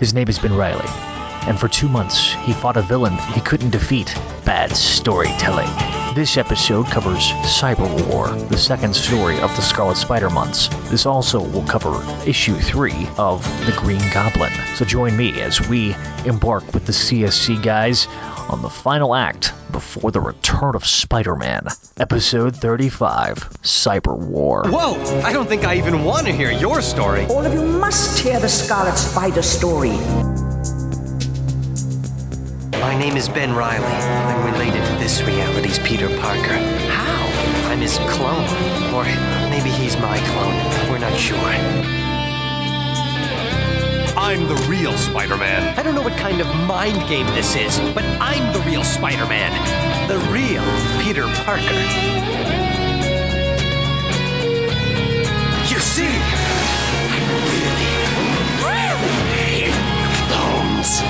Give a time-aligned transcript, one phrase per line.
[0.00, 0.88] His name has been Riley,
[1.46, 4.14] and for two months he fought a villain he couldn't defeat.
[4.46, 5.68] Bad storytelling.
[6.14, 10.68] This episode covers Cyber War, the second story of the Scarlet Spider months.
[10.88, 14.52] This also will cover issue 3 of The Green Goblin.
[14.74, 18.08] So join me as we embark with the CSC guys
[18.50, 21.68] on the final act before the return of Spider Man.
[21.96, 24.64] Episode 35 Cyber War.
[24.66, 25.22] Whoa!
[25.22, 27.26] I don't think I even want to hear your story.
[27.26, 29.90] All of you must hear the Scarlet Spider story.
[32.80, 33.86] My name is Ben Riley.
[33.86, 36.58] I'm related to this reality's Peter Parker.
[36.88, 37.70] How?
[37.70, 38.44] I'm his clone.
[38.92, 39.04] Or
[39.48, 40.90] maybe he's my clone.
[40.90, 42.09] We're not sure.
[44.16, 45.78] I'm the real Spider Man.
[45.78, 49.26] I don't know what kind of mind game this is, but I'm the real Spider
[49.26, 49.52] Man.
[50.08, 50.64] The real
[51.02, 51.62] Peter Parker.
[55.70, 56.10] You see,
[58.66, 59.70] really,
[60.28, 61.00] clones.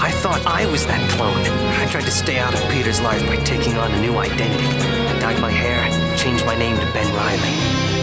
[0.00, 1.44] I thought I was that clone.
[1.80, 4.66] I tried to stay out of Peter's life by taking on a new identity.
[4.66, 7.93] I dyed my hair, changed my name to Ben Riley.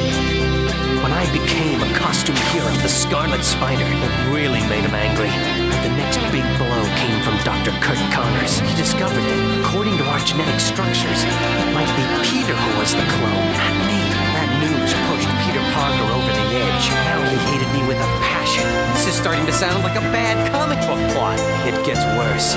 [1.01, 5.33] When I became a costume hero, the Scarlet Spider, it really made him angry.
[5.81, 7.73] The next big blow came from Dr.
[7.81, 8.61] Curt Connors.
[8.61, 13.01] He discovered that, according to our genetic structures, it might be Peter who was the
[13.17, 13.97] clone, not me.
[14.37, 16.85] That news pushed Peter Parker over the edge.
[17.09, 18.69] Now he hated me with a passion.
[18.93, 21.41] This is starting to sound like a bad comic book plot.
[21.65, 22.53] It gets worse.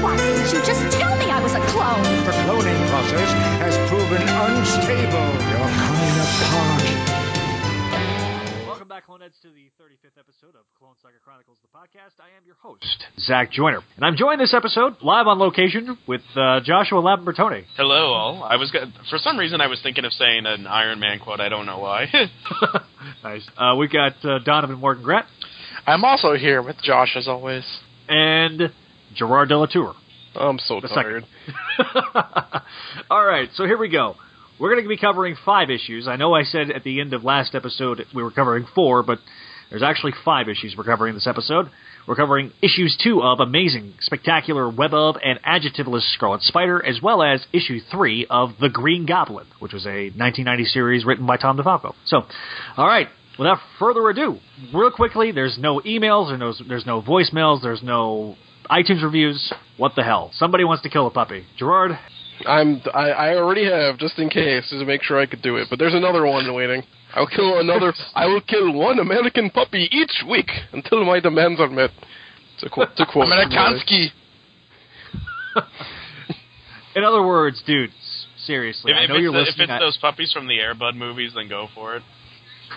[0.00, 2.08] Why didn't you just tell me I was a clone?
[2.24, 3.28] The cloning process
[3.60, 5.28] has proven unstable.
[5.44, 7.15] You're coming apart.
[9.26, 12.20] Welcome back, to the 35th episode of Clone Saga Chronicles, the podcast.
[12.20, 13.80] I am your host, Zach Joyner.
[13.96, 17.64] And I'm joined this episode live on location with uh, Joshua Lambertoni.
[17.76, 18.44] Hello, all.
[18.44, 21.40] I was go- for some reason I was thinking of saying an Iron Man quote.
[21.40, 22.06] I don't know why.
[23.24, 23.42] nice.
[23.58, 25.26] Uh, we got uh, Donovan Morgan Grat
[25.88, 27.64] I'm also here with Josh as always.
[28.08, 28.72] and
[29.16, 29.94] Gerard Delatour.
[30.36, 31.24] I'm so The tired.
[33.10, 34.14] All right, so here we go.
[34.58, 36.08] We're going to be covering five issues.
[36.08, 39.18] I know I said at the end of last episode we were covering four, but
[39.68, 41.66] there's actually five issues we're covering this episode.
[42.08, 47.22] We're covering issues two of Amazing, Spectacular, Web of, and Adjectiveless Scarlet Spider, as well
[47.22, 51.58] as issue three of The Green Goblin, which was a 1990 series written by Tom
[51.58, 51.94] DeFalco.
[52.06, 52.22] So,
[52.76, 53.08] all right,
[53.38, 54.38] without further ado,
[54.72, 58.36] real quickly, there's no emails, there's no, there's no voicemails, there's no
[58.70, 59.52] iTunes reviews.
[59.76, 60.30] What the hell?
[60.36, 61.44] Somebody wants to kill a puppy.
[61.58, 61.98] Gerard,
[62.46, 65.56] I'm I, I already have just in case just to make sure I could do
[65.56, 65.68] it.
[65.70, 66.82] But there's another one waiting.
[67.14, 67.94] I'll kill another.
[68.14, 71.90] I will kill one American puppy each week until my demands are met.
[72.60, 74.08] To quote, to quote Amerikansky.
[76.94, 77.90] in other words, dude,
[78.44, 80.74] seriously, if, I know it's, you're the- if it's I- those puppies from the Air
[80.74, 82.02] Bud movies, then go for it.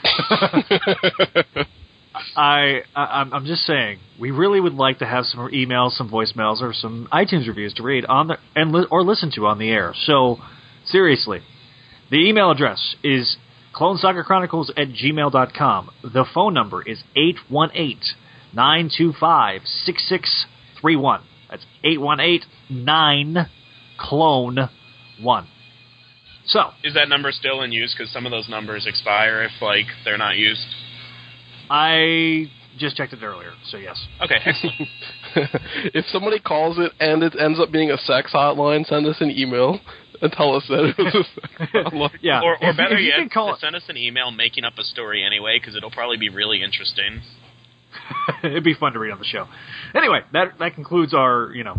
[2.36, 6.10] I, I I'm, I'm just saying we really would like to have some emails, some
[6.10, 9.60] voicemails, or some iTunes reviews to read on the and li- or listen to on
[9.60, 9.94] the air.
[10.06, 10.38] So
[10.86, 11.42] seriously,
[12.10, 13.38] the email address is
[13.76, 15.90] clonesagachronicles at gmail.com.
[16.04, 17.04] The phone number is
[18.56, 21.22] 818-925-6631.
[21.50, 23.48] That's 818-9
[23.98, 24.70] clone
[25.22, 25.48] 1.
[26.46, 27.94] So, Is that number still in use?
[27.96, 30.66] Because some of those numbers expire if like they're not used.
[31.70, 32.46] I
[32.78, 33.98] just checked it earlier, so yes.
[34.22, 34.38] Okay,
[35.94, 39.32] if somebody calls it and it ends up being a sex hotline, send us an
[39.32, 39.80] email
[40.22, 42.18] and tell us that it was a sex hotline.
[42.22, 42.42] Yeah.
[42.42, 44.74] or, or If- better if you yet, can call- send us an email making up
[44.78, 47.22] a story anyway, because it'll probably be really interesting.
[48.44, 49.48] It'd be fun to read on the show.
[49.96, 51.76] Anyway, that that concludes our you know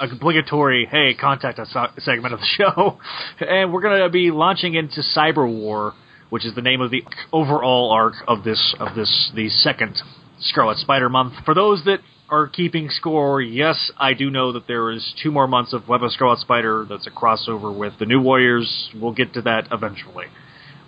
[0.00, 2.98] obligatory hey contact us uh, segment of the show,
[3.40, 5.92] and we're going to be launching into Cyber War,
[6.36, 7.02] which is the name of the
[7.32, 9.96] overall arc of this of this the second
[10.38, 11.32] Scarlet Spider month.
[11.46, 15.46] For those that are keeping score, yes, I do know that there is two more
[15.48, 18.90] months of Web of Scarlet Spider that's a crossover with the New Warriors.
[18.94, 20.26] We'll get to that eventually,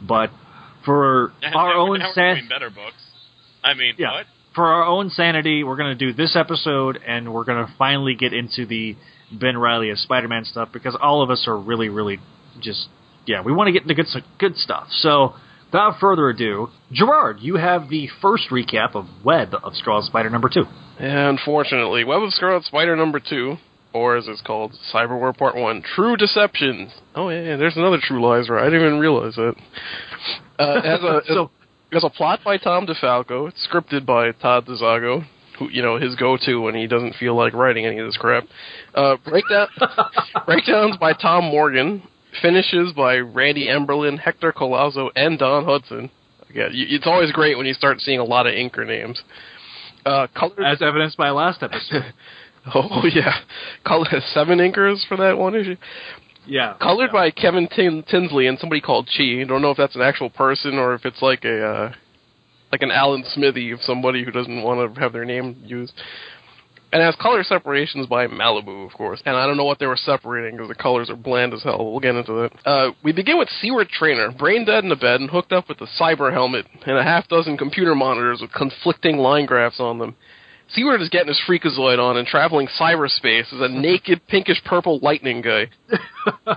[0.06, 0.28] but
[0.84, 2.38] for Now- our now own now we're sense.
[2.40, 3.02] doing better books.
[3.64, 4.12] I mean, Yeah.
[4.12, 4.26] what?
[4.54, 8.14] For our own sanity, we're going to do this episode, and we're going to finally
[8.16, 8.96] get into the
[9.32, 12.18] Ben Riley as Spider-Man stuff because all of us are really, really
[12.60, 12.88] just
[13.28, 14.06] yeah, we want to get into good
[14.38, 14.88] good stuff.
[14.90, 15.34] So,
[15.66, 20.48] without further ado, Gerard, you have the first recap of Web of Scarlet Spider number
[20.48, 20.64] two.
[20.98, 23.56] Unfortunately, Web of Scarlet Spider number two,
[23.92, 26.90] or as it's called, Cyber War Part One, True Deceptions.
[27.14, 28.62] Oh yeah, yeah there's another True Lies right?
[28.62, 29.54] I didn't even realize that.
[30.58, 31.50] Uh, it has a So-
[31.90, 33.48] it has a plot by Tom DeFalco.
[33.48, 35.24] It's scripted by Todd DeZago,
[35.58, 38.44] who you know his go-to when he doesn't feel like writing any of this crap.
[38.94, 39.68] Uh, breakdown
[40.46, 42.02] breakdowns by Tom Morgan.
[42.42, 46.10] Finishes by Randy Emberlin, Hector Collazo, and Don Hudson.
[46.54, 49.22] Yeah, y- it's always great when you start seeing a lot of inker names.
[50.06, 52.14] Uh, colored, as evidenced by last episode.
[52.74, 53.40] oh yeah,
[53.84, 55.76] color seven inkers for that one issue.
[56.46, 57.12] Yeah, Colored yeah.
[57.12, 59.44] by Kevin Tin- Tinsley and somebody called Chi.
[59.46, 61.92] Don't know if that's an actual person or if it's like a uh,
[62.72, 65.92] like an Alan Smithee of somebody who doesn't want to have their name used.
[66.90, 69.22] And it has color separations by Malibu, of course.
[69.26, 71.90] And I don't know what they were separating because the colors are bland as hell.
[71.90, 72.66] We'll get into that.
[72.66, 75.80] Uh, we begin with Seward Trainer, brain dead in a bed and hooked up with
[75.82, 80.16] a cyber helmet and a half dozen computer monitors with conflicting line graphs on them.
[80.70, 85.42] Seward is getting his freakazoid on and traveling cyberspace as a naked pinkish purple lightning
[85.42, 85.70] guy.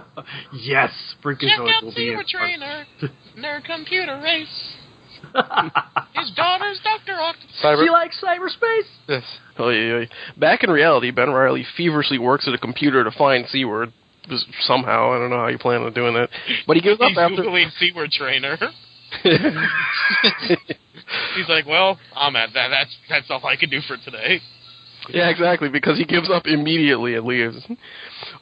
[0.53, 2.85] yes, Check Freakazoid out will be in Seward Trainer,
[3.41, 4.75] their computer race.
[6.13, 7.13] His daughter's Dr.
[7.19, 7.61] Octopus.
[7.63, 8.87] Cyber- She likes cyberspace.
[9.07, 9.23] Yes.
[9.57, 10.05] Oh, yeah, yeah.
[10.37, 13.91] Back in reality, Ben Riley feverishly works at a computer to find Seward.
[14.29, 16.29] Just somehow, I don't know how you plan on doing that.
[16.67, 17.37] But he gives up He's after.
[17.43, 18.57] Googling Seward Trainer.
[21.35, 22.69] He's like, well, I'm at that.
[22.69, 24.39] That's that's all I can do for today.
[25.09, 27.57] yeah, exactly, because he gives up immediately and leaves.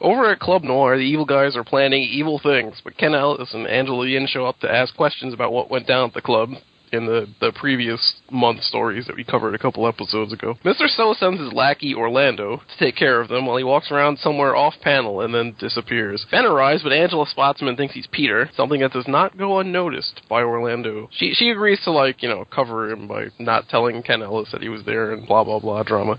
[0.00, 3.66] Over at Club Noir, the evil guys are planning evil things, but Ken Ellis and
[3.66, 6.50] Angela Yin show up to ask questions about what went down at the club
[6.92, 10.56] in the, the previous month stories that we covered a couple episodes ago.
[10.64, 10.88] Mr.
[10.88, 14.56] So sends his lackey Orlando to take care of them while he walks around somewhere
[14.56, 16.26] off panel and then disappears.
[16.30, 19.58] Ben arrives, but Angela spots him and thinks he's Peter, something that does not go
[19.58, 21.08] unnoticed by Orlando.
[21.12, 24.62] She she agrees to like, you know, cover him by not telling Ken Ellis that
[24.62, 26.18] he was there and blah blah blah drama.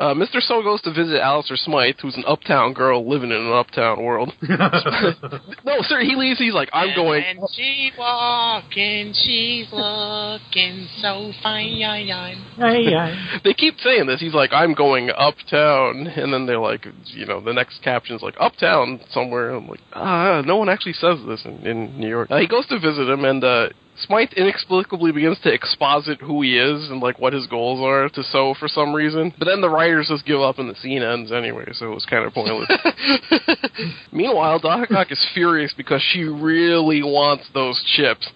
[0.00, 0.40] Uh, Mr.
[0.40, 4.32] So goes to visit Alistair Smythe, who's an uptown girl living in an uptown world.
[4.48, 6.38] no, sir, he leaves.
[6.38, 7.22] He's like, I'm going.
[7.22, 11.60] And she walking, she's looking so fine.
[13.44, 14.20] They keep saying this.
[14.20, 18.34] He's like, I'm going uptown, and then they're like, you know, the next caption's like
[18.40, 19.50] uptown somewhere.
[19.50, 22.30] I'm like, ah, no one actually says this in, in New York.
[22.30, 23.68] Uh, he goes to visit him, and uh,
[24.06, 28.22] Smythe inexplicably begins to exposit who he is and like what his goals are to
[28.22, 29.34] So for some reason.
[29.38, 32.06] But then the writers just give up, and the scene ends anyway, so it was
[32.06, 32.70] kind of pointless.
[34.12, 38.28] Meanwhile, Doc Ock is furious because she really wants those chips.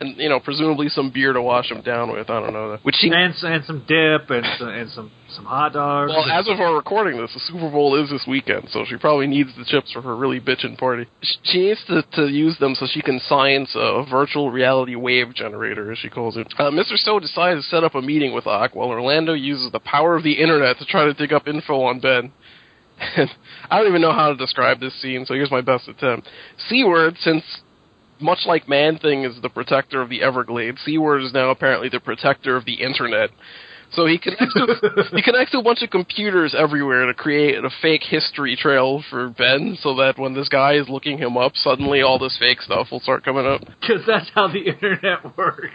[0.00, 2.30] And you know, presumably some beer to wash them down with.
[2.30, 5.74] I don't know, which she and and some dip and some, and some some hot
[5.74, 6.10] dogs.
[6.10, 9.26] Well, as of our recording this, the Super Bowl is this weekend, so she probably
[9.26, 11.06] needs the chips for her really bitchin' party.
[11.42, 15.92] She needs to, to use them so she can science a virtual reality wave generator,
[15.92, 16.46] as she calls it.
[16.58, 16.96] Uh, Mr.
[16.96, 20.22] So decides to set up a meeting with Ock while Orlando uses the power of
[20.22, 22.32] the internet to try to dig up info on Ben.
[23.16, 23.30] And
[23.70, 26.28] I don't even know how to describe this scene, so here's my best attempt.
[26.68, 27.42] Seward, since
[28.20, 32.00] much like Man Thing is the protector of the Everglades, Seward is now apparently the
[32.00, 33.30] protector of the internet.
[33.92, 37.70] So he connects to he connects to a bunch of computers everywhere to create a
[37.82, 42.02] fake history trail for Ben, so that when this guy is looking him up, suddenly
[42.02, 43.60] all this fake stuff will start coming up.
[43.80, 45.70] because that's how the internet works.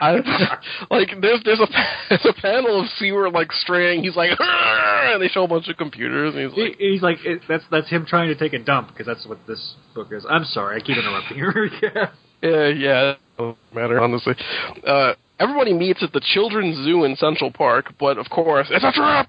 [0.00, 0.16] I,
[0.90, 1.66] like there's there's a
[2.08, 4.02] there's a panel of Seward like straying.
[4.04, 7.18] He's like, and they show a bunch of computers, and he's He, like, he's like
[7.24, 10.26] it, that's that's him trying to take a dump because that's what this book is.
[10.28, 11.50] I'm sorry, I keep interrupting you.
[11.82, 12.10] yeah.
[12.40, 14.34] Yeah, yeah, doesn't matter, honestly.
[14.86, 18.92] Uh, everybody meets at the Children's Zoo in Central Park, but of course, it's a
[18.92, 19.28] trap!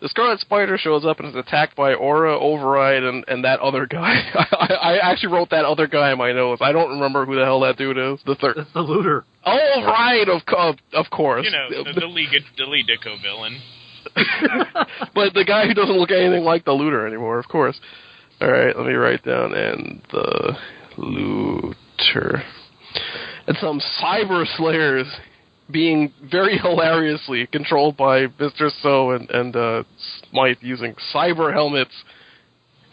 [0.00, 3.86] The Scarlet Spider shows up and is attacked by Aura, Override, and, and that other
[3.86, 4.30] guy.
[4.34, 6.60] I, I actually wrote that other guy in my notes.
[6.62, 8.20] I don't remember who the hell that dude is.
[8.26, 8.56] The third.
[8.58, 9.24] That's the looter.
[9.44, 11.46] Oh, right, of, co- of course.
[11.46, 12.28] You know, the, the Lee
[12.58, 13.60] the Lee Ditko villain.
[15.14, 17.78] but the guy who doesn't look anything like the looter anymore, of course.
[18.40, 20.56] All right, let me write down and the
[20.98, 22.42] looter.
[23.46, 25.06] And some cyber slayers
[25.70, 28.70] being very hilariously controlled by Mr.
[28.82, 29.82] So and and uh,
[30.30, 31.92] Smythe using cyber helmets.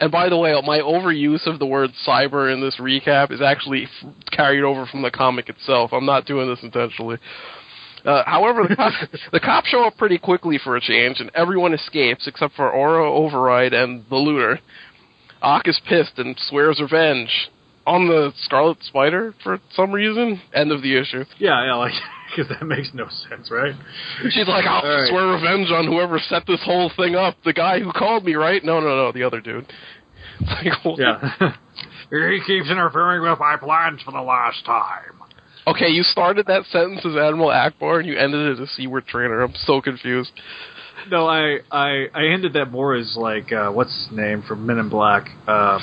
[0.00, 3.84] And by the way, my overuse of the word cyber in this recap is actually
[3.84, 5.92] f- carried over from the comic itself.
[5.92, 7.18] I'm not doing this intentionally.
[8.04, 8.92] Uh, however, the, cop,
[9.32, 13.10] the cops show up pretty quickly for a change, and everyone escapes except for Aura,
[13.10, 14.58] Override, and the looter.
[15.40, 17.50] Ock is pissed and swears revenge
[17.86, 20.40] on the Scarlet Spider for some reason.
[20.52, 21.24] End of the issue.
[21.38, 21.92] Yeah, yeah, like
[22.34, 23.74] because that makes no sense, right?
[24.30, 25.08] She's like, I'll All right.
[25.08, 27.36] swear revenge on whoever set this whole thing up.
[27.44, 28.62] The guy who called me, right?
[28.64, 29.66] No, no, no, the other dude.
[30.40, 31.20] Like, well, Yeah.
[32.10, 35.20] he keeps interfering with my plans for the last time.
[35.66, 39.42] Okay, you started that sentence as Admiral Ackbar and you ended it as Seward Trainer.
[39.42, 40.32] I'm so confused.
[41.08, 44.78] No, I I I ended that more as like uh, what's his name from Men
[44.78, 45.28] in Black.
[45.46, 45.78] Uh,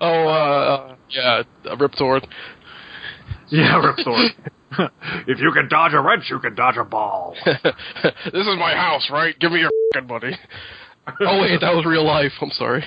[0.00, 2.26] oh, uh, yeah, uh, Rip Sword.
[3.50, 4.28] yeah, Rip Torn.
[5.26, 7.36] if you can dodge a wrench, you can dodge a ball.
[7.44, 7.62] this
[8.34, 9.38] is my house, right?
[9.38, 10.36] Give me your fucking money.
[11.20, 12.32] oh wait, that was real life.
[12.40, 12.84] I'm sorry.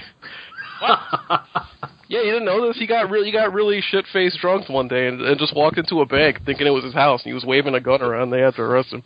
[2.09, 2.77] Yeah, you didn't know this.
[2.77, 5.77] He got really, he got really shit faced drunk one day and, and just walked
[5.77, 8.31] into a bank thinking it was his house, and he was waving a gun around.
[8.31, 9.03] They had to arrest him.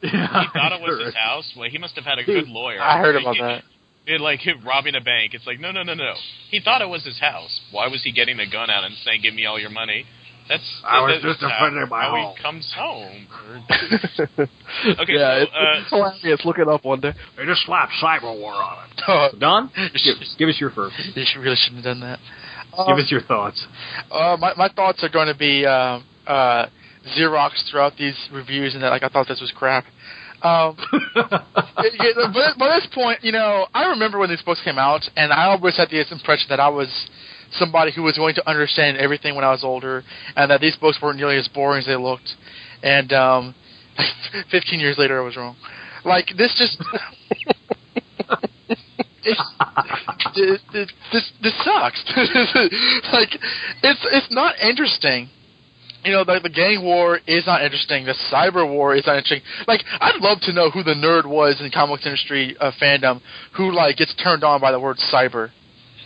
[0.00, 1.54] he thought it was his house.
[1.56, 2.82] Well, he must have had a good lawyer.
[2.82, 3.62] I heard about that.
[4.06, 5.32] It, like him robbing a bank.
[5.32, 6.14] It's like no, no, no, no.
[6.50, 7.60] He thought it was his house.
[7.70, 10.04] Why was he getting a gun out and saying, "Give me all your money"?
[10.48, 12.34] That's I was that's just how, defending my how home.
[12.36, 13.26] he comes home.
[15.00, 15.90] okay, yeah, so it's, uh, it's
[16.22, 16.40] hilarious.
[16.44, 17.12] Look it up one day.
[17.36, 18.90] They just slapped Cyber War on it.
[19.08, 19.70] Oh, Don,
[20.04, 20.96] give, give us your first.
[21.14, 22.18] you should- really shouldn't have done that.
[22.72, 23.66] Give Um, us your thoughts.
[24.10, 26.66] Uh, my my thoughts are going to be uh, uh,
[27.16, 29.84] Xerox throughout these reviews, and that like I thought this was crap.
[30.42, 30.76] Um,
[31.16, 31.38] yeah,
[31.78, 35.32] yeah, but by this point, you know, I remember when these books came out, and
[35.32, 36.88] I always had this impression that I was
[37.58, 40.02] somebody who was going to understand everything when I was older,
[40.36, 42.34] and that these books weren't nearly as boring as they looked.
[42.82, 43.54] And um,
[44.50, 45.56] 15 years later, I was wrong.
[46.04, 46.78] Like this just.
[49.24, 49.40] this,
[50.72, 52.04] this this this sucks.
[53.12, 53.30] like
[53.82, 55.30] it's it's not interesting.
[56.04, 58.04] You know, like the gang war is not interesting.
[58.04, 59.40] The cyber war is not interesting.
[59.66, 63.22] Like, I'd love to know who the nerd was in comics industry uh, fandom
[63.56, 65.50] who like gets turned on by the word cyber.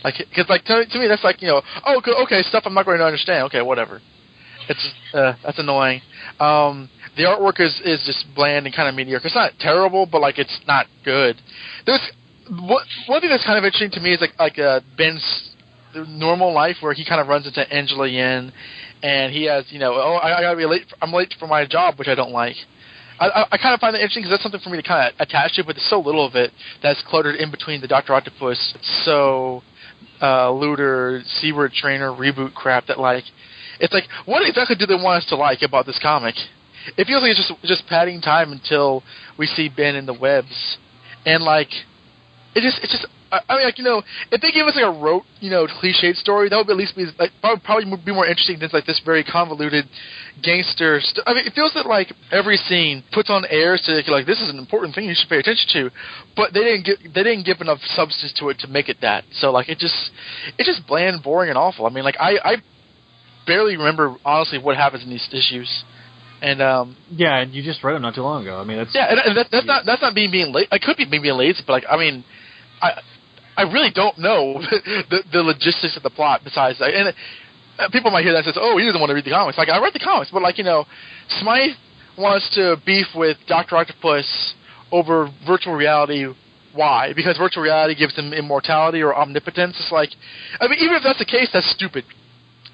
[0.03, 2.85] Like, because like to, to me that's like you know, oh okay, stuff I'm not
[2.85, 3.45] going to understand.
[3.45, 4.01] Okay, whatever.
[4.69, 6.01] It's uh, that's annoying.
[6.39, 9.27] Um, the artwork is is just bland and kind of mediocre.
[9.27, 11.41] It's not terrible, but like it's not good.
[11.85, 12.01] There's
[12.49, 15.53] what one thing that's kind of interesting to me is like like uh, Ben's
[16.07, 18.53] normal life where he kind of runs into Angela Yin,
[19.01, 21.65] and he has you know oh I, I gotta be late I'm late for my
[21.65, 22.55] job which I don't like.
[23.19, 25.09] I, I, I kind of find that interesting because that's something for me to kind
[25.09, 26.51] of attach to, but there's so little of it
[26.81, 29.61] that's cluttered in between the Doctor Octopus, so
[30.21, 33.23] uh, looter, Seward Trainer reboot crap that like
[33.79, 36.35] it's like what exactly do they want us to like about this comic?
[36.97, 39.03] It feels like it's just just padding time until
[39.37, 40.77] we see Ben in the webs,
[41.25, 41.69] and like
[42.55, 44.85] it just it's just I I mean like you know if they gave us like
[44.85, 48.13] a rote you know cliched story that would at least be like probably, probably be
[48.13, 49.85] more interesting than like this very convoluted
[50.41, 50.99] gangster.
[51.01, 54.41] St- I mean it feels that like every scene puts on airs to like this
[54.41, 55.89] is an important thing you should pay attention to,
[56.35, 59.23] but they didn't give they didn't give enough substance to it to make it that.
[59.39, 60.11] So like it just
[60.57, 61.85] it's just bland, boring, and awful.
[61.85, 62.55] I mean like I I
[63.45, 65.69] barely remember honestly what happens in these issues.
[66.41, 68.61] And um, Yeah, and you just read them not too long ago.
[68.61, 70.69] I mean, that's yeah, and, and that, that's not that's not being being late.
[70.71, 72.23] I could be being being lazy, but like I mean,
[72.81, 73.01] I
[73.59, 74.53] I really don't know
[75.11, 76.41] the the logistics of the plot.
[76.43, 76.93] Besides, that.
[76.93, 77.13] and
[77.77, 79.57] uh, people might hear that and says, "Oh, he doesn't want to read the comics."
[79.57, 80.85] Like I read the comics, but like you know,
[81.41, 81.75] Smythe
[82.17, 84.55] wants to beef with Doctor Octopus
[84.91, 86.25] over virtual reality.
[86.73, 87.11] Why?
[87.13, 89.75] Because virtual reality gives him immortality or omnipotence.
[89.79, 90.09] It's like,
[90.61, 92.05] I mean, even if that's the case, that's stupid.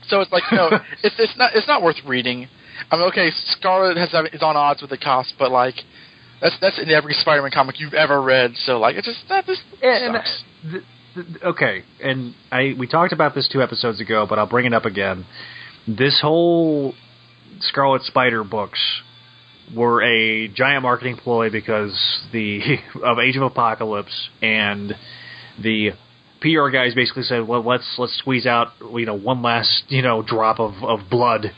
[0.07, 0.69] So it's like, know,
[1.03, 2.47] it's it's not it's not worth reading.
[2.91, 5.75] I mean, okay, Scarlet has is on odds with the cost, but like,
[6.41, 8.53] that's that's in every Spider-Man comic you've ever read.
[8.65, 9.45] So like, it's just that
[9.81, 10.43] and, sucks.
[10.71, 10.83] th-
[11.15, 14.73] th- okay, and I we talked about this two episodes ago, but I'll bring it
[14.73, 15.25] up again.
[15.87, 16.93] This whole
[17.59, 18.79] Scarlet Spider books
[19.73, 21.93] were a giant marketing ploy because
[22.31, 24.95] the of Age of Apocalypse and
[25.61, 25.91] the
[26.41, 30.21] PR guys basically said, "Well, let's let's squeeze out you know one last you know
[30.21, 31.51] drop of of blood."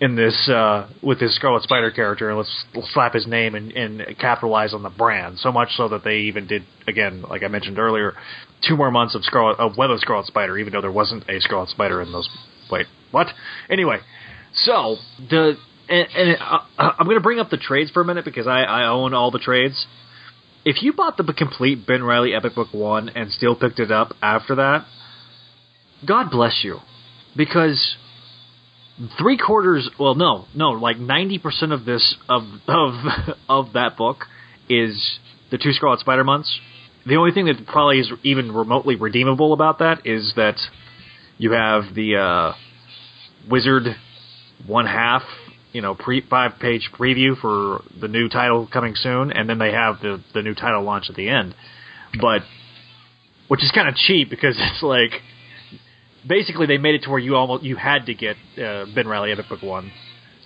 [0.00, 2.64] In this, uh, with this Scarlet Spider character, and let's
[2.94, 5.38] slap his name and, and capitalize on the brand.
[5.38, 8.14] So much so that they even did, again, like I mentioned earlier,
[8.66, 11.38] two more months of Scarlet of Web of Scarlet Spider, even though there wasn't a
[11.40, 12.30] Scarlet Spider in those.
[12.70, 13.26] Wait, what?
[13.68, 13.98] Anyway,
[14.54, 14.96] so
[15.28, 15.58] the
[15.90, 18.62] and, and uh, I'm going to bring up the trades for a minute because I,
[18.62, 19.86] I own all the trades.
[20.64, 24.14] If you bought the complete Ben Riley Epic Book One and still picked it up
[24.22, 24.86] after that,
[26.06, 26.78] God bless you,
[27.36, 27.96] because
[29.18, 32.94] three quarters well no no like 90% of this of of
[33.48, 34.24] of that book
[34.68, 35.18] is
[35.50, 36.60] the two scarlet spider months.
[37.06, 40.58] The only thing that probably is even remotely redeemable about that is that
[41.38, 42.52] you have the uh
[43.50, 43.84] wizard
[44.66, 45.22] one half
[45.72, 49.72] you know pre five page preview for the new title coming soon and then they
[49.72, 51.54] have the the new title launch at the end.
[52.20, 52.42] But
[53.48, 55.22] which is kind of cheap because it's like
[56.26, 59.32] basically they made it to where you almost you had to get uh, Ben Riley
[59.32, 59.90] Epic Book One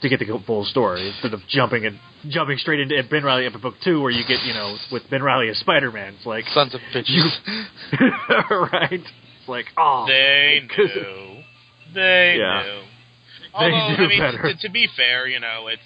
[0.03, 3.63] to get the full story instead of jumping and jumping straight into Ben Riley Epic
[3.63, 6.15] Book Two, where you get you know with Ben Riley as Spider Man.
[6.17, 7.31] It's like Sons of bitches.
[8.73, 8.93] right?
[8.93, 11.43] It's like oh They knew.
[11.95, 12.63] They Yeah.
[12.63, 12.81] knew.
[13.59, 14.43] They Although, knew I mean, better.
[14.43, 15.83] To, to be fair, you know, it's.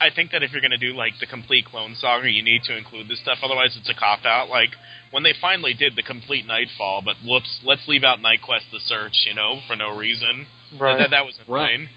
[0.00, 2.42] I, I think that if you're going to do like the complete Clone Saga, you
[2.42, 3.38] need to include this stuff.
[3.42, 4.48] Otherwise, it's a cop out.
[4.48, 4.70] Like
[5.10, 9.24] when they finally did the complete Knightfall, but whoops, let's leave out KnightQuest: The Search,
[9.26, 10.46] you know, for no reason.
[10.80, 10.98] Right.
[10.98, 11.74] That, that was Right.
[11.74, 11.88] insane.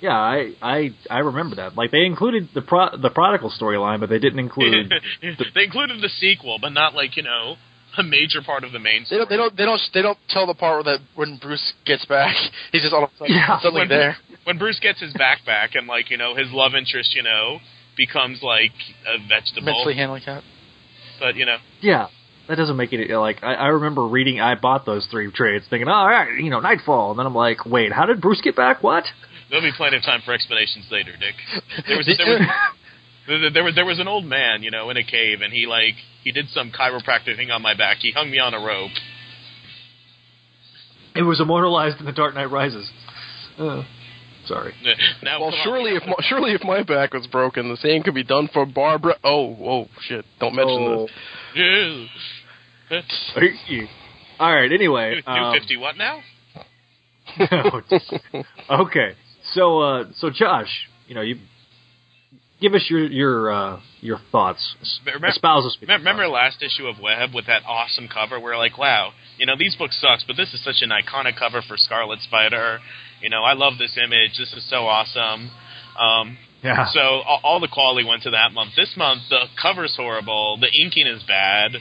[0.00, 1.76] yeah, I I I remember that.
[1.76, 4.92] Like they included the pro- the prodigal storyline, but they didn't include.
[5.22, 7.56] they included the sequel, but not like you know
[7.98, 9.18] a major part of the main They story.
[9.20, 9.56] don't, they don't.
[9.56, 9.80] They don't.
[9.94, 12.34] They don't tell the part where that when Bruce gets back,
[12.72, 13.58] he's just all of a sudden Yeah.
[13.58, 14.16] suddenly when, there.
[14.44, 17.58] When Bruce gets his backpack and like you know his love interest, you know,
[17.96, 18.72] becomes like
[19.06, 19.66] a vegetable.
[19.66, 20.46] Mentally handicapped.
[21.18, 22.08] But you know, Yeah,
[22.48, 24.40] that doesn't make it like I, I remember reading.
[24.40, 27.34] I bought those three trades, thinking, "Oh, all right, you know, Knightfall," and then I'm
[27.34, 28.82] like, "Wait, how did Bruce get back?
[28.82, 29.04] What?"
[29.50, 31.34] there'll be plenty of time for explanations later, Dick.
[31.86, 32.40] There was there was
[33.26, 35.66] there, there was there was an old man, you know, in a cave, and he
[35.66, 37.98] like he did some chiropractic thing on my back.
[37.98, 38.92] He hung me on a rope.
[41.14, 42.88] It was immortalized in The Dark Knight Rises.
[43.58, 43.82] Uh,
[44.52, 44.74] sorry.
[45.22, 45.64] Now, Well, come on.
[45.64, 48.66] surely if my, surely if my back was broken, the same could be done for
[48.66, 49.14] Barbara.
[49.24, 50.24] Oh, oh shit!
[50.40, 51.06] Don't mention Oh.
[52.90, 53.04] this.
[53.68, 53.86] Yeah.
[54.38, 54.70] All right.
[54.72, 56.20] Anyway, New um, fifty what now?
[58.70, 59.14] okay.
[59.54, 61.36] So, uh, so Josh, you know, you
[62.60, 64.74] give us your your uh, your thoughts.
[65.06, 65.76] Remember- Espouse us.
[65.80, 66.56] with your Remember thoughts.
[66.60, 68.40] last issue of Web with that awesome cover?
[68.40, 71.62] We're like, wow, you know, these books sucks, but this is such an iconic cover
[71.66, 72.78] for Scarlet Spider.
[73.20, 74.38] You know, I love this image.
[74.38, 75.50] This is so awesome.
[75.98, 76.86] Um, Yeah.
[76.92, 78.76] so all, all the quality went to that month.
[78.76, 80.56] This month, the cover's horrible.
[80.60, 81.72] The inking is bad.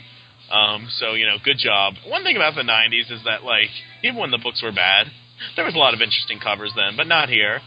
[0.52, 1.94] Um, so you know, good job.
[2.08, 3.70] One thing about the '90s is that like,
[4.04, 5.08] even when the books were bad,
[5.56, 7.62] there was a lot of interesting covers then, but not here.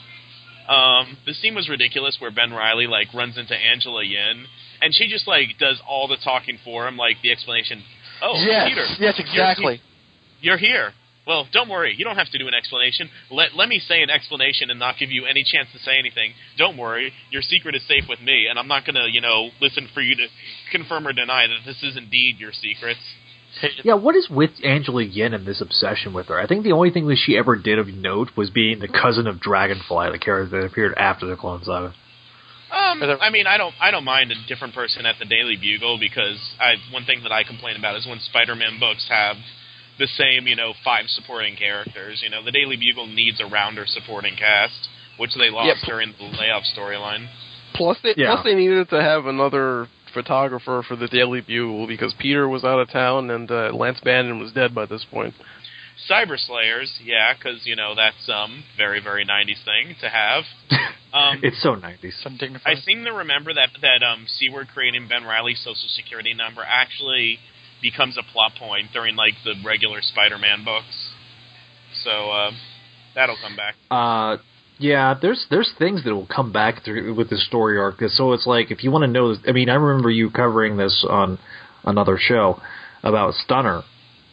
[0.69, 4.47] Um, the scene was ridiculous where Ben Riley like runs into Angela Yin,
[4.81, 7.83] and she just like does all the talking for him, like the explanation.
[8.23, 9.81] Oh, yes, Peter, yes, you're- exactly.
[10.41, 10.93] You're here.
[11.27, 11.95] Well, don't worry.
[11.97, 13.09] You don't have to do an explanation.
[13.31, 16.35] Let let me say an explanation and not give you any chance to say anything.
[16.59, 17.13] Don't worry.
[17.31, 20.01] Your secret is safe with me, and I'm not going to, you know, listen for
[20.01, 20.27] you to
[20.73, 22.97] confirm or deny that this is indeed your secret.
[23.85, 26.41] Yeah, what is with Angela Yin and this obsession with her?
[26.41, 29.27] I think the only thing that she ever did of note was being the cousin
[29.27, 31.95] of Dragonfly, the character that appeared after the Clone Saga.
[32.73, 35.99] Um, I mean, I don't, I don't mind a different person at the Daily Bugle
[36.01, 39.37] because I, one thing that I complain about is when Spider-Man books have
[39.99, 42.21] the same, you know, five supporting characters.
[42.23, 45.87] You know, the Daily Bugle needs a rounder supporting cast, which they lost Yep.
[45.87, 47.29] during the layoff storyline.
[47.75, 48.33] Plus, they Yeah.
[48.35, 52.79] plus they needed to have another photographer for the Daily Bugle because Peter was out
[52.81, 55.35] of town and uh, Lance Bannon was dead by this point.
[56.09, 60.45] Cyber Slayers, yeah, because you know that's um very very '90s thing to have.
[61.15, 62.15] Um, It's so 90s.
[62.65, 67.39] I seem to remember that that um Seward creating Ben Riley's social security number actually
[67.83, 71.11] becomes a plot point during like the regular Spider-Man books.
[72.05, 72.51] So uh,
[73.15, 73.75] that'll come back.
[73.91, 74.43] Uh,
[74.79, 78.01] yeah, there's there's things that will come back through with the story arc.
[78.09, 81.05] So it's like if you want to know, I mean, I remember you covering this
[81.09, 81.39] on
[81.85, 82.61] another show
[83.03, 83.83] about Stunner,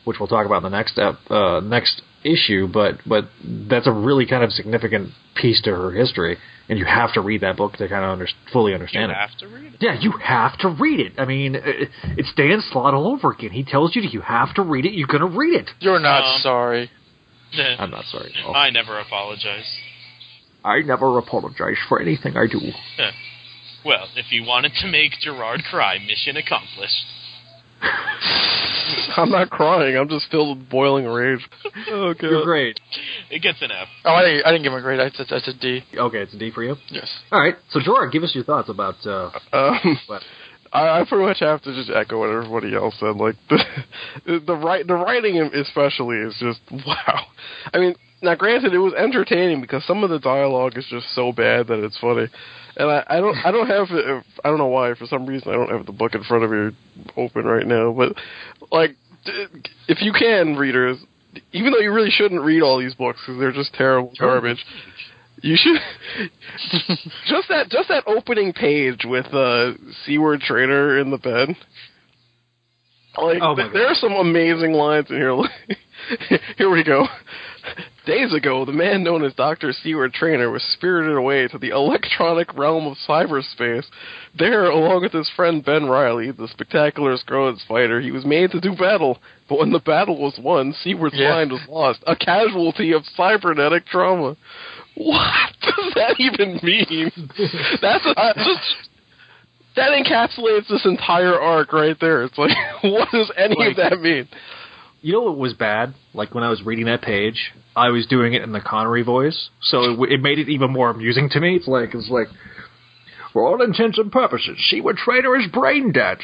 [0.05, 2.67] which we'll talk about in the next ep- uh, next issue.
[2.67, 7.13] But but that's a really kind of significant piece to her history, and you have
[7.13, 9.15] to read that book to kind of under, fully You understand it.
[9.17, 9.79] have to read it.
[9.81, 11.13] Yeah, you have to read it.
[11.17, 13.51] I mean, it- it's Dan Slott all over again.
[13.51, 14.93] He tells you that you have to read it.
[14.93, 15.69] You're going to read it.
[15.79, 16.91] You're not Um, sorry.
[17.57, 18.31] I'm not sorry.
[18.37, 18.55] at all.
[18.55, 19.65] I never apologize.
[20.63, 22.59] I never apologize for anything I do.
[23.85, 27.05] Well, if you wanted to make Gerard cry, mission accomplished.
[29.17, 29.97] I'm not crying.
[29.97, 31.39] I'm just filled with boiling rage.
[31.89, 32.21] Oh god.
[32.23, 32.79] You're great.
[33.29, 33.87] It gets an F.
[34.05, 34.99] Oh, I didn't, I didn't give him a grade.
[34.99, 35.83] I said that's a D.
[35.95, 36.75] Okay, it's a D for you.
[36.89, 37.09] Yes.
[37.31, 38.95] All right, so Jorah, give us your thoughts about.
[39.05, 40.21] Uh, Um, What?
[40.71, 43.15] I, I pretty much have to just echo what everybody else said.
[43.15, 47.25] Like the the write the writing especially is just wow.
[47.73, 51.31] I mean, now granted, it was entertaining because some of the dialogue is just so
[51.31, 52.27] bad that it's funny.
[52.79, 55.51] And I, I don't I don't have it, I don't know why for some reason
[55.51, 56.71] I don't have the book in front of me
[57.17, 57.91] open right now.
[57.91, 58.13] But
[58.71, 58.95] like,
[59.89, 60.97] if you can, readers,
[61.51, 64.63] even though you really shouldn't read all these books because they're just terrible garbage.
[65.41, 65.75] You should
[67.27, 69.73] just that just that opening page with uh
[70.05, 71.49] Seward Trainer in the bed.
[73.17, 75.35] Like Oh th- there are some amazing lines in here.
[76.57, 77.05] here we go.
[78.05, 79.71] Days ago, the man known as Dr.
[79.73, 83.85] Seward Trainer was spirited away to the electronic realm of cyberspace.
[84.37, 88.61] There, along with his friend Ben Riley, the spectacular Scarlet Spider, he was made to
[88.61, 89.19] do battle.
[89.47, 91.31] But when the battle was won, Seward's Yeah.
[91.31, 94.37] mind was lost, a casualty of cybernetic trauma.
[94.95, 97.11] What does that even mean?
[97.81, 98.89] That's a, just
[99.75, 102.23] that encapsulates this entire arc right there.
[102.23, 102.51] It's like,
[102.83, 104.27] what does any Like- of that mean?
[105.01, 105.93] You know what was bad?
[106.13, 109.49] Like when I was reading that page, I was doing it in the Connery voice,
[109.61, 111.55] so it, it made it even more amusing to me.
[111.55, 112.27] It's like it's like,
[113.31, 116.17] for all intents and purposes, Seward Trainer is brain dead,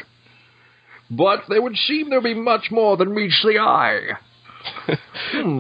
[1.09, 4.17] but there would seem to be much more than meets the eye.
[5.31, 5.59] Hmm,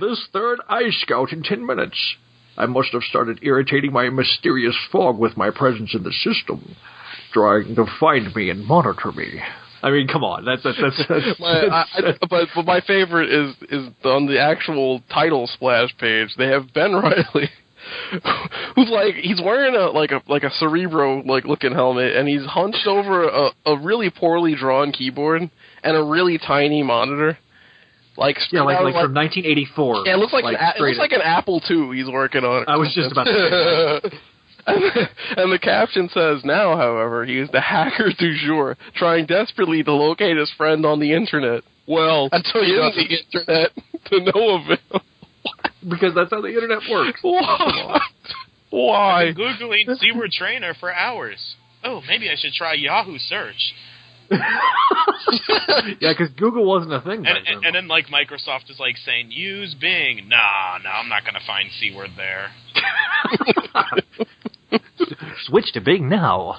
[0.00, 1.96] this third ice scout in ten minutes.
[2.56, 6.76] I must have started irritating my mysterious fog with my presence in the system,
[7.32, 9.40] trying to find me and monitor me.
[9.82, 11.08] I mean, come on, that's that's that's.
[11.08, 15.90] that's, My, I, I, but but my favorite is is on the actual title splash
[15.98, 16.28] page.
[16.38, 17.50] They have Ben Riley
[18.76, 22.44] who's like he's wearing a like a like a cerebro like looking helmet and he's
[22.44, 25.50] hunched over a, a really poorly drawn keyboard
[25.82, 27.38] and a really tiny monitor.
[28.16, 30.04] Like Yeah, like straight like from 1984.
[30.06, 32.66] yeah, it looks like, an, it looks like an Apple II he's working on.
[32.68, 34.18] I was just about to say
[34.66, 34.82] and,
[35.36, 39.92] and the caption says, "Now, however, he is the hacker du jour, trying desperately to
[39.92, 41.62] locate his friend on the internet.
[41.86, 43.08] Well, Until you in doesn't.
[43.08, 43.70] the internet
[44.06, 45.02] to no avail.
[45.88, 47.18] because that's how the internet works.
[47.22, 47.98] Why?
[48.70, 49.28] Why?
[49.28, 51.56] I've been Googling Seward Trainer for hours.
[51.84, 53.74] Oh, maybe I should try Yahoo search.
[56.00, 57.42] Yeah, because Google wasn't a thing And, then.
[57.46, 60.28] and, and then, like, Microsoft is like saying, use Bing.
[60.28, 62.50] Nah, nah, I'm not going to find Seward there.
[65.46, 66.56] Switch to Bing now.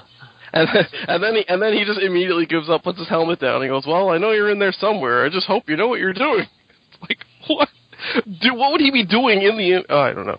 [0.52, 3.40] And then, and then he and then he just immediately gives up, puts his helmet
[3.40, 3.62] down.
[3.62, 5.24] He goes, "Well, I know you're in there somewhere.
[5.24, 7.68] I just hope you know what you're doing." It's like what?
[8.40, 9.84] Do what would he be doing in the?
[9.88, 10.38] Oh, I don't know.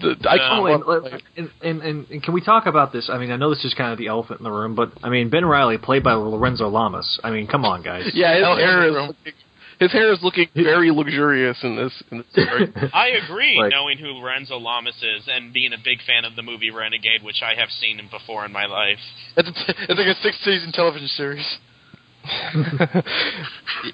[0.00, 3.10] The, I No, can't Oh, and, and, and, and, and can we talk about this?
[3.12, 5.10] I mean, I know this is kind of the elephant in the room, but I
[5.10, 7.20] mean, Ben Riley, played by Lorenzo Lamas.
[7.22, 8.10] I mean, come on, guys.
[8.14, 9.32] Yeah, his Hell, hair is looking,
[9.80, 11.92] his hair is looking very luxurious in this.
[12.12, 12.90] In this.
[12.94, 16.42] I agree, Like- knowing who Lorenzo Lamas is and being a big fan of the
[16.42, 18.98] movie Renegade, which I have seen him before in my life.
[19.36, 21.58] It's, it's like a six season television series.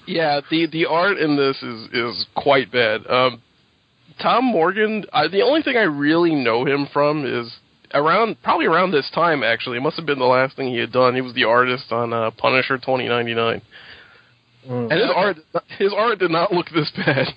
[0.07, 3.07] yeah, the the art in this is is quite bad.
[3.09, 3.41] Um,
[4.21, 7.53] Tom Morgan, I, the only thing I really know him from is
[7.95, 9.43] around probably around this time.
[9.43, 11.15] Actually, it must have been the last thing he had done.
[11.15, 13.63] He was the artist on uh, Punisher 2099,
[14.69, 15.37] and his art
[15.79, 17.29] his art did not look this bad.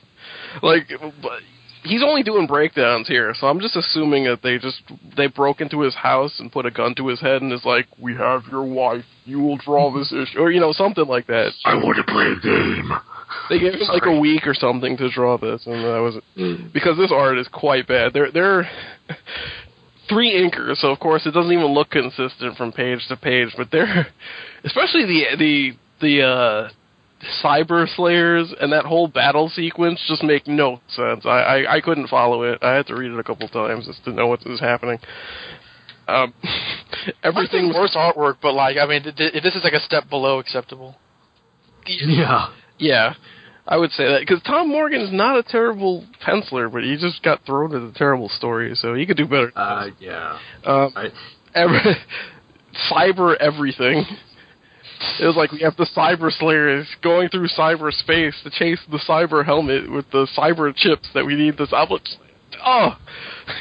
[0.64, 0.90] Like,
[1.22, 1.42] but
[1.84, 4.82] he's only doing breakdowns here, so I'm just assuming that they just
[5.16, 7.88] they broke into his house and put a gun to his head and is like,
[8.00, 9.06] "We have your wife.
[9.26, 11.52] You will draw this issue," or you know something like that.
[11.66, 12.92] I want to play a game.
[13.50, 16.16] They gave him like a week or something to draw this, and that was
[16.74, 18.14] because this art is quite bad.
[18.14, 18.70] They're they're
[20.10, 23.50] three inkers, so of course it doesn't even look consistent from page to page.
[23.56, 24.08] But they're
[24.64, 26.70] especially the the the uh,
[27.44, 31.26] cyber slayers and that whole battle sequence just make no sense.
[31.26, 32.60] I, I I couldn't follow it.
[32.62, 35.00] I had to read it a couple times just to know what was happening.
[36.08, 36.34] Um,
[37.24, 40.10] everything Everything worse artwork, but like I mean, th- th- this is like a step
[40.10, 40.96] below acceptable.
[41.86, 42.50] Yeah.
[42.78, 43.14] Yeah,
[43.68, 47.22] I would say that because Tom Morgan is not a terrible penciler, but he just
[47.22, 49.52] got thrown into terrible story, so he could do better.
[49.56, 50.40] Uh, yeah.
[50.66, 51.10] um, I,
[51.54, 51.80] every,
[52.92, 54.06] cyber everything.
[55.20, 59.46] It was like we have the cyber slayers going through cyberspace to chase the cyber
[59.46, 61.58] helmet with the cyber chips that we need.
[61.58, 62.02] This outlet.
[62.66, 62.98] Oh,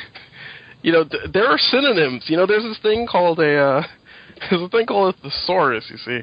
[0.83, 2.25] you know th- there are synonyms.
[2.27, 3.83] You know, there's this thing called a uh,
[4.51, 5.85] there's a thing called a thesaurus.
[5.91, 6.21] You see,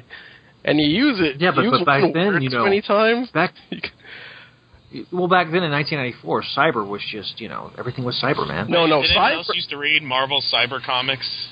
[0.64, 1.40] and you use it.
[1.40, 3.30] Yeah, but- you use but back then, you know, many times.
[3.30, 3.54] back
[5.12, 8.70] well back then in 1994, cyber was just you know everything was cyber, man.
[8.70, 9.36] No, no, Did anyone cyber.
[9.36, 11.26] else used to read Marvel Cyber Comics?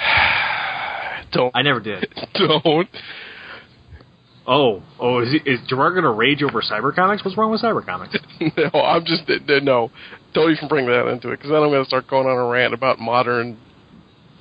[1.32, 2.06] Don't I never did.
[2.34, 2.88] don't.
[4.46, 7.24] Oh, oh, is, he, is Gerard going to rage over cyber comics?
[7.24, 8.16] What's wrong with cyber comics?
[8.40, 9.22] no, I'm just
[9.62, 9.90] no.
[10.34, 12.48] Don't even bring that into it because then I'm going to start going on a
[12.48, 13.58] rant about modern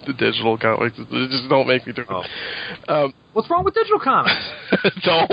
[0.08, 0.97] the digital comics.
[0.97, 2.08] Just don't make me do it.
[2.10, 2.23] Oh.
[3.06, 4.49] Um, What's wrong with digital comics?
[5.04, 5.30] don't,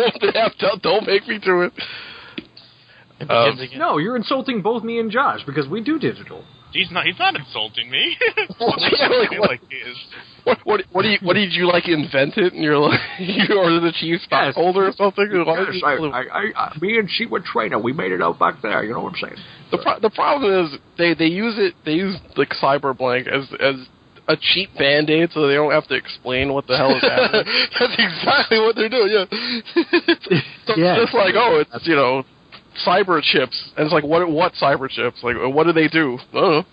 [0.59, 1.73] don't don't make me do it.
[3.21, 6.45] It Um, no, you're insulting both me and Josh because we do digital.
[6.73, 7.07] He's not.
[7.07, 8.16] He's not insulting me.
[8.61, 9.97] Yeah, like, what- like he is.
[10.47, 13.59] What what what do you what did you like invent it and you're like you
[13.59, 15.27] or the chief stockholder or something?
[15.29, 17.81] Yes, I, I, I, me and she were trainer.
[17.81, 18.85] We made it out back there.
[18.85, 19.37] You know what I'm saying?
[19.73, 23.75] The pro- the problem is they they use it they use like cyberblank as as
[24.29, 27.43] a cheap band aid so they don't have to explain what the hell is happening.
[27.81, 29.11] That's exactly what they're doing.
[29.11, 29.25] Yeah.
[30.67, 30.95] So Yeah.
[30.95, 32.23] it's just like oh it's you know
[32.87, 36.19] cyber chips and it's like what what cyber chips like what do they do?
[36.31, 36.65] I don't know.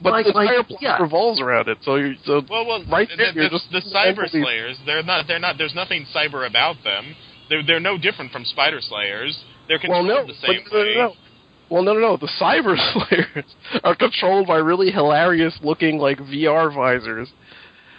[0.00, 0.98] But Like- the like, entire plot yeah.
[1.02, 1.78] revolves around it.
[1.82, 4.78] So you so Well, well, Right the, there, the, you're just- the cyber slayers.
[4.86, 5.26] They're not.
[5.26, 5.58] They're not.
[5.58, 7.14] There's nothing cyber about them.
[7.48, 9.38] They're they're no different from spider slayers.
[9.68, 10.94] They're well controlled no the same but, way.
[10.96, 11.14] no, no.
[11.68, 12.16] Well, no, no, no.
[12.16, 13.44] The cyber slayers
[13.84, 17.28] are controlled by really hilarious looking like VR visors.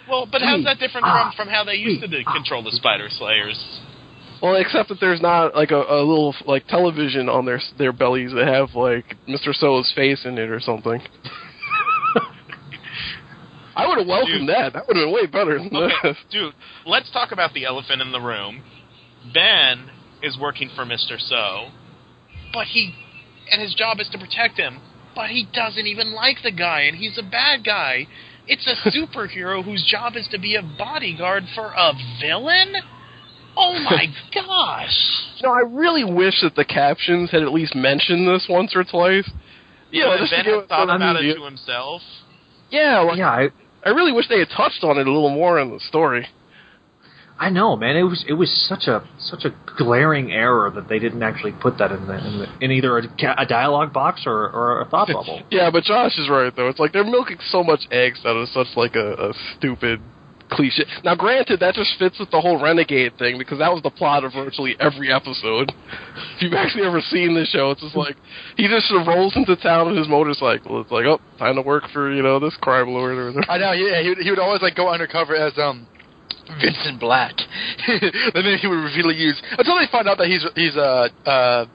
[0.08, 1.32] Well, but how's that different Ah.
[1.36, 3.58] from from how they used to control the spider slayers?
[4.42, 8.32] Well, except that there's not like a, a little like television on their their bellies
[8.32, 9.54] that have like Mr.
[9.54, 11.00] So's face in it or something.
[13.74, 14.48] I would have welcomed Dude.
[14.50, 14.72] that.
[14.74, 16.16] That would have been way better than Okay, this.
[16.30, 16.54] dude,
[16.86, 18.62] let's talk about the elephant in the room.
[19.32, 19.90] Ben
[20.22, 21.18] is working for Mr.
[21.18, 21.68] So,
[22.52, 22.94] but he,
[23.50, 24.80] and his job is to protect him,
[25.14, 28.06] but he doesn't even like the guy, and he's a bad guy.
[28.46, 32.74] It's a superhero whose job is to be a bodyguard for a villain?
[33.56, 34.96] Oh my gosh!
[35.38, 38.82] You know, I really wish that the captions had at least mentioned this once or
[38.84, 39.30] twice.
[39.90, 42.00] Yeah, But just to Ben had thought about it to himself.
[42.70, 43.48] Yeah, like, Yeah, I,
[43.84, 46.28] I really wish they had touched on it a little more in the story.
[47.38, 47.96] I know, man.
[47.96, 51.78] It was it was such a such a glaring error that they didn't actually put
[51.78, 53.02] that in the in, the, in either a,
[53.38, 55.42] a dialogue box or, or a thought bubble.
[55.50, 56.68] Yeah, but Josh is right though.
[56.68, 60.00] It's like they're milking so much eggs out of such like a, a stupid
[60.52, 60.84] cliche.
[61.02, 64.24] Now, granted, that just fits with the whole renegade thing because that was the plot
[64.24, 65.72] of virtually every episode.
[66.36, 68.16] If you've actually ever seen this show, it's just like
[68.56, 70.80] he just sort of rolls into town on his motorcycle.
[70.80, 73.50] It's like, oh, time to work for you know this crime lord or whatever.
[73.50, 73.72] I know.
[73.72, 75.86] Yeah, he would, he would always like go undercover as um
[76.60, 77.34] Vincent Black,
[77.86, 81.66] and then he would reveal use until they find out that he's he's uh uh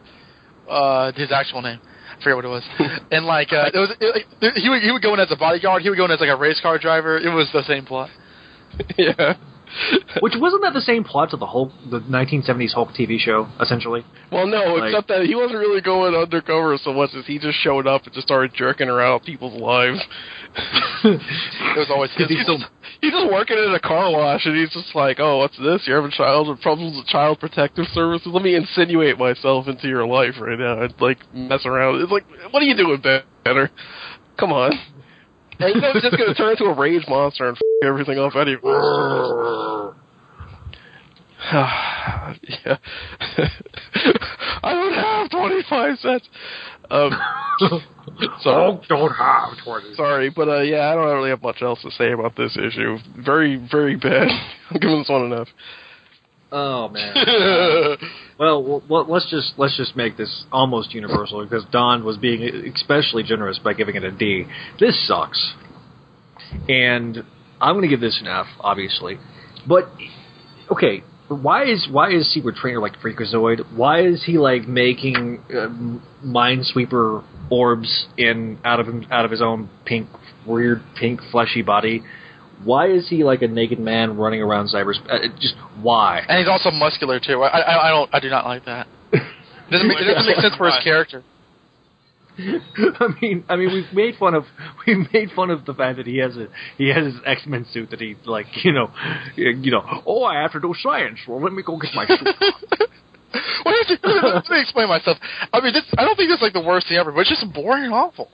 [0.69, 1.79] uh his actual name.
[1.79, 2.63] I forget what it was.
[3.11, 5.81] And like uh, it was it, he would he would go in as a bodyguard.
[5.81, 7.17] He would go in as like a race car driver.
[7.17, 8.09] It was the same plot.
[8.97, 9.35] yeah.
[10.21, 14.03] Which wasn't that the same plot to the Hulk, the 1970s Hulk TV show, essentially?
[14.31, 17.57] Well, no, Like- except that he wasn't really going undercover so much as he just
[17.59, 19.99] showed up and just started jerking around people's lives.
[21.03, 22.27] It was always his.
[22.27, 22.65] he's, just,
[23.01, 25.83] he's just working at a car wash, and he's just like, "Oh, what's this?
[25.85, 28.27] You have a child problems with child protective services?
[28.33, 32.25] Let me insinuate myself into your life right now and like mess around." It's like,
[32.51, 32.99] what are you doing,
[33.43, 33.69] Banner?
[34.39, 34.71] Come on.
[35.60, 38.60] And you just gonna turn into a rage monster and f- everything up anyway.
[41.54, 42.78] yeah.
[44.63, 46.28] I don't have twenty five cents.
[46.89, 47.12] Um,
[48.41, 49.93] so don't have twenty.
[49.96, 52.98] Sorry, but uh, yeah, I don't really have much else to say about this issue.
[53.17, 54.28] Very, very bad.
[54.72, 55.48] I'm giving this one an F.
[56.51, 57.97] Oh man.
[58.39, 63.57] Well, let's just let's just make this almost universal because Don was being especially generous
[63.57, 64.45] by giving it a D.
[64.79, 65.55] This sucks,
[66.69, 67.23] and
[67.60, 69.17] I'm going to give this an F, obviously.
[69.67, 69.89] But
[70.71, 73.75] okay, why is why is Secret Trainer like Freakazoid?
[73.75, 75.69] Why is he like making uh,
[76.23, 80.10] Minesweeper orbs in out of him out of his own pink
[80.45, 82.03] weird pink fleshy body?
[82.63, 85.10] Why is he like a naked man running around cyberspace?
[85.10, 86.24] Uh, just why?
[86.28, 87.43] and he's also muscular too.
[87.43, 88.88] I, I I don't I do not like that.
[89.12, 89.22] It
[89.72, 91.24] doesn't make, it doesn't make sense for his character.
[92.39, 94.43] I mean, I mean, we've made fun of
[94.88, 97.65] we made fun of the fact that he has a he has his X Men
[97.72, 98.91] suit that he like you know
[99.36, 102.28] you know oh I have to do science well let me go get my suit
[103.89, 104.00] it?
[104.04, 105.17] Let me explain myself.
[105.54, 107.30] I mean, this, I don't think this is like the worst thing ever, but it's
[107.30, 108.30] just boring and awful.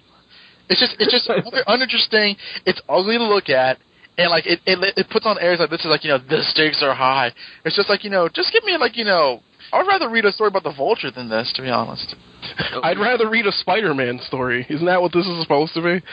[0.70, 1.30] It's just it's just
[1.68, 2.38] uninteresting.
[2.66, 3.78] It's ugly to look at,
[4.17, 6.43] and like it, it it puts on airs like this is like you know the
[6.43, 7.32] stakes are high.
[7.65, 10.32] It's just like you know just give me like you know I'd rather read a
[10.32, 12.15] story about the vulture than this to be honest.
[12.84, 14.65] I'd rather read a Spider-Man story.
[14.69, 16.06] Isn't that what this is supposed to be?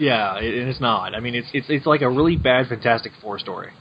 [0.00, 3.38] yeah it, it's not I mean it's it's it's like a really bad Fantastic Four
[3.40, 3.72] story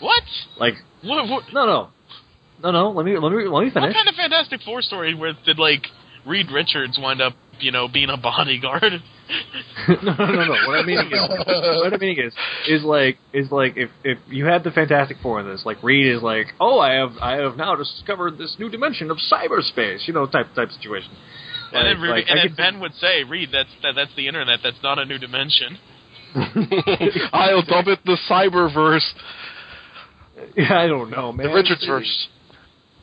[0.00, 0.22] What?
[0.58, 1.88] like What, what, no no
[2.62, 3.88] no no let me let me let me finish.
[3.88, 5.86] what kind of Fantastic Four story where did like
[6.26, 8.82] Reed Richards wind up, you know, being a bodyguard?
[9.88, 10.54] no, no, no, no.
[10.66, 12.32] What I mean is, what I mean is,
[12.68, 16.14] is like, is like, if if you had the Fantastic Four in this, like Reed
[16.14, 20.12] is like, oh, I have, I have now discovered this new dimension of cyberspace, you
[20.14, 21.10] know, type type situation.
[21.72, 24.14] and then, Like- Ruby, like, and then could- Ben would say, "Reed, that's that, that's
[24.16, 24.60] the internet.
[24.62, 25.78] That's not a new dimension."
[27.32, 29.06] I'll dub it the Cyberverse.
[30.56, 31.46] Yeah, I don't know, man.
[31.46, 32.28] The Richards verse.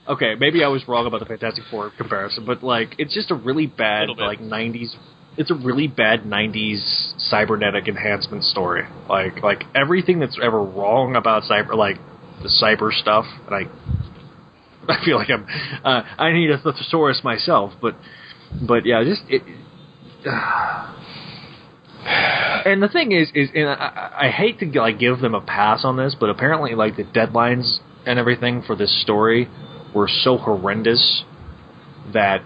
[0.08, 3.36] Okay, maybe I was wrong about the Fantastic Four comparison, but like, it's just a
[3.36, 4.18] really bad bit.
[4.18, 4.96] like '90s.
[5.38, 8.84] It's a really bad '90s cybernetic enhancement story.
[9.08, 11.98] Like, like everything that's ever wrong about cyber, like
[12.42, 13.68] the cyber stuff, and I.
[14.90, 15.46] I feel like I'm.
[15.84, 17.96] Uh, I need a thesaurus myself, but,
[18.68, 19.44] but yeah, just it.
[22.66, 25.42] and the thing is, is and I, I I hate to like give them a
[25.42, 29.48] pass on this, but apparently, like the deadlines and everything for this story
[29.94, 31.24] were so horrendous
[32.14, 32.42] that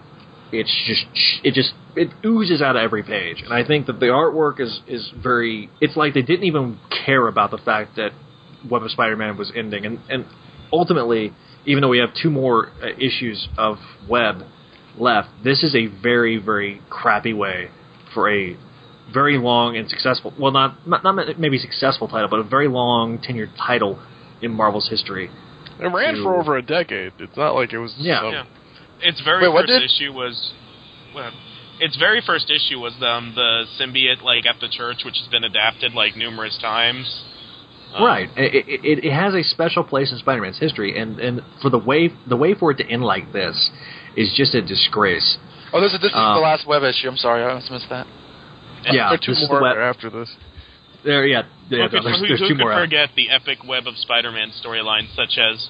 [0.51, 1.05] it's just
[1.43, 3.41] it just it oozes out of every page.
[3.43, 5.69] And I think that the artwork is is very.
[5.81, 8.11] It's like they didn't even care about the fact that
[8.69, 10.25] Web of Spider-Man was ending, and and
[10.71, 11.33] ultimately,
[11.65, 13.77] even though we have two more uh, issues of
[14.09, 14.43] Web
[14.97, 17.69] left, this is a very very crappy way
[18.13, 18.57] for a
[19.13, 23.19] very long and successful well not not, not maybe successful title but a very long
[23.19, 24.01] tenured title
[24.41, 25.29] in Marvel's history.
[25.79, 27.13] It ran To- for over a decade.
[27.19, 27.93] It's not like it was.
[27.97, 28.21] Yeah.
[28.21, 28.43] some- Yeah.
[29.01, 30.53] Its very Wait, first did- issue was,
[31.13, 31.31] well,
[31.79, 35.43] its very first issue was um, the symbiote like at the church, which has been
[35.43, 37.23] adapted like numerous times.
[37.93, 38.29] Um, Right.
[38.37, 42.09] It, it, it has a special place in Spider-Man's history, and, and for the way
[42.27, 43.69] the way for it to end like this
[44.15, 45.37] is just a disgrace.
[45.73, 47.07] Oh, this is this is Uh, the last web issue.
[47.09, 48.07] I'm sorry, I almost missed that.
[48.85, 49.77] yeah, There are two this is the more web.
[49.77, 50.29] after this.
[51.05, 52.73] There, yeah, yeah Who could, there's, who, there's who two could more.
[52.73, 52.83] out.
[52.83, 55.69] forget the epic web of Spider-Man storylines, such as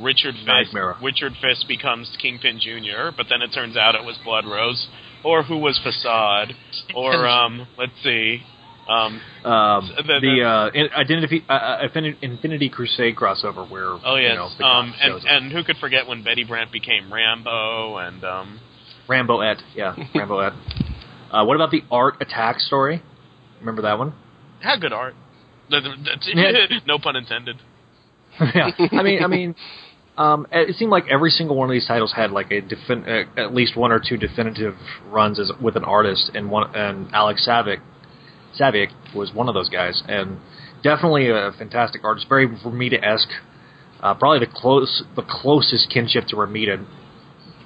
[0.00, 0.96] Richard Fisk, Nightmare.
[1.02, 4.86] Richard Fisk becomes Kingpin Jr., but then it turns out it was Blood Rose.
[5.24, 6.52] or who was Facade,
[6.94, 8.42] or um, let's see,
[8.88, 11.88] um, Um, The- the the- uh, in- Identity uh, uh,
[12.22, 15.78] Infinity Crusade crossover where oh yes, you know, the um, cop and and who could
[15.78, 18.60] forget when Betty Brant became Rambo, and um,
[19.08, 20.52] Rambo Et, yeah, Rambo Et.
[21.32, 23.02] Uh, what about the Art Attack story?
[23.58, 24.12] Remember that one?
[24.66, 25.14] Had good art.
[26.86, 27.56] No pun intended.
[28.54, 29.54] yeah, I mean, I mean,
[30.16, 33.40] um, it seemed like every single one of these titles had like a defin- uh,
[33.40, 34.74] at least one or two definitive
[35.06, 37.80] runs as with an artist, and one and Alex Saviuk,
[38.58, 40.38] Saviuk was one of those guys, and
[40.82, 43.28] definitely a fantastic artist, very Romita esque,
[44.00, 46.84] uh, probably the close the closest kinship to Romita,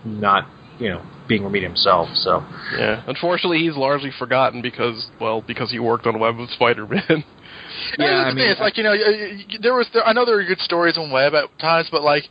[0.05, 0.47] not
[0.79, 2.09] you know being Romita himself.
[2.15, 2.45] So
[2.77, 3.03] Yeah.
[3.07, 7.03] Unfortunately, he's largely forgotten because, well, because he worked on Web of Spider-Man.
[7.09, 7.17] Yeah,
[7.99, 9.89] Yeah, that's the I mean, It's like you know, y- y- there was.
[9.95, 12.25] There, I know there were good stories on web at times, but like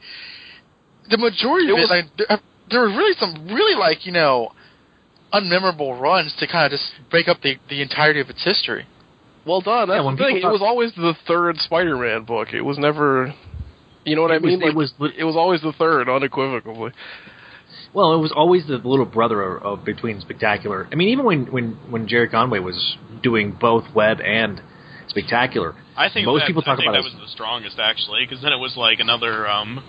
[1.09, 2.38] the majority of It it, was- like there, uh,
[2.69, 4.51] there were really some really like you know
[5.33, 8.85] unmemorable runs to kind of just break up the the entirety of its history.
[9.45, 9.88] well done.
[9.88, 10.35] That's Yeah, when the thing.
[10.35, 12.49] people It was always the third Spider-Man book.
[12.53, 13.33] It was never.
[14.05, 14.62] You know what It I was- mean?
[14.63, 16.91] it was- it was always the third, unequivocally.
[17.93, 20.88] Well, it was always the little brother of, of between Spectacular.
[20.91, 24.62] I mean, even when when when Gerry Conway was doing both Web and
[25.08, 27.04] Spectacular, I think most that, people talk I about that it.
[27.04, 29.84] was the strongest actually, because then it was like another um,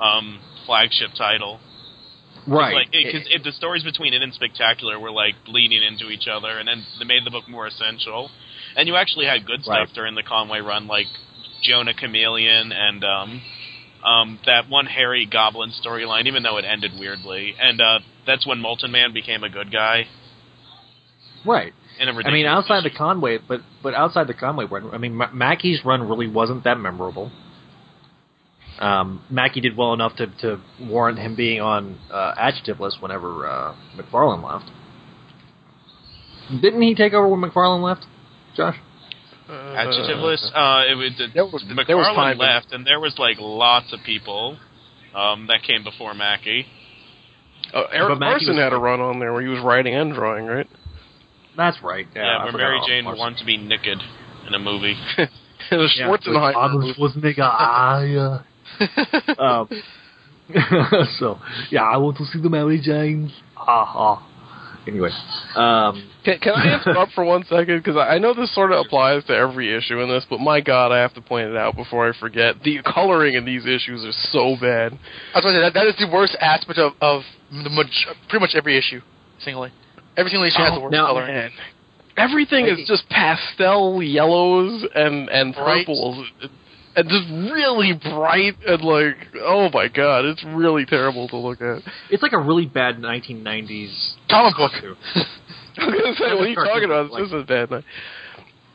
[0.00, 1.58] um, flagship title.
[2.46, 2.74] right.
[2.74, 6.58] Like, because it, the stories between it and Spectacular were like bleeding into each other,
[6.58, 8.30] and then they made the book more essential.
[8.76, 9.94] And you actually had good stuff Right.
[9.94, 11.06] during the Conway run, like
[11.62, 13.42] Jonah Chameleon and um,
[14.08, 17.54] um, that one Harry Goblin storyline, even though it ended weirdly.
[17.60, 20.06] And uh, that's when Molten Man became a good guy.
[21.44, 21.72] right.
[22.00, 22.90] In a I mean, outside the.
[22.90, 26.78] Conway, but but outside the Conway run, I mean, Ma- Mackie's run really wasn't that
[26.78, 27.32] memorable.
[28.78, 33.74] Um, Mackie did well enough to, to warrant him being on uh, adjectiveless whenever uh,
[33.96, 34.70] McFarlane left.
[36.62, 38.06] Didn't he take over when McFarlane left,
[38.56, 38.76] Josh?
[39.48, 40.44] Adjective list.
[40.54, 42.38] Uh, it was There was- McFarlane there was time.
[42.38, 44.58] left, and there was like lots of people
[45.14, 46.66] um, that came before Mackie.
[47.72, 50.12] Uh, Erik But Mackie Larsen had a run on there where he was writing and
[50.14, 50.66] drawing, right?
[51.56, 52.06] That's right.
[52.14, 53.98] Yeah, Yeah, where Mary Jane about would to be naked
[54.46, 54.94] in a movie.
[55.16, 55.28] the
[55.70, 56.26] Yeah, Schwarzenegger.
[56.46, 56.94] with Arnold movie.
[56.94, 57.40] Schwarzenegger.
[57.40, 58.38] Ah, yeah.
[59.38, 59.68] um,
[61.18, 61.38] so
[61.70, 63.32] yeah, I want to see the Mary Jane.
[63.54, 64.27] Ha ha.
[64.88, 65.10] Anyway,
[65.54, 67.78] um, Can, can I interrupt for one second?
[67.78, 70.60] Because I I know this sort of applies to every issue in this, but my
[70.62, 72.62] God, I have to point it out before I forget.
[72.64, 74.92] The coloring in these issues are so bad.
[75.34, 78.06] I was going to say that that is the worst aspect of of the maj-
[78.30, 79.00] pretty much every issue,
[79.40, 79.70] singly.
[80.16, 81.34] Every single issue has the worst now- coloring.
[81.34, 81.50] Man.
[82.16, 85.86] Everything is just pastel yellows and and Bright.
[85.86, 86.26] purples,
[86.98, 91.82] and just really bright and like, oh my God, it's really terrible to look at.
[92.10, 94.72] it's like a really bad 1990s Comic book.
[94.82, 97.10] I was gonna say, what are you talking about?
[97.16, 97.70] This is bad.
[97.70, 97.84] night.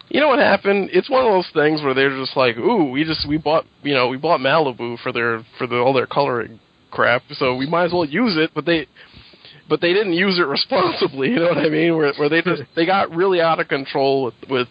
[0.07, 0.89] You know what happened?
[0.93, 3.93] It's one of those things where they're just like, "Ooh, we just we bought you
[3.93, 6.59] know we bought Malibu for their for the, all their coloring
[6.91, 8.87] crap, so we might as well use it." But they
[9.67, 11.29] but they didn't use it responsibly.
[11.29, 11.97] You know what I mean?
[11.97, 14.67] Where where they just they got really out of control with with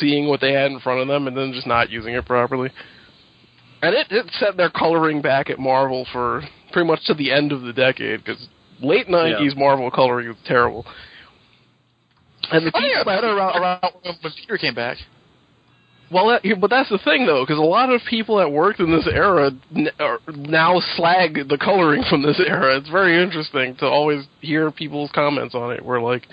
[0.00, 2.70] seeing what they had in front of them and then just not using it properly.
[3.82, 6.42] And it, it set their coloring back at Marvel for
[6.72, 8.48] pretty much to the end of the decade because
[8.80, 10.86] late '90s Marvel coloring was terrible.
[12.50, 14.96] And the oh, I think people it that better around, around when, Peter came back.
[16.10, 18.90] well, that, but that's the thing though, because a lot of people that worked in
[18.90, 22.76] this era n- are now slag the coloring from this era.
[22.78, 25.84] It's very interesting to always hear people's comments on it.
[25.84, 26.26] Where like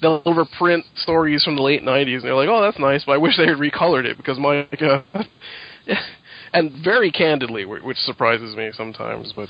[0.00, 3.18] they'll reprint stories from the late '90s, and they're like, "Oh, that's nice, but I
[3.18, 5.04] wish they had recolored it because my." God.
[6.52, 9.48] and very candidly, which surprises me sometimes, but.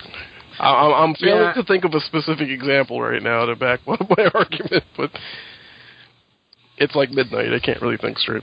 [0.61, 1.53] I- I'm I'm failing Yeah.
[1.53, 5.11] to think of a specific example right now to back up my argument, but
[6.79, 7.53] it's like midnight.
[7.53, 8.43] I can't really think straight.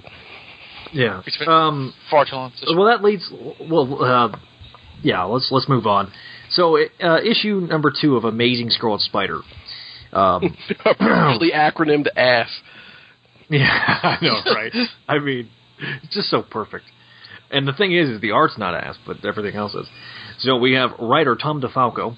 [0.93, 1.21] Yeah.
[1.25, 2.53] It's been Um, far too long.
[2.75, 3.29] well, that leads.
[3.59, 4.37] Well, uh,
[5.01, 5.23] yeah.
[5.23, 6.11] Let's let's move on.
[6.51, 9.41] So, uh, issue number two of Amazing Scarlet Spider.
[10.15, 10.55] Um,
[11.53, 12.49] acronymed ass.
[13.49, 13.67] yeah,
[14.03, 14.71] I know, right?
[15.07, 15.49] I mean,
[16.03, 16.85] it's just so perfect.
[17.51, 19.87] And the thing is, is the art's not ass, but everything else is.
[20.39, 22.17] So we have writer Tom DeFalco,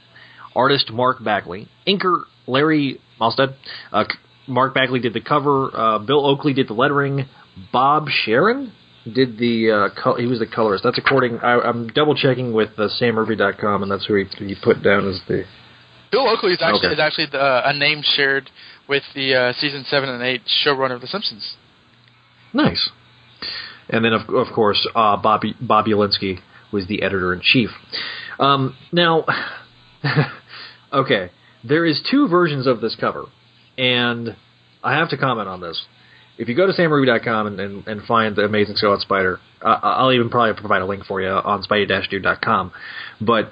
[0.56, 3.56] artist Mark Bagley, inker Larry Mahlstedt.
[3.92, 4.06] Uh,
[4.48, 5.76] Mark Bagley did the cover.
[5.76, 7.26] Uh, Bill Oakley did the lettering.
[7.74, 8.72] Bob Sharen
[9.14, 9.90] did the.
[9.92, 10.84] Uh, col- he was the colorist.
[10.84, 11.40] That's according.
[11.40, 15.20] I, I'm double checking with uh, SamMurphy.com, and that's who he, he put down as
[15.28, 15.44] the.
[16.12, 16.94] Bill Oakley is actually Okay.
[16.94, 18.50] is actually the, uh, a name shared
[18.88, 21.56] with the uh, season seven and eight showrunner of The Simpsons.
[22.54, 22.90] Nice.
[23.90, 26.40] And then, of, of course, uh, Bobby Bobby Alinsky
[26.72, 27.70] was the editor in chief.
[28.40, 29.26] Um, now,
[30.94, 31.32] okay,
[31.64, 33.26] there is two versions of this cover.
[33.78, 34.36] and
[34.84, 35.86] I have to comment on this.
[36.38, 40.14] If you go to samruby.com and, and, and find the Amazing Scarlet Spider, uh, I'll
[40.14, 42.72] even probably provide a link for you on spidey-dude.com.
[43.20, 43.52] But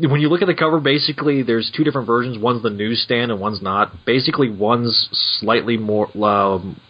[0.00, 2.38] when you look at the cover, basically there's two different versions.
[2.38, 3.92] One's the newsstand and one's not.
[4.06, 5.08] Basically, one's
[5.40, 6.80] slightly more um,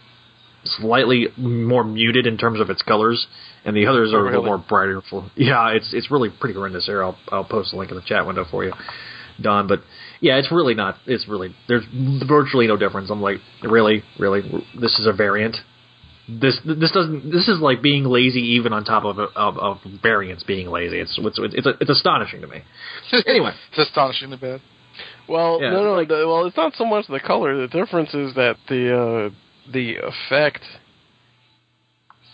[0.65, 3.27] slightly more muted in terms of its colors,
[3.65, 5.03] and the others are a little more brighter.
[5.37, 6.87] Yeah, it's it's really pretty horrendous.
[6.87, 8.73] Here, I'll I'll post a link in the chat window for you,
[9.41, 9.69] Don.
[9.69, 9.81] But
[10.21, 10.97] yeah, it's really not.
[11.07, 11.85] It's really there's
[12.27, 13.11] virtually no difference.
[13.11, 14.43] I'm like, really, really,
[14.79, 15.57] this is a variant.
[16.29, 17.31] This this doesn't.
[17.31, 20.99] This is like being lazy, even on top of of, of variants being lazy.
[20.99, 22.63] It's it's it's it's astonishing to me.
[23.27, 24.61] Anyway, it's astonishing astonishingly bad.
[25.29, 25.93] Well, Yeah, no, no.
[25.95, 27.57] like- the, well, it's not so much the color.
[27.57, 30.63] The difference is that the uh, the effect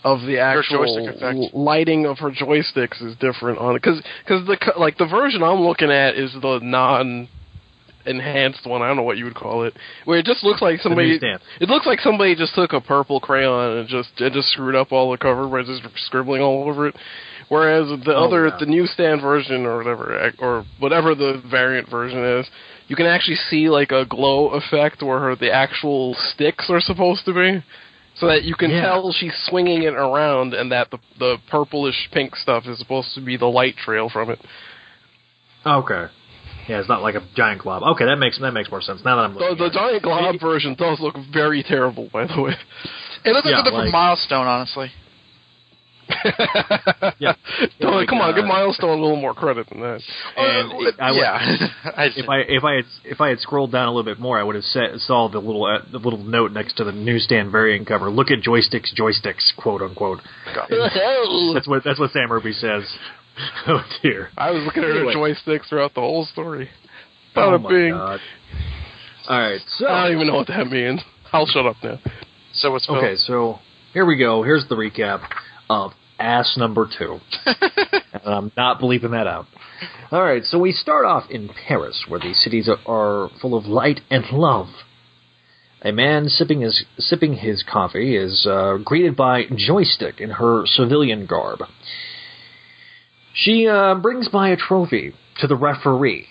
[0.03, 1.37] of the actual joystick effect.
[1.37, 5.41] l- lighting of her joysticks is different on it because because the like the version
[5.41, 7.27] I'm looking at is the non
[8.07, 8.81] enhanced one.
[8.81, 9.73] I don't know what you would call it,
[10.05, 11.19] where it just looks like somebody.
[11.59, 14.91] It looks like somebody just took a purple crayon and just and just screwed up
[14.91, 16.95] all the cover by just scribbling all over it.
[17.49, 18.57] Whereas the Oh, other, yeah.
[18.59, 22.47] the newsstand version or whatever, or whatever the variant version is,
[22.87, 27.33] you can actually see like a glow effect where the actual sticks are supposed to
[27.33, 27.63] be,
[28.15, 28.81] so that you can Yeah.
[28.81, 33.21] tell she's swinging it around, and that the the purplish pink stuff is supposed to
[33.21, 34.39] be the light trail from it.
[35.65, 36.05] okay.
[36.67, 37.83] Yeah, it's not like a giant glob.
[37.83, 39.57] Okay, that makes that makes more sense now that I'm The, looking.
[39.57, 39.73] the at it.
[39.73, 42.53] giant glob version does look very terrible, by the way.
[43.23, 44.91] It looks like a different like- milestone, honestly.
[47.19, 47.33] Yeah.
[47.79, 50.01] Don't- like, come on, uh, give Milestone a little more credit than that.
[50.37, 51.67] And Uh, it- I would- yeah.
[51.97, 54.37] I if I if I had if I had scrolled down a little bit more,
[54.39, 57.51] I would have set, saw the little uh, the little note next to the newsstand
[57.51, 58.09] variant cover.
[58.11, 60.19] Look at joysticks, joysticks, quote unquote.
[60.69, 62.83] That's what that's what Sam Ruby says.
[63.67, 64.29] oh dear.
[64.37, 65.13] I was looking at her Anyway.
[65.45, 66.69] joysticks throughout the whole story.
[67.35, 67.91] Oh my bing.
[67.91, 68.19] god.
[69.27, 71.01] All right, so I don't even know what that means.
[71.33, 71.99] I'll shut up now.
[72.53, 72.95] so what's Phil?
[72.97, 73.59] okay, so
[73.93, 74.43] here we go.
[74.43, 75.27] Here's the recap
[75.69, 77.19] of ass number two.
[77.45, 79.45] and I'm not bleeping that out.
[80.11, 83.65] All right, so we start off in Paris, where the cities are, are full of
[83.65, 84.67] light and love.
[85.81, 91.25] A man sipping his sipping his coffee is uh, greeted by Joystick in her civilian
[91.25, 91.59] garb.
[93.35, 96.27] She uh, brings by a trophy to the referee.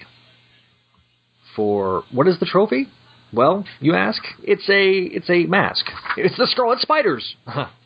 [1.55, 2.89] For what is the trophy?
[3.33, 4.23] Well, you ask.
[4.43, 5.87] It's a it's a mask.
[6.17, 7.37] It's the Scarlet Spiders.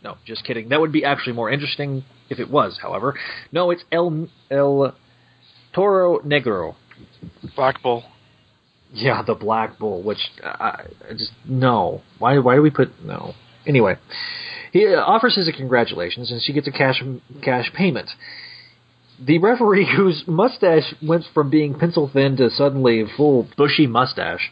[0.05, 0.69] no, just kidding.
[0.69, 2.79] That would be actually more interesting if it was.
[2.81, 3.15] However,
[3.51, 4.95] no, it's El El
[5.75, 6.75] Toro Negro.
[7.57, 8.05] Black Bull.
[8.93, 10.03] Yeah, the Black Bull.
[10.03, 12.03] Which I, I just no.
[12.19, 13.33] Why why do we put no?
[13.67, 13.97] Anyway,
[14.73, 17.03] he uh, offers his congratulations, and she gets a cash
[17.43, 18.11] cash payment.
[19.25, 24.51] The referee, whose mustache went from being pencil thin to suddenly full bushy mustache,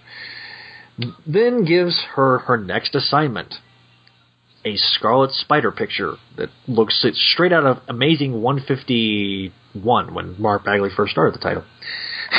[1.26, 3.54] then gives her her next assignment
[4.64, 11.12] a Scarlet Spider picture that looks straight out of Amazing 151 when Mark Bagley first
[11.12, 11.64] started the title.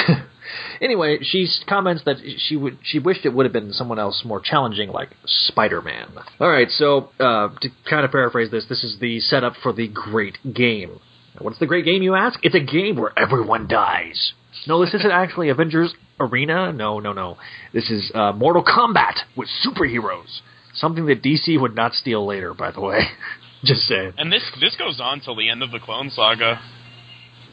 [0.81, 4.41] anyway, she comments that she would she wished it would have been someone else more
[4.41, 6.09] challenging, like Spider Man.
[6.41, 9.87] All right, so uh, to kind of paraphrase this, this is the setup for the
[9.87, 10.99] great game.
[11.39, 12.39] What's the great game, you ask?
[12.43, 14.33] It's a game where everyone dies.
[14.65, 16.73] No, this isn't actually Avengers Arena.
[16.73, 17.37] No, no, no.
[17.73, 20.39] This is uh, Mortal Kombat with superheroes.
[20.73, 22.99] Something that DC would not steal later, by the way.
[23.63, 24.13] Just saying.
[24.17, 26.59] And this this goes on till the end of the Clone Saga.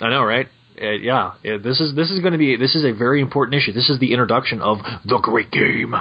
[0.01, 0.47] I know, right?
[0.81, 3.55] Uh, yeah, yeah, this is this is going to be this is a very important
[3.55, 3.73] issue.
[3.73, 5.95] This is the introduction of the great game.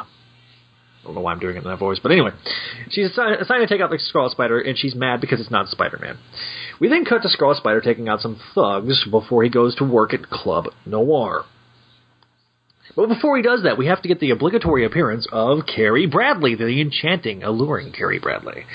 [1.04, 2.32] I don't know why I'm doing it in that voice, but anyway,
[2.89, 6.18] she's assigned, to take out the Scarlet Spider, and she's mad because it's not Spider-Man.
[6.80, 10.14] We then cut to Scarlet Spider taking out some thugs before he goes to work
[10.14, 11.43] at Club Noir.
[12.95, 16.56] But before he does that, we have to get the obligatory appearance of Carrie Bradley,
[16.56, 18.66] the enchanting, alluring Carrie Bradley.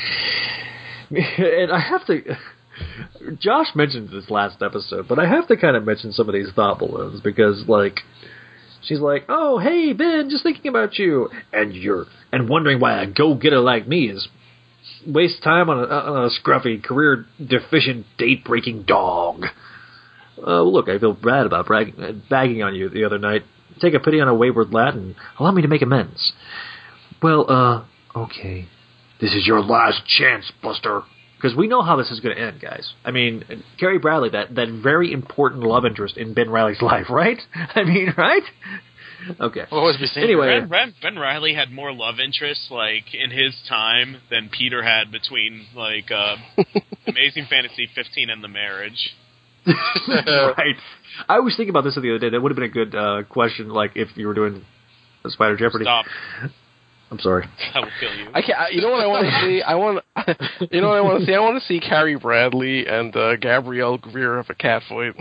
[1.10, 2.36] And I have to.
[3.40, 6.50] Josh mentioned this last episode, but I have to kind of mention some of these
[6.54, 8.00] thought balloons because, like,
[8.88, 13.06] she's like, "Oh, hey Ben, just thinking about you," and you're and wondering why a
[13.06, 14.28] go-getter like me is
[15.06, 19.44] waste time on a, on a scruffy, career deficient, date breaking dog.
[20.44, 23.42] Uh, look, I feel bad about bragging, bagging on you the other night.
[23.80, 26.32] Take a pity on a wayward lad and allow me to make amends.
[27.22, 27.84] Well, uh,
[28.16, 28.68] okay.
[29.20, 31.02] This is your last chance, Buster.
[31.40, 32.92] Because we know how this is going to end, guys.
[33.04, 33.44] I mean,
[33.78, 37.38] Carrie Bradley, that, that very important love interest in Ben Riley's life, right?
[37.54, 38.42] I mean, right?
[39.40, 39.64] Okay.
[39.70, 43.30] We'll always be seeing Anyway, Ben, Ben, ben Riley had more love interests like in
[43.30, 46.36] his time than Peter had between like uh,
[47.06, 49.10] Amazing Fantasy 15 and The Marriage.
[49.66, 50.76] right.
[51.28, 52.30] I was thinking about this the other day.
[52.30, 54.64] That would have been a good uh, question, like if you were doing
[55.26, 55.84] Spider Jeopardy.
[55.84, 56.06] Stop.
[57.10, 57.46] I'm sorry.
[57.74, 58.28] I will kill you.
[58.34, 58.58] I can't.
[58.58, 59.62] I- You know what I want to see?
[59.62, 60.04] I want.
[60.70, 61.34] You know what I want to see?
[61.34, 65.14] I want to see Carrie Bradley and uh, Gabrielle Greer have a cat fight.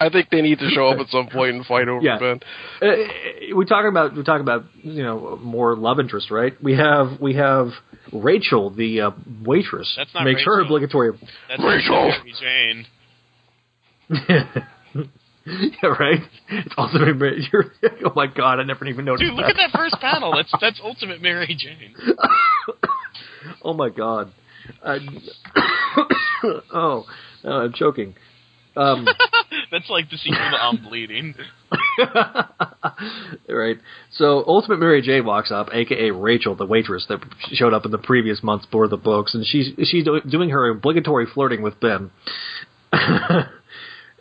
[0.00, 2.18] I think they need to show up at some point and fight over Yeah.
[2.18, 2.40] Ben.
[2.82, 6.52] Uh, we talk about we talk about you know more love interest, right?
[6.62, 7.68] We have we have
[8.12, 9.10] Rachel, the uh,
[9.44, 11.12] waitress, That's not makes her obligatory.
[11.48, 12.12] That's Rachel!
[12.40, 12.86] Jane.
[15.82, 16.20] yeah, right.
[16.48, 17.16] It's ultimate.
[17.16, 17.64] Mar- You're,
[18.06, 19.58] oh my god, I never even noticed Dude, look that.
[19.58, 20.34] at that first panel.
[20.34, 21.94] That's that's Ultimate Mary Jane.
[23.62, 24.32] Oh my god.
[24.82, 24.98] I,
[26.72, 27.04] oh,
[27.44, 28.14] oh, I'm choking.
[28.76, 29.06] Um,
[29.70, 31.34] That's like the sequel to I'm Bleeding.
[33.48, 33.78] right.
[34.12, 37.20] So Ultimate Mary Jane walks up, aka Rachel, the waitress that
[37.52, 40.70] showed up in the previous month's board of the books, and she's she's doing her
[40.70, 42.10] obligatory flirting with Ben.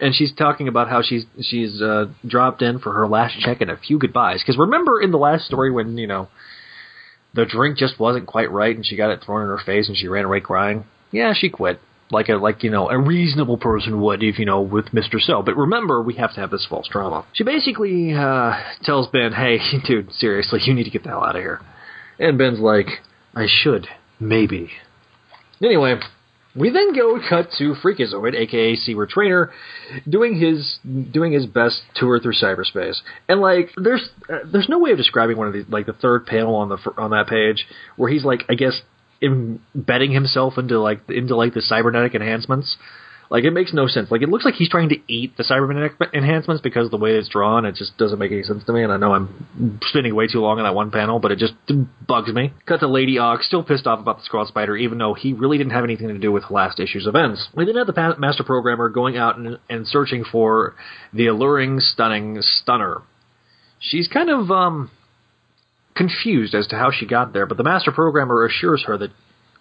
[0.04, 3.72] And she's talking about how she's she's uh, dropped in for her last check and
[3.72, 4.42] a few goodbyes.
[4.42, 6.28] Because remember in the last story when you know
[7.34, 9.98] the drink just wasn't quite right and she got it thrown in her face and
[9.98, 10.84] she ran away crying.
[11.12, 11.80] Yeah, she quit
[12.12, 15.42] like a like you know a reasonable person would if you know with Mister So.
[15.42, 17.26] But remember, we have to have this false drama.
[17.34, 21.36] She basically uh, tells Ben, "Hey, dude, seriously, you need to get the hell out
[21.36, 21.62] of here."
[22.20, 22.88] And Ben's like,
[23.34, 23.88] "I should,
[24.20, 24.70] maybe."
[25.64, 25.96] Anyway,
[26.56, 29.52] we then go cut to Freakazoid, aka Seward Trainer,
[30.08, 30.78] doing his
[31.12, 32.98] doing his best tour through cyberspace.
[33.28, 36.26] And like, there's uh, there's no way of describing one of these like the third
[36.26, 38.82] panel on the on that page where he's like, I guess,
[39.22, 42.76] embedding himself into like into like the cybernetic enhancements.
[43.30, 44.12] Like it makes no sense.
[44.12, 47.30] Like it looks like he's trying to eat the cybernetic enhancements because the way it's
[47.30, 48.84] drawn, it just doesn't make any sense to me.
[48.84, 51.54] And I know I'm spending way too long on that one panel, but it just
[52.08, 52.54] bugs me.
[52.66, 55.58] Cut to Lady Ox, still pissed off about the Scarlet Spider, even though he really
[55.58, 57.48] didn't have anything to do with last issue's events.
[57.56, 60.76] We then have the pa- Master Programmer going out and, and searching for
[61.12, 63.02] the alluring, stunning Stunner.
[63.80, 64.92] She's kind of um
[65.96, 69.12] confused as to how she got there, but the Master Programmer assures her that,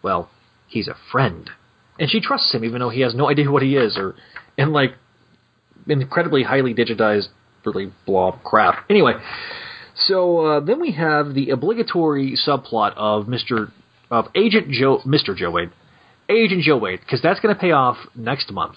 [0.02, 0.30] well,
[0.68, 1.50] he's a friend
[1.98, 4.14] and she trusts him even though he has no idea what he is or
[4.58, 4.94] and like
[5.88, 7.28] incredibly highly digitized
[7.64, 8.84] really blob crap.
[8.90, 9.12] Anyway
[10.06, 13.70] so uh, then we have the obligatory subplot of mr
[14.10, 15.70] of agent joe mr joe wade.
[16.28, 18.76] Agent joe wade because that's going to pay off next month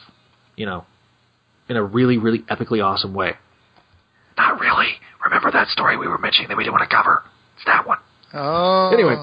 [0.56, 0.86] you know
[1.70, 3.34] in a really really epically awesome way.
[4.38, 4.88] Not really.
[5.24, 7.24] Remember that story we were mentioning that we didn't want to cover?
[7.56, 7.98] It's that one.
[8.34, 8.92] Oh.
[8.94, 9.16] Anyway.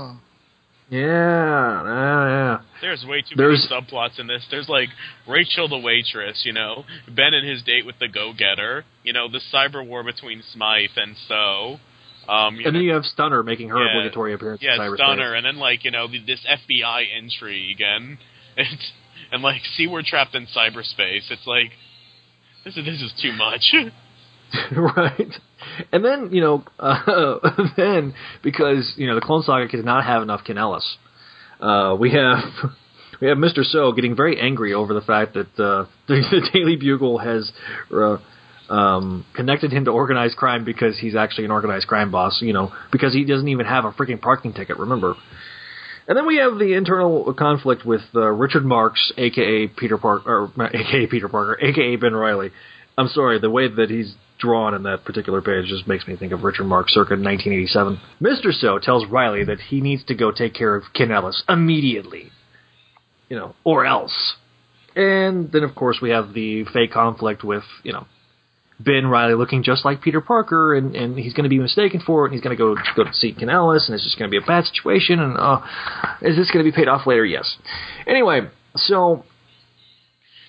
[0.92, 2.58] Yeah yeah, yeah.
[2.82, 4.44] There's way too There's- many subplots in this.
[4.50, 4.90] There's like
[5.26, 9.40] Rachel the waitress, you know, Ben and his date with the go-getter, you know, the
[9.52, 11.80] cyber war between Smythe and So.
[12.28, 13.90] Um, and know, then you have Stunner making her Yeah.
[13.96, 14.96] obligatory appearance yeah, in cyberspace.
[14.96, 18.18] Stunner, and then like you know the, this FBI entry again,
[18.56, 18.78] and,
[19.32, 21.30] and like Seward trapped in cyberspace.
[21.30, 21.72] It's like
[22.64, 23.74] this is this is too much.
[24.76, 25.32] right?
[25.92, 27.38] And then you know, uh,
[27.76, 30.96] then because you know the Clone Saga did not have enough Ken Ellis,
[31.60, 32.38] uh, we have
[33.20, 36.76] we have Mister So getting very angry over the fact that uh, the, the Daily
[36.76, 37.50] Bugle has.
[37.92, 38.18] Uh,
[38.70, 42.72] um, connected him to organized crime because he's actually an organized crime boss, you know,
[42.90, 45.14] because he doesn't even have a freaking parking ticket, remember?
[46.08, 50.66] And then we have the internal conflict with uh, Richard Marx, aka Peter Parker, or
[50.66, 52.50] aka Peter Parker, aka Ben Riley.
[52.96, 56.32] I'm sorry, the way that he's drawn in that particular page just makes me think
[56.32, 58.00] of Richard Marx circa 1987.
[58.20, 58.52] Mr.
[58.52, 62.30] So tells Riley that he needs to go take care of Ken Ellis immediately.
[63.28, 64.34] You know, or else.
[64.94, 68.06] And then, of course, we have the fake conflict with, you know,
[68.78, 72.24] Ben Riley looking just like Peter Parker, and, and he's going to be mistaken for
[72.24, 74.30] it, and he's going to go go to see Ken Ellis, and it's just going
[74.30, 75.60] to be a bad situation, and uh,
[76.20, 77.24] is this going to be paid off later?
[77.24, 77.56] Yes.
[78.06, 78.40] Anyway,
[78.76, 79.24] so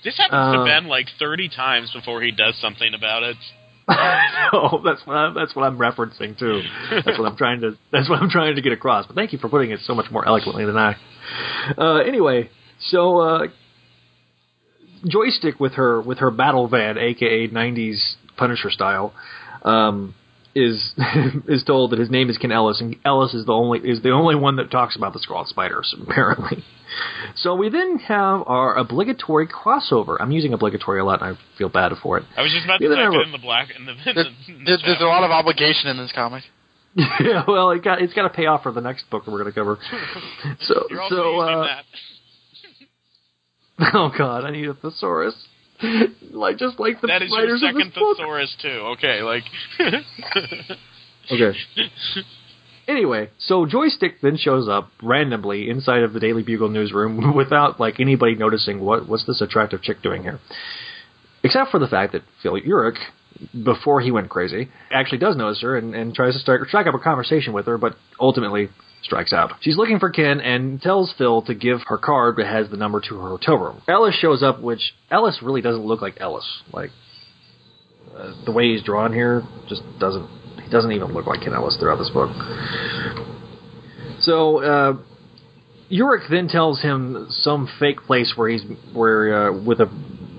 [0.03, 3.37] this happens Uh, to Ben like 30 times before he does something about it.
[4.51, 6.61] so that's what I, that's what I'm referencing too.
[6.89, 9.05] That's what I'm trying to that's what I'm trying to get across.
[9.05, 10.95] But thank you for putting it so much more eloquently than I.
[11.77, 13.47] Uh, anyway, so uh,
[15.05, 19.13] joystick with her with her battle van, aka '90s Punisher style,
[19.63, 20.15] um,
[20.55, 20.93] is
[21.47, 24.11] is told that his name is Ken Ellis, and Ellis is the only is the
[24.11, 26.63] only one that talks about the Scarlet Spiders apparently.
[27.35, 30.17] So we then have our obligatory crossover.
[30.19, 32.23] I'm using obligatory a lot, and I feel bad for it.
[32.37, 33.85] I was just about to Yeah, say then I it wrote- in the black in
[33.85, 36.43] the, in There- the, in the there- there's a lot of obligation in this comic.
[36.95, 39.39] yeah, well, it got it's got to pay off for the next book that we're
[39.41, 39.79] going to cover.
[40.61, 41.85] So, You're also so uh, that.
[43.95, 45.33] oh god, I need a thesaurus,
[46.31, 48.17] like just like the That is your writers of second this book.
[48.17, 48.95] thesaurus too.
[48.97, 49.43] Okay, like
[51.31, 51.57] Okay.
[52.85, 58.01] Anyway, so joystick then shows up randomly inside of the Daily Bugle newsroom without like
[58.01, 60.37] anybody noticing what what's this attractive chick doing here,
[61.45, 62.97] except for the fact that Phil Urich,
[63.63, 66.93] before he went crazy, actually does notice her and, and tries to start strike up
[66.93, 68.67] a conversation with her, but ultimately
[69.03, 69.51] strikes out.
[69.61, 73.01] She's looking for Ken and tells Phil to give her card that has the number
[73.01, 73.81] to her hotel room.
[73.87, 76.45] Ellis shows up, which Ellis really doesn't look like Ellis.
[76.71, 76.89] Like
[78.15, 80.27] uh, the way he's drawn here just doesn't.
[80.63, 82.31] He doesn't even look like Ken Ellis throughout this book.
[84.21, 84.97] So uh,
[85.91, 89.89] Urich then tells him some fake place where he's where uh, with a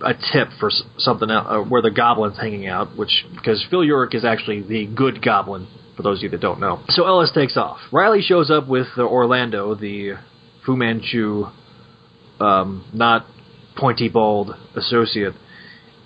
[0.05, 4.15] a tip for something else, uh, where the goblin's hanging out, which because Phil Urich
[4.15, 5.67] is actually the good goblin
[5.97, 6.83] for those of you that don't know.
[6.89, 7.79] So Ellis takes off.
[7.93, 10.15] Riley shows up with uh, Orlando, the
[10.65, 11.47] Fu Manchu,
[12.41, 13.27] um, not
[13.77, 15.35] pointy bald associate,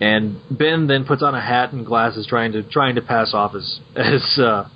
[0.01, 3.55] and Ben then puts on a hat and glasses, trying to trying to pass off
[3.55, 4.69] as as uh,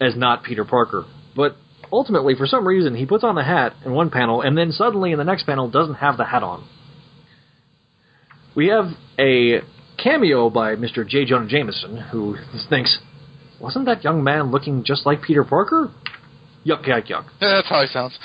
[0.00, 1.04] as not Peter Parker,
[1.36, 1.56] but
[1.92, 5.12] ultimately, for some reason, he puts on the hat in one panel, and then suddenly
[5.12, 6.66] in the next panel doesn't have the hat on.
[8.54, 8.86] We have
[9.18, 9.60] a
[10.02, 11.06] cameo by Mr.
[11.06, 11.24] J.
[11.24, 12.36] Jonah Jameson, who
[12.68, 12.98] thinks,
[13.60, 15.90] "Wasn't that young man looking just like Peter Parker?"
[16.64, 17.24] Yuck, yuck, yuck.
[17.40, 18.18] That's how he sounds.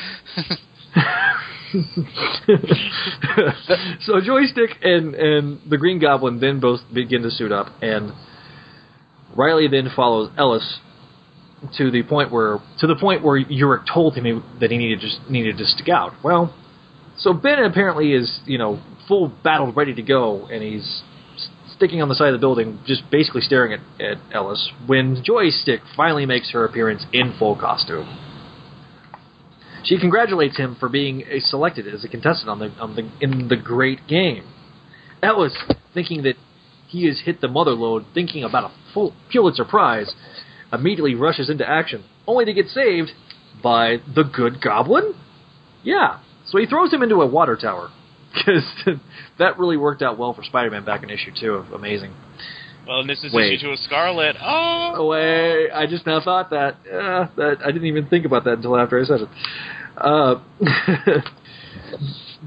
[4.01, 8.13] so Joystick and and the Green Goblin then both begin to suit up, and
[9.35, 10.79] Riley then follows Ellis
[11.77, 14.99] to the point where to the point where Urich told him he, that he needed
[14.99, 16.13] just needed to stick out.
[16.23, 16.53] Well,
[17.17, 21.03] so Ben apparently is you know full battle ready to go, and he's
[21.75, 24.71] sticking on the side of the building, just basically staring at, at Ellis.
[24.85, 28.19] When Joystick finally makes her appearance in full costume.
[29.83, 33.55] She congratulates him for being selected as a contestant on the, on the in the
[33.55, 34.43] great game.
[35.21, 35.55] Ellis,
[35.93, 36.35] thinking that
[36.87, 40.11] he has hit the mother lode, thinking about a full Pulitzer Prize,
[40.73, 43.11] immediately rushes into action, only to get saved
[43.61, 45.13] by the good goblin.
[45.83, 47.91] Yeah, so he throws him into a water tower
[48.35, 48.99] because
[49.39, 52.13] that really worked out well for Spider-Man back in issue two of Amazing.
[52.87, 53.53] Well, and this is Wait.
[53.53, 54.35] issue two a Scarlet.
[54.39, 56.75] Oh, Oh, wait, I just now thought that.
[56.85, 59.29] Uh, that I didn't even think about that until after I said it.
[59.97, 60.35] Uh,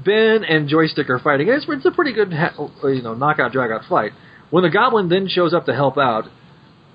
[0.05, 1.49] ben and Joystick are fighting.
[1.49, 4.11] It's, it's a pretty good, ha- you know, knockout dragout fight.
[4.49, 6.25] When the Goblin then shows up to help out,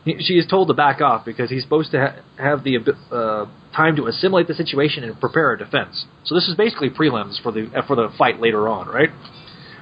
[0.05, 2.78] he, she is told to back off because he's supposed to ha- have the
[3.11, 6.05] uh, time to assimilate the situation and prepare a defense.
[6.24, 9.11] So this is basically prelims for the uh, for the fight later on, right?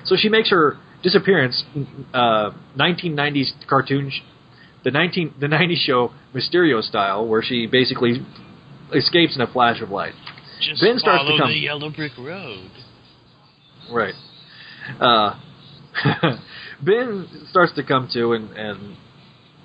[0.04, 1.64] So she makes her disappearance,
[2.14, 4.22] uh, 1990s cartoon, sh-
[4.84, 8.24] the 19 the 90s show Mysterio style, where she basically
[8.94, 10.14] escapes in a flash of light.
[10.60, 11.50] just Ben starts to come.
[11.50, 12.70] the yellow brick road.
[13.90, 14.14] Right.
[15.00, 15.38] Uh,
[16.82, 18.96] ben starts to come to, and, and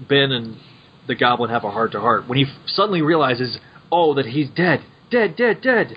[0.08, 0.58] Ben and
[1.08, 3.58] the Goblin have a heart to heart when he f- suddenly realizes,
[3.91, 5.95] oh, that he's dead, dead, dead, dead.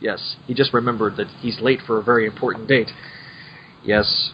[0.00, 2.88] Yes, he just remembered that he's late for a very important date.
[3.84, 4.30] Yes,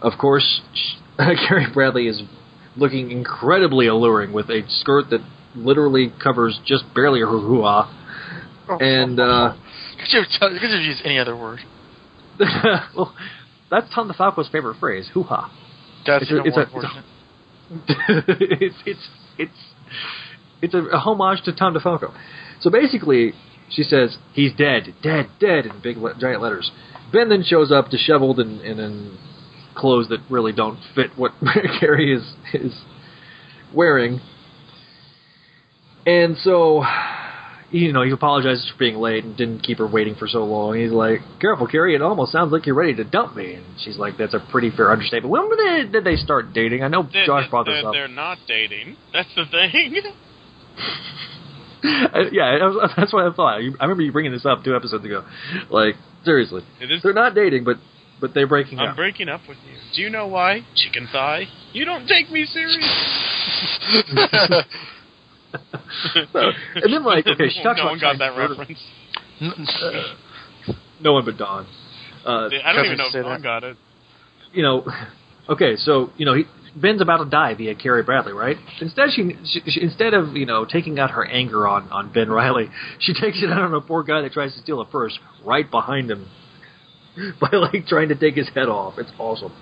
[0.00, 0.60] of course,
[1.18, 2.22] Carrie Bradley is
[2.76, 5.20] looking incredibly alluring with a skirt that
[5.54, 7.98] literally covers just barely her hoo-ha.
[8.80, 9.54] And, uh,
[9.98, 11.60] could you could you use any other word?
[12.96, 13.14] well,
[13.70, 15.52] that's Tom the DeFalco's favorite phrase, hoo-ha.
[16.06, 17.04] That's It's a- it's a- it's a-.
[18.08, 19.08] it's it's
[19.38, 19.52] it's
[20.60, 22.14] it's a, a homage to Tom DeFalco.
[22.60, 23.32] So basically,
[23.70, 26.70] she says he's dead, dead, dead in big le- giant letters.
[27.12, 29.18] Ben then shows up disheveled and, and in
[29.74, 31.32] clothes that really don't fit what
[31.80, 32.72] Carrie is is
[33.74, 34.20] wearing.
[36.04, 36.84] And so,
[37.72, 40.76] you know, he apologizes for being late and didn't keep her waiting for so long.
[40.78, 41.94] He's like, "Careful, Carrie.
[41.94, 44.70] It almost sounds like you're ready to dump me." And she's like, "That's a pretty
[44.70, 46.82] fair understatement." When did they, did they start dating?
[46.84, 47.92] I know They, Josh brought this up.
[47.92, 48.96] they're not dating.
[49.12, 49.96] That's the thing.
[51.84, 53.54] Uh, yeah, that's what I thought.
[53.58, 55.24] I remember you bringing this up two episodes ago.
[55.68, 56.62] Like, seriously,
[57.02, 57.78] they're not dating, but
[58.20, 58.90] but they're breaking up.
[58.90, 59.74] I'm breaking up with you.
[59.96, 60.60] Do you know why?
[60.76, 61.46] Chicken thigh.
[61.72, 62.86] You don't take me serious.
[66.32, 68.80] So, and then like, okay, she talks no about one got that trying to- reference.
[71.00, 71.66] No one but Don.
[72.24, 73.76] Uh, I don't even know if say Don got it.
[74.52, 74.86] you know,
[75.48, 76.44] okay, so you know, he,
[76.76, 78.56] Ben's about to die via Carrie Bradley, right?
[78.80, 82.30] Instead, she, she, she instead of you know taking out her anger on on Ben
[82.30, 82.68] Riley,
[83.00, 85.68] she takes it out on a poor guy that tries to steal a purse right
[85.68, 86.28] behind him
[87.40, 88.94] by like trying to take his head off.
[88.98, 89.52] It's awesome.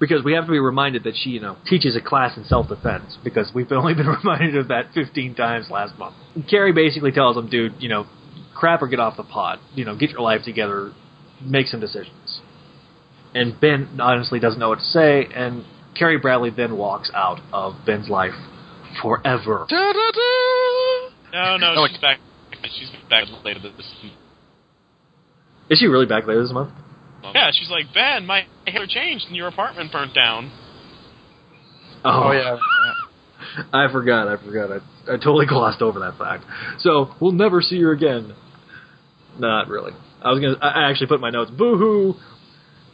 [0.00, 3.18] Because we have to be reminded that she, you know, teaches a class in self-defense.
[3.22, 6.16] Because we've only been reminded of that 15 times last month.
[6.48, 8.06] Carrie basically tells him, "Dude, you know,
[8.54, 9.60] crap or get off the pot.
[9.74, 10.92] You know, get your life together,
[11.42, 12.40] make some decisions."
[13.34, 15.64] and Ben honestly doesn't know what to say, and
[15.96, 18.34] Carrie Bradley then walks out of Ben's life
[19.02, 19.66] forever.
[19.70, 22.18] No, no, oh, No, she's back.
[22.64, 23.72] She's back later this.
[23.72, 24.14] Month.
[25.70, 26.72] Is she really back later this month?
[27.22, 30.52] Um, yeah, she's like, Ben, my hair changed and your apartment burnt down.
[32.04, 32.56] Oh, oh yeah.
[33.72, 34.28] I forgot.
[34.28, 34.70] I forgot.
[34.70, 36.44] I, I totally glossed over that fact.
[36.80, 38.34] So we'll never see her again.
[39.38, 39.92] Not really.
[40.22, 40.56] I was gonna.
[40.60, 41.50] I I actually put in my notes.
[41.50, 42.14] Boo hoo.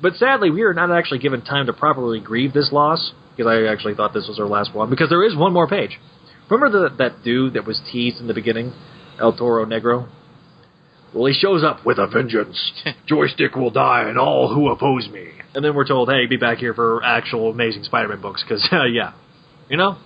[0.01, 3.73] But sadly, we are not actually given time to properly grieve this loss because I
[3.73, 4.91] actually thought this was our last one.
[4.91, 5.99] Because there is one more page.
[6.51, 8.73] Remember the, that dude that was teased in the beginning,
[9.19, 10.09] El Toro Negro?
[11.15, 12.73] Well, he shows up with a vengeance.
[13.07, 15.31] Joystick will die, and all who oppose me.
[15.55, 18.85] And then we're told, hey, be back here for actual Amazing Spider-Man books, because uh,
[18.85, 19.13] yeah,
[19.69, 19.97] you know,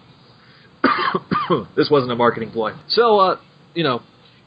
[1.76, 2.72] this wasn't a marketing ploy.
[2.88, 3.40] So, uh,
[3.74, 4.02] you know,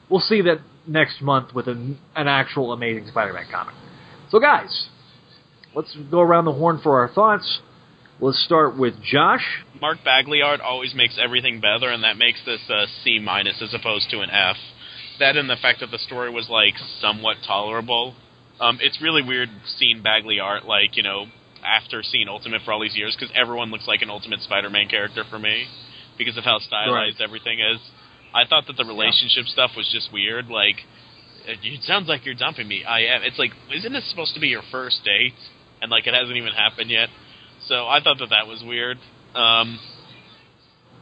[0.10, 3.74] we'll see that next month with an, an actual Amazing Spider-Man comic.
[4.32, 4.88] So, guys,
[5.76, 7.60] let's go around the horn for our thoughts.
[8.20, 9.44] Let's start with Josh.
[9.82, 13.74] Mark Bagley art always makes everything better, and that makes this a C minus as
[13.74, 14.56] opposed to an F.
[15.24, 18.14] That and the fact that the story was like somewhat tolerable.
[18.60, 19.48] Um, it's really weird
[19.78, 21.28] seeing Bagley art like you know
[21.64, 25.24] after seeing Ultimate for all these years because everyone looks like an Ultimate Spider-Man character
[25.30, 25.66] for me
[26.18, 27.80] because of how stylized everything is.
[28.36, 30.48] I thought that the relationship stuff was just weird.
[30.50, 30.76] Like,
[31.48, 32.84] it it sounds like you're dumping me.
[32.84, 33.24] I am.
[33.24, 35.40] It's like, isn't this supposed to be your first date?
[35.82, 37.08] And like, it hasn't even happened yet.
[37.68, 38.98] So I thought that that was weird.
[39.36, 39.80] Um,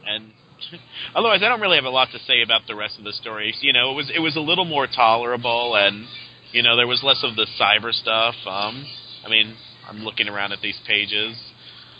[0.06, 0.30] and
[1.14, 3.54] otherwise, I don't really have a lot to say about the rest of the story.
[3.60, 6.06] You know, it was it was a little more tolerable, and
[6.52, 8.34] you know, there was less of the cyber stuff.
[8.46, 8.84] Um,
[9.24, 9.56] I mean,
[9.88, 11.36] I'm looking around at these pages.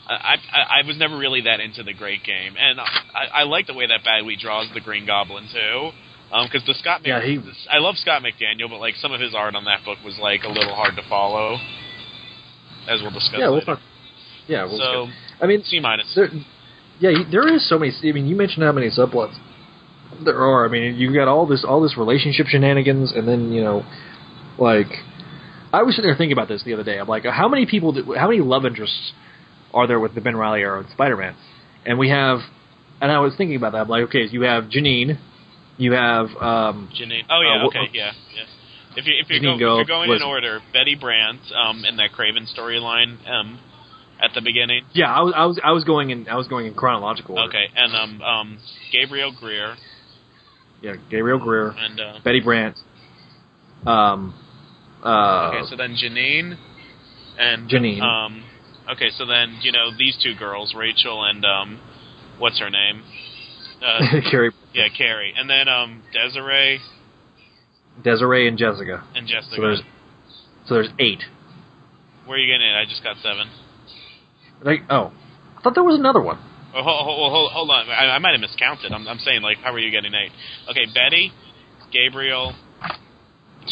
[0.09, 3.67] I, I I was never really that into the Great Game, and I, I like
[3.69, 5.91] the way that Bagley draws the Green Goblin too.
[6.45, 7.39] Because the Scott, Yeah, he-
[7.71, 10.45] I love Scott McDaniel, but like some of his art on that book was like
[10.45, 11.59] a little hard to follow,
[12.89, 13.39] as we'll discuss.
[13.39, 13.81] Yeah, we'll talk.
[14.49, 15.09] Yeah, we'll so
[15.41, 16.13] I mean, C minus.
[16.17, 16.31] there,
[17.03, 17.93] yeah, there is so many.
[18.05, 19.37] I mean, you mentioned how many subplots
[20.25, 20.65] there are.
[20.65, 23.83] I mean, you got all this, all this relationship shenanigans, and then you know,
[24.57, 24.87] like,
[25.73, 26.99] I was sitting there thinking about this the other day.
[26.99, 29.13] I'm like, how many people, do, how many love interests
[29.75, 31.35] are there with the Ben Riley era and Spider-Man?
[31.85, 32.39] And we have,
[33.01, 33.83] and I was thinking about that.
[33.83, 35.19] I'm like, okay, you have Janine,
[35.79, 37.25] you have, um, Janine.
[37.29, 38.45] Oh yeah, Uh, okay, yeah, yeah.
[38.95, 40.23] If you if you're, go, if you're going listen.
[40.23, 43.59] in order, Betty Brant, um, in that Kraven storyline, um,
[44.23, 44.85] at the beginning.
[44.95, 47.49] yeah, I was, I was, I was going in, I was going in chronological order.
[47.49, 48.59] Okay, and um, um,
[48.93, 49.77] Gabriel Greer
[50.81, 52.79] Yeah, Gabriel Greer, and uh, Betty Brant,
[53.87, 54.35] um,
[55.05, 56.57] uh, okay, so then Janine
[57.39, 58.01] and Janine.
[58.01, 58.45] Um,
[58.93, 61.81] okay, so then you know these two girls, Rachel and um,
[62.39, 63.03] what's her name?
[63.83, 66.79] Uh, Carrie, yeah, Carrie, and then um, Desiree
[68.05, 69.05] Desiree, and Jessica.
[69.17, 69.57] and Jessica.
[69.57, 69.83] So there's
[70.67, 71.23] so there's eight.
[72.25, 72.75] Where are you getting it?
[72.75, 73.51] I just got seven.
[74.65, 75.13] Like oh,
[75.59, 76.39] I thought there was another one.
[76.75, 77.91] Oh, hold, hold, hold, on.
[77.91, 78.93] I, I might have miscounted.
[78.93, 80.33] I'm, I'm saying like, how are you getting eight?
[80.71, 81.31] Okay, Betty,
[81.93, 82.55] Gabriel,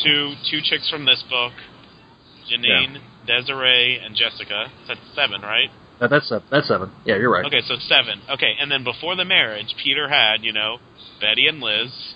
[0.05, 1.53] two two chicks from this book,
[2.51, 4.67] Janine, Desiree, and Jessica.
[4.87, 5.71] That's seven, right?
[6.01, 6.47] Uh, that's seven.
[6.51, 6.93] That's seven.
[7.05, 7.45] Yeah, you're right.
[7.47, 8.21] Okay, so seven.
[8.31, 10.79] Okay, and then before the marriage, Peter had you know
[11.21, 12.15] Betty and Liz,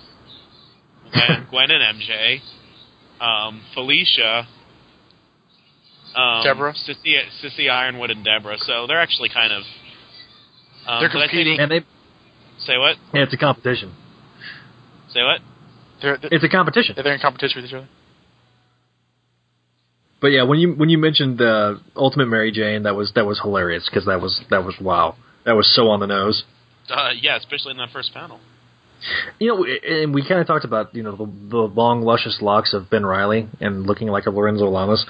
[1.13, 2.41] Gwen, Gwen and MJ,
[3.21, 4.49] um, Felicia.
[6.17, 6.75] Um, Deborah?
[6.75, 8.57] Sissy, Sissy Ironwood and Deborah.
[8.59, 9.63] So they're actually kind of.
[10.87, 11.61] Um, They're but I think- competing.
[11.61, 11.81] And they,
[12.59, 12.97] Say what?
[13.13, 13.93] yeah, it's a competition.
[15.11, 15.41] Say what?
[16.01, 16.95] They're, they're, It's a competition.
[16.97, 17.89] they're in competition with each other.
[20.21, 23.41] But yeah, when you when you mentioned the Ultimate Mary Jane, that was that was
[23.41, 26.45] hilarious because that was that was wow, that was so on the nose.
[26.89, 28.41] Uh, yeah, especially in that first panel.
[29.39, 32.73] You know, and we kind of talked about you know the, the long luscious locks
[32.73, 35.05] of Ben Riley and looking like a Lorenzo Lamas.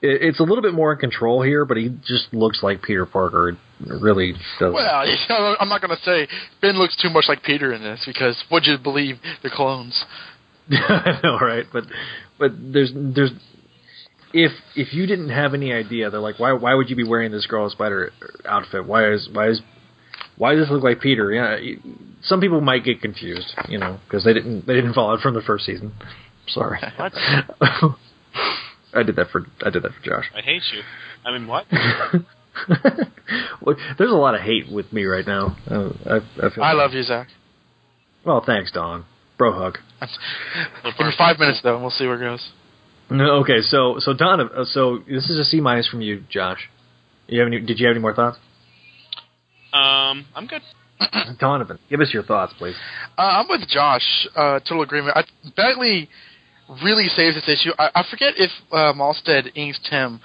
[0.00, 3.04] It, it's a little bit more in control here, but he just looks like Peter
[3.06, 3.50] Parker.
[3.50, 3.56] It
[4.00, 4.72] really does.
[4.74, 6.28] Well, you know, I'm not going to say
[6.60, 10.04] Ben looks too much like Peter in this because would you believe the clones?
[10.70, 11.64] I know, right?
[11.72, 11.84] But
[12.38, 13.30] but there's there's
[14.34, 17.32] if if you didn't have any idea, they're like, why why would you be wearing
[17.32, 18.12] this girl spider
[18.46, 18.86] outfit?
[18.86, 19.60] Why is why is
[20.36, 21.32] why does this look like Peter?
[21.32, 21.80] Yeah, you-
[22.22, 25.34] some people might get confused, you know, because they didn't they didn't follow it from
[25.34, 25.92] the first season.
[26.48, 27.12] Sorry, What?
[28.94, 30.30] I did that for I did that for Josh.
[30.34, 30.82] I hate you.
[31.24, 31.66] I mean, what?
[33.98, 35.56] There's a lot of hate with me right now.
[35.70, 36.16] Uh, I,
[36.46, 37.28] I, feel I love you, Zach.
[38.24, 39.04] Well, thanks, Don.
[39.36, 39.78] Bro hug.
[40.84, 42.50] Give me five minutes though, and we'll see where it goes.
[43.10, 46.68] No, okay, so so Don, uh, so this is a C minus from you, Josh.
[47.26, 47.60] You have any?
[47.60, 48.38] Did you have any more thoughts?
[49.72, 50.62] Um, I'm good.
[51.38, 52.74] Donovan, give us your thoughts, please.
[53.16, 54.26] Uh, I'm with Josh.
[54.34, 55.16] Uh, total agreement.
[55.16, 55.22] I,
[55.56, 56.08] Bagley
[56.82, 57.72] really saves this issue.
[57.78, 60.20] I, I forget if uh, Mahlstedt inked him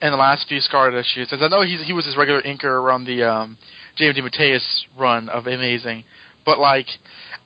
[0.00, 3.04] in the last few Scarlet issues, I know he's, he was his regular inker around
[3.04, 3.58] the um,
[3.96, 6.04] James DeMatteis run of Amazing.
[6.44, 6.86] But like,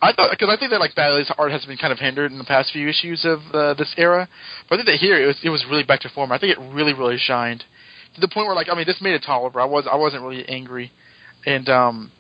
[0.01, 2.39] I thought because I think that like Bagley's art has been kind of hindered in
[2.39, 4.29] the past few issues of uh, this era.
[4.69, 6.31] But I think that here it was it was really back to form.
[6.31, 7.65] I think it really really shined
[8.15, 9.61] to the point where like I mean this made it tolerable.
[9.61, 10.93] I was I wasn't really angry,
[11.47, 12.13] and um,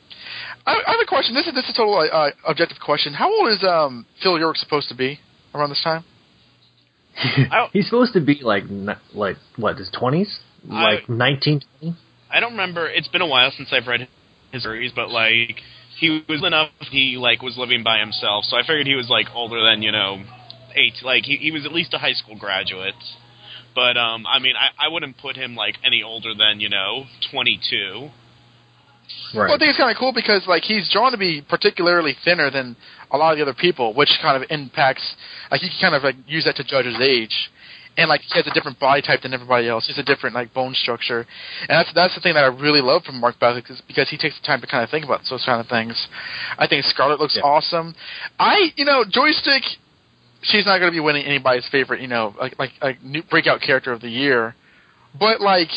[0.66, 1.34] I, I have a question.
[1.34, 3.14] This is this is a total uh, objective question.
[3.14, 5.20] How old is um, Phil York supposed to be
[5.54, 6.04] around this time?
[7.72, 8.64] He's supposed to be like
[9.14, 11.96] like what his twenties, like nineteen twenty.
[12.30, 12.88] I don't remember.
[12.88, 14.08] It's been a while since I've read
[14.52, 15.56] his series, but like
[15.98, 16.70] he was enough.
[16.90, 19.92] He like was living by himself, so I figured he was like older than you
[19.92, 20.22] know
[20.74, 20.94] eight.
[21.02, 22.94] Like he he was at least a high school graduate.
[23.74, 27.04] But um, I mean, I, I wouldn't put him like any older than you know
[27.30, 28.10] twenty two.
[29.34, 29.46] Right.
[29.48, 32.50] Well, I think it's kind of cool because like he's drawn to be particularly thinner
[32.50, 32.76] than
[33.10, 35.16] a lot of the other people, which kind of impacts.
[35.50, 37.50] Like he can kind of like use that to judge his age,
[37.96, 39.86] and like he has a different body type than everybody else.
[39.86, 41.20] He's a different like bone structure,
[41.60, 44.18] and that's that's the thing that I really love from Mark Bagley is because he
[44.18, 45.96] takes the time to kind of think about those kind of things.
[46.58, 47.42] I think Scarlet looks Yeah.
[47.48, 47.94] awesome.
[48.38, 49.62] I you know joystick.
[50.44, 53.60] She's not going to be winning anybody's favorite, you know, like like like new breakout
[53.62, 54.56] character of the year,
[55.18, 55.68] but like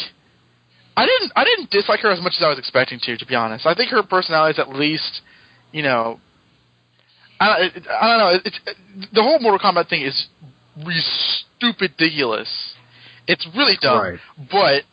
[0.98, 3.18] I didn't I didn't dislike her as much as I was expecting to.
[3.18, 5.22] To be honest, I think her personality is at least,
[5.72, 6.20] you know,
[7.40, 8.40] I it, I don't know.
[8.46, 8.60] It's
[9.14, 10.28] the whole Mortal Kombat thing is
[10.78, 11.02] really
[11.58, 12.50] stupid ridiculous.
[13.28, 14.20] It's really dumb, Right.
[14.52, 14.84] but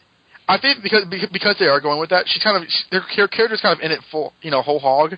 [0.48, 3.28] I think because because- they are going with that, she kind of she, her, her
[3.28, 5.16] character's kind of in it full, you know, whole hog,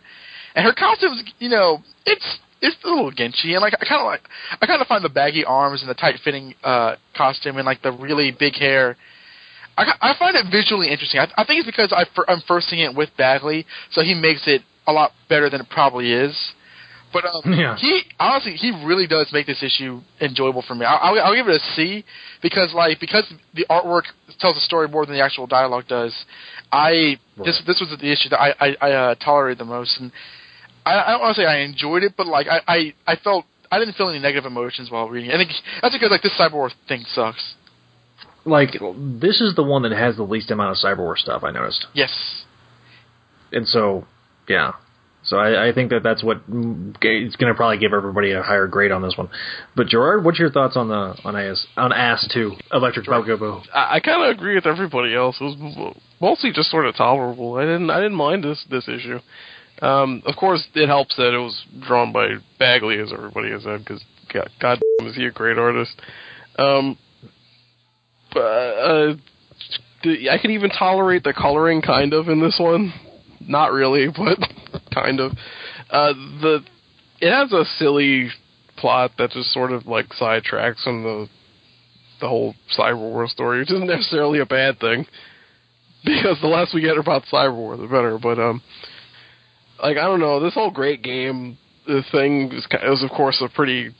[0.54, 4.06] and her costume's, you know, it's it's a little ginchy, and like I kind of
[4.06, 4.22] like
[4.60, 7.80] I kind of find the baggy arms and the tight fitting uh costume and like
[7.82, 8.96] the really big hair.
[9.76, 11.20] I, I find it visually interesting.
[11.20, 14.42] I, I think it's because I, I'm first seeing it with Bagley, so he makes
[14.46, 16.36] it a lot better than it probably is.
[17.12, 17.76] But um, Yeah.
[17.76, 20.84] he honestly he really does make this issue enjoyable for me.
[20.84, 22.04] I, I'll, I'll give it a C
[22.42, 24.02] because like because the artwork
[24.40, 26.12] tells the story more than the actual dialogue does.
[26.72, 30.10] I this this was the issue that I I, I uh, tolerated the most, and
[30.84, 33.44] I, I don't want to say I enjoyed it, but like I, I I felt
[33.70, 35.34] I didn't feel any negative emotions while reading it.
[35.34, 35.50] I think
[35.82, 37.54] that's because like this Cyber War thing sucks.
[38.44, 38.72] Like
[39.20, 41.86] this is the one that has the least amount of cyber war stuff I noticed,
[41.94, 42.44] Yes.
[43.52, 44.06] and so
[44.48, 44.72] yeah.
[45.26, 48.66] So I, I think that that's what it's going to probably give everybody a higher
[48.66, 49.30] grade on this one.
[49.74, 53.62] But Gerard, what's your thoughts on the on AS on Ass Two Electric Bugaboo?
[53.72, 55.38] I, I kind of agree with everybody else.
[55.40, 57.54] It was mostly just sort of tolerable.
[57.54, 59.20] I didn't I didn't mind this this issue.
[59.80, 63.78] Um, of course, it helps that it was drawn by Bagley, as everybody has said,
[63.80, 66.00] because God, God damn, is he a great artist.
[66.58, 66.98] Um,
[68.34, 69.14] but uh,
[70.30, 72.92] I could even tolerate the coloring, kind of, in this one.
[73.40, 74.38] Not really, but
[74.92, 75.32] kind of.
[75.90, 76.64] Uh, the
[77.20, 78.28] it has a silly
[78.76, 81.28] plot that just sort of like sidetracks from the
[82.20, 85.06] the whole Cyber War story, which isn't necessarily a bad thing.
[86.04, 88.18] Because the less we get about Cyber War, the better.
[88.18, 88.60] But um,
[89.82, 91.56] like I don't know, this whole great game
[91.86, 93.94] the thing is, is of course a pretty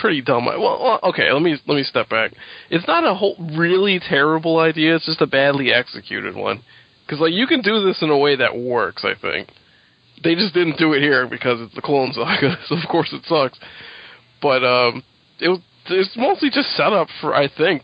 [0.00, 0.46] pretty dumb.
[0.46, 2.32] Well, okay, let me let me step back.
[2.70, 4.96] It's not a whole really terrible idea.
[4.96, 6.62] It's just a badly executed one.
[7.06, 9.04] Because like you can do this in a way that works.
[9.04, 9.50] I think
[10.22, 12.56] they just didn't do it here because it's the Clone Saga.
[12.68, 13.58] So of course it sucks.
[14.40, 15.02] But um,
[15.40, 17.82] it was it's mostly just set up for I think,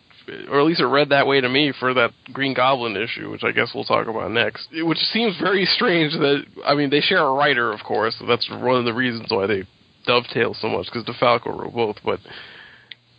[0.48, 3.42] or at least it read that way to me for that Green Goblin issue, which
[3.44, 4.68] I guess we'll talk about next.
[4.72, 8.16] Which seems very strange that I mean they share a writer, of course.
[8.18, 9.64] So that's one of the reasons why they
[10.06, 12.20] dovetail so much because DeFalco wrote both, but.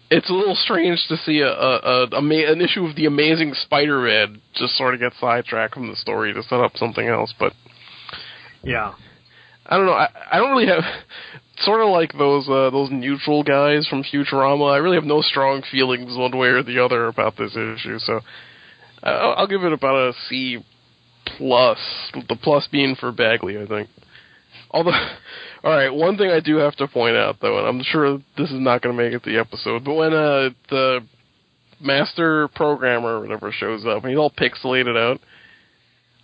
[0.10, 3.54] It's a little strange to see a, a, a, a an issue of the Amazing
[3.54, 7.34] Spider-Man just sort of get sidetracked from the story to set up something else.
[7.38, 7.52] But
[8.64, 8.94] Yeah.
[9.66, 9.92] I don't know.
[9.92, 10.84] I, I don't really have
[11.60, 14.72] sort of like those uh, those neutral guys from Futurama.
[14.72, 18.00] I really have no strong feelings one way or the other about this issue.
[18.00, 18.22] So
[19.04, 20.64] I'll, I'll give it about a C
[21.38, 21.80] plus.
[22.14, 23.90] The plus being for Bagley, I think.
[24.72, 24.92] Although,
[25.64, 28.52] all right, one thing I do have to point out though, and I'm sure this
[28.52, 31.00] is not going to make it the episode, but when uh the
[31.80, 35.20] master programmer or whatever shows up and he's all pixelated out,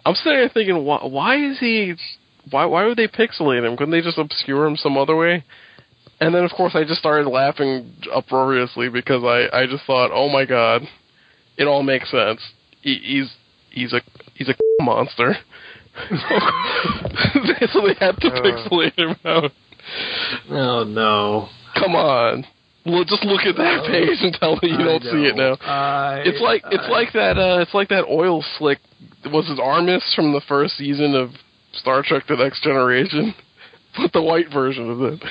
[0.05, 1.95] I'm sitting there thinking, why, why is he
[2.49, 3.77] why why would they pixelate him?
[3.77, 5.43] Couldn't they just obscure him some other way?
[6.19, 10.29] And then of course I just started laughing uproariously because I I just thought, oh
[10.29, 10.83] my god,
[11.57, 12.41] it all makes sense.
[12.81, 13.33] He, he's
[13.71, 14.01] he's a
[14.35, 15.37] he's a monster.
[17.71, 19.51] So they had to pixelate him out.
[20.49, 21.49] Oh no.
[21.75, 22.45] Come on.
[22.85, 25.53] Well, just look at that page and tell me you I don't see it now.
[25.61, 28.79] I- It's like it's I- like that uh it's like that oil slick
[29.31, 31.29] was it Armus from the first season of
[31.73, 33.33] Star Trek the Next Generation?
[33.95, 35.23] But the white version of it.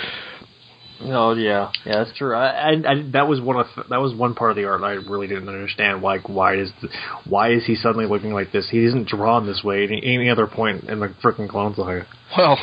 [1.05, 2.35] Oh yeah, yeah, that's true.
[2.35, 4.93] I, I, I that was one of that was one part of the art I
[4.93, 6.03] really didn't understand.
[6.03, 6.71] Like, why is
[7.29, 8.69] why is he suddenly looking like this?
[8.71, 12.07] He isn't drawn this way at any, any other point in the freaking Clone Saga.
[12.37, 12.59] Well,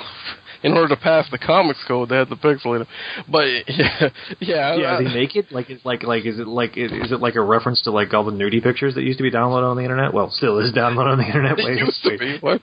[0.64, 2.88] in order to pass the comics code, they had to pixelate him.
[3.30, 4.10] But yeah,
[4.40, 5.52] yeah, Yeah, does he make it?
[5.52, 8.14] Like, it's like, like, is it like, is, is it like a reference to like
[8.14, 10.14] all the nudie pictures that used to be downloaded on the internet?
[10.14, 11.60] Well, still is downloaded on the internet.
[11.60, 12.38] it Wait, used to be.
[12.40, 12.62] What?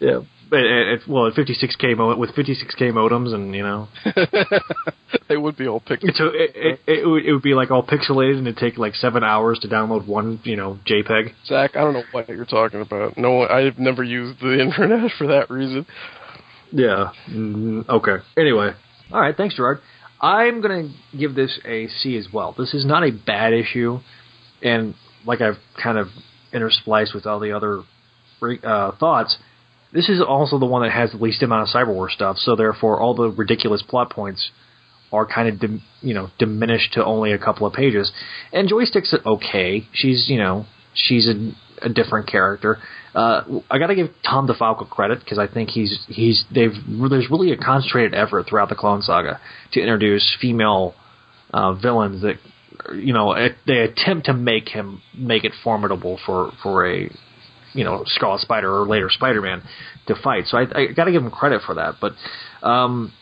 [0.00, 0.20] Yeah,
[0.52, 3.88] at, at, well at 56k mo- with 56k modems and you know
[5.28, 6.16] they would be all pixelated.
[6.16, 8.94] so it, it, it, would, it would be like all pixelated and it'd take like
[8.94, 11.32] seven hours to download one you know JPEG.
[11.46, 13.16] Zach, I don't know what you're talking about.
[13.16, 15.86] No, I've never used the internet for that reason.
[16.70, 17.12] Yeah.
[17.30, 18.16] Mm, okay.
[18.36, 18.70] Anyway,
[19.12, 19.36] all right.
[19.36, 19.80] Thanks, Gerard.
[20.20, 22.54] I'm gonna give this a C as well.
[22.56, 23.98] This is not a bad issue,
[24.62, 24.94] and
[25.26, 26.08] like I've kind of
[26.52, 27.82] interspliced with all the other
[28.64, 29.36] uh, thoughts,
[29.92, 32.38] this is also the one that has the least amount of cyber war stuff.
[32.38, 34.50] So therefore, all the ridiculous plot points
[35.12, 38.10] are kind of dim, you know diminished to only a couple of pages.
[38.52, 39.86] And Joystick's okay.
[39.92, 42.78] She's you know she's a, a different character.
[43.14, 46.72] Uh, I got to give Tom DeFalco credit because I think he's he's they've
[47.10, 49.40] there's really a concentrated effort throughout the Clone Saga
[49.72, 50.94] to introduce female
[51.52, 52.36] uh, villains that
[52.94, 53.34] you know
[53.66, 57.10] they attempt to make him make it formidable for for a
[57.74, 59.62] you know Scarlet Spider or later Spider Man
[60.06, 60.46] to fight.
[60.46, 61.96] So I, I got to give him credit for that.
[62.00, 62.12] But
[62.66, 63.12] um,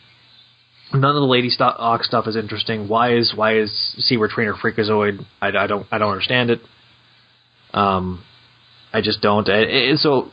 [0.93, 2.87] none of the Lady Ox stuff is interesting.
[2.87, 3.71] Why is why is
[4.11, 5.25] Cyber Trainer Freakazoid?
[5.41, 6.61] I, I don't I don't understand it.
[7.73, 8.23] Um,
[8.93, 9.47] I just don't.
[9.47, 10.31] And so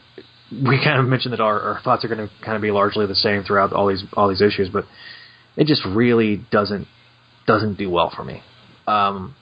[0.51, 3.07] we kind of mentioned that our, our thoughts are going to kind of be largely
[3.07, 4.85] the same throughout all these all these issues, but
[5.57, 6.87] it just really doesn't
[7.47, 8.43] doesn't do well for me.
[8.87, 9.35] Um,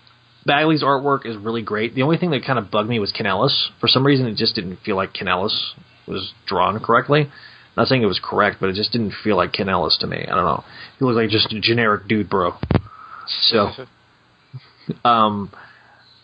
[0.47, 1.95] Bagley's artwork is really great.
[1.95, 3.71] The only thing that kind of bugged me was Ken Ellis.
[3.81, 5.75] For some reason, it just didn't feel like Ken Ellis
[6.07, 7.29] was drawn correctly.
[7.77, 10.19] Not saying it was correct, but it just didn't feel like Ken Ellis to me.
[10.19, 10.65] I don't know.
[10.99, 12.53] He looked like just a generic dude, bro.
[13.43, 13.71] So,
[15.05, 15.51] um,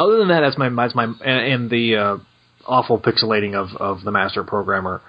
[0.00, 2.16] other than that, that's my that's my and, and the uh,
[2.66, 5.02] awful pixelating of of the master programmer.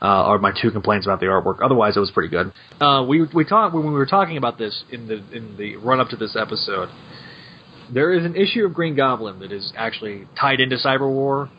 [0.00, 1.56] Uh, are my two complaints about the artwork.
[1.60, 2.52] Otherwise, it was pretty good.
[2.80, 5.98] Uh, we we talked when we were talking about this in the in the run
[5.98, 6.88] up to this episode.
[7.92, 11.50] There is an issue of Green Goblin that is actually tied into Cyber War,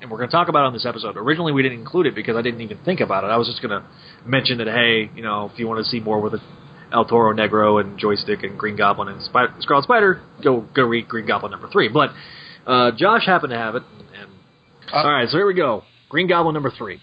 [0.00, 1.16] and we're going to talk about it on this episode.
[1.16, 3.28] Originally, we didn't include it because I didn't even think about it.
[3.28, 3.86] I was just going to
[4.26, 6.34] mention that hey, you know, if you want to see more with
[6.92, 11.08] El Toro Negro and Joystick and Green Goblin and Spider, Scarlet Spider, go go read
[11.08, 11.88] Green Goblin number three.
[11.88, 12.10] But
[12.66, 13.82] uh, Josh happened to have it,
[14.18, 14.30] and
[14.92, 15.84] uh, all right, so here we go.
[16.08, 17.00] Green Goblin number three.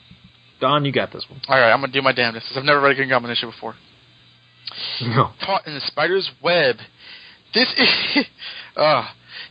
[0.61, 1.41] Don, you got this one.
[1.47, 2.51] All right, I'm gonna do my damnedest.
[2.55, 3.75] I've never read a Green Goblin issue before.
[5.01, 5.29] No.
[5.45, 6.77] Caught in the spider's web.
[7.53, 8.25] This is,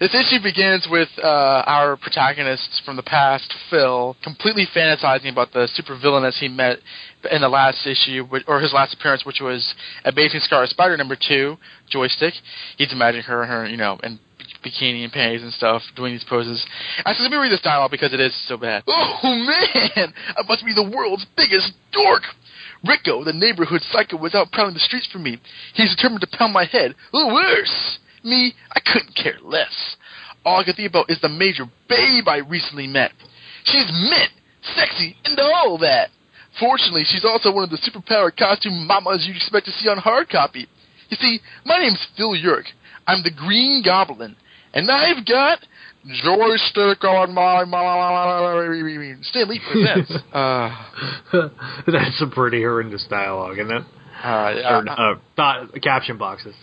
[0.00, 5.68] this issue begins with uh, our protagonists from the past, Phil, completely fantasizing about the
[5.78, 6.78] supervillainess he met
[7.30, 11.56] in the last issue, or his last appearance, which was Amazing Scarlet Spider number two,
[11.90, 12.34] Joystick.
[12.76, 14.18] He's imagining her, her, you know, in
[14.64, 16.64] bikini and panties and stuff, doing these poses.
[17.04, 18.82] I said, let me read this dialogue because it is so bad.
[18.86, 22.22] Oh man, I must be the world's biggest dork.
[22.86, 25.38] Rico, the neighborhood psycho, was out prowling the streets for me.
[25.74, 26.94] He's determined to pound my head.
[27.14, 29.96] Or worse, me, I couldn't care less.
[30.44, 33.12] All I can think about is the major babe I recently met.
[33.64, 34.32] She's mint,
[34.74, 36.10] sexy, and all that.
[36.60, 40.28] Fortunately, she's also one of the superpowered costume mamas you'd expect to see on hard
[40.28, 40.68] copy.
[41.08, 42.68] You see, my name's Phil Urich.
[43.06, 44.36] I'm the Green Goblin,
[44.72, 45.58] and I've got
[46.22, 49.24] joystick on my mind.
[49.24, 50.12] Stan Lee presents.
[50.32, 50.70] uh,
[51.86, 53.82] That's some pretty horrendous dialogue, isn't it?
[54.22, 56.54] Uh, or, uh, thought, caption boxes.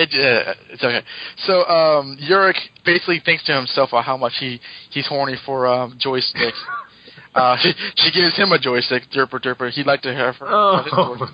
[0.00, 1.02] It, uh, it's okay.
[1.44, 4.58] So um, Urich basically thinks to himself about how much he
[4.90, 6.54] he's horny for um, joystick.
[7.34, 9.70] uh, she, she gives him a joystick, derper derper.
[9.70, 10.46] He'd like to have her.
[10.48, 11.26] Oh.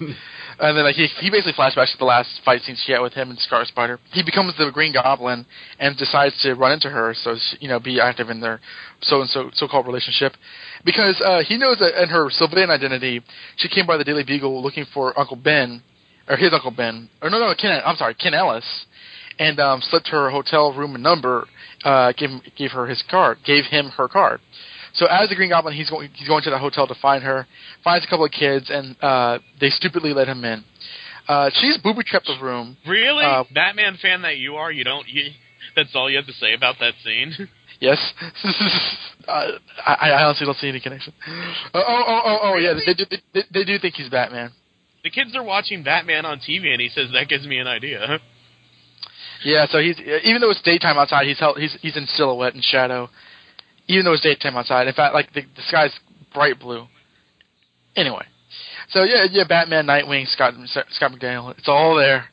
[0.59, 3.13] And then like he he basically flashbacks to the last fight scene she had with
[3.13, 4.01] him and Scar Spider.
[4.13, 5.45] He becomes the Green Goblin
[5.79, 8.61] and decides to run into her, so she, you know be active in their
[9.03, 10.33] so and so so called relationship,
[10.83, 13.23] because uh, he knows that in her civilian identity
[13.57, 15.83] she came by the Daily Bugle looking for Uncle Ben,
[16.29, 18.87] or his Uncle Ben, or no no Ken I'm sorry Ken Ellis,
[19.39, 21.47] and um, slipped her hotel room and number,
[21.85, 24.41] uh, gave gave her his card, gave him her card.
[24.95, 27.47] So as the Green Goblin, he's going he's going to the hotel to find her,
[27.85, 30.65] finds a couple of kids, and uh, they stupidly let him in.
[31.29, 32.77] Uh, she's booby trapped the room.
[32.87, 35.07] Really, Uh, Batman fan that you are, you don't.
[35.09, 35.31] You,
[35.75, 37.35] that's all you have to say about that scene.
[37.79, 37.99] Yes.
[39.29, 39.49] uh,
[39.85, 41.13] I, I honestly don't see any connection.
[41.27, 41.31] Uh,
[41.75, 42.73] oh, oh, oh, oh, yeah.
[42.87, 43.05] They do,
[43.35, 44.51] they, they do think he's Batman.
[45.07, 48.19] The kids are watching Batman on TV, and he says that gives me an idea.
[49.45, 49.67] Yeah.
[49.71, 53.09] So he's even though it's daytime outside, he's held, he's he's in silhouette and shadow.
[53.87, 55.93] Even though it's daytime outside, in fact, like the, the sky's
[56.33, 56.87] bright blue.
[57.95, 58.25] Anyway,
[58.89, 62.25] so yeah, yeah, Batman, Nightwing, Scott Scott McDaniel, it's all there.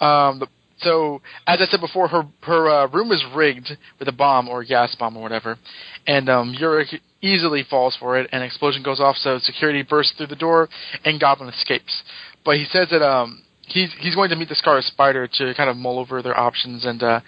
[0.00, 0.48] Um, the,
[0.78, 4.62] so as I said before, her her uh, room is rigged with a bomb or
[4.62, 5.58] a gas bomb or whatever,
[6.06, 8.28] and um, Urich easily falls for it.
[8.32, 10.68] And an explosion goes off, so security bursts through the door,
[11.04, 12.02] and Goblin escapes.
[12.44, 15.70] But he says that um, he's he's going to meet the Scarlet Spider to kind
[15.70, 16.84] of mull over their options.
[16.84, 17.20] And uh,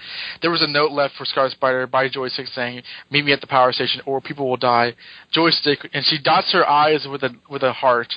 [0.42, 3.46] there was a note left for Scarlet Spider by Joystick saying, "Meet me at the
[3.46, 4.94] power station, or people will die."
[5.32, 8.12] Joystick, and she dots her eyes with a with a heart,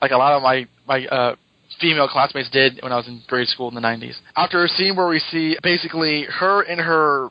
[0.00, 1.36] like a lot of my my uh,
[1.80, 4.16] female classmates did when I was in grade school in the '90s.
[4.36, 7.28] After a scene where we see basically her and her,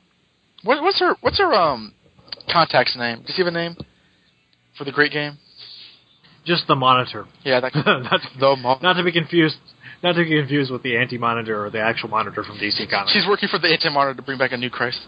[0.63, 1.93] what, what's her what's her um
[2.51, 3.17] contact's name?
[3.19, 3.75] Do you see a name
[4.77, 5.37] for the great game?
[6.45, 7.25] Just the monitor.
[7.43, 9.57] Yeah, that not, the mo- not to be confused.
[10.03, 13.13] Not to be confused with the anti-monitor or the actual monitor from DC Comics.
[13.13, 14.99] She's working for the Anti Monitor to bring back a new Christ.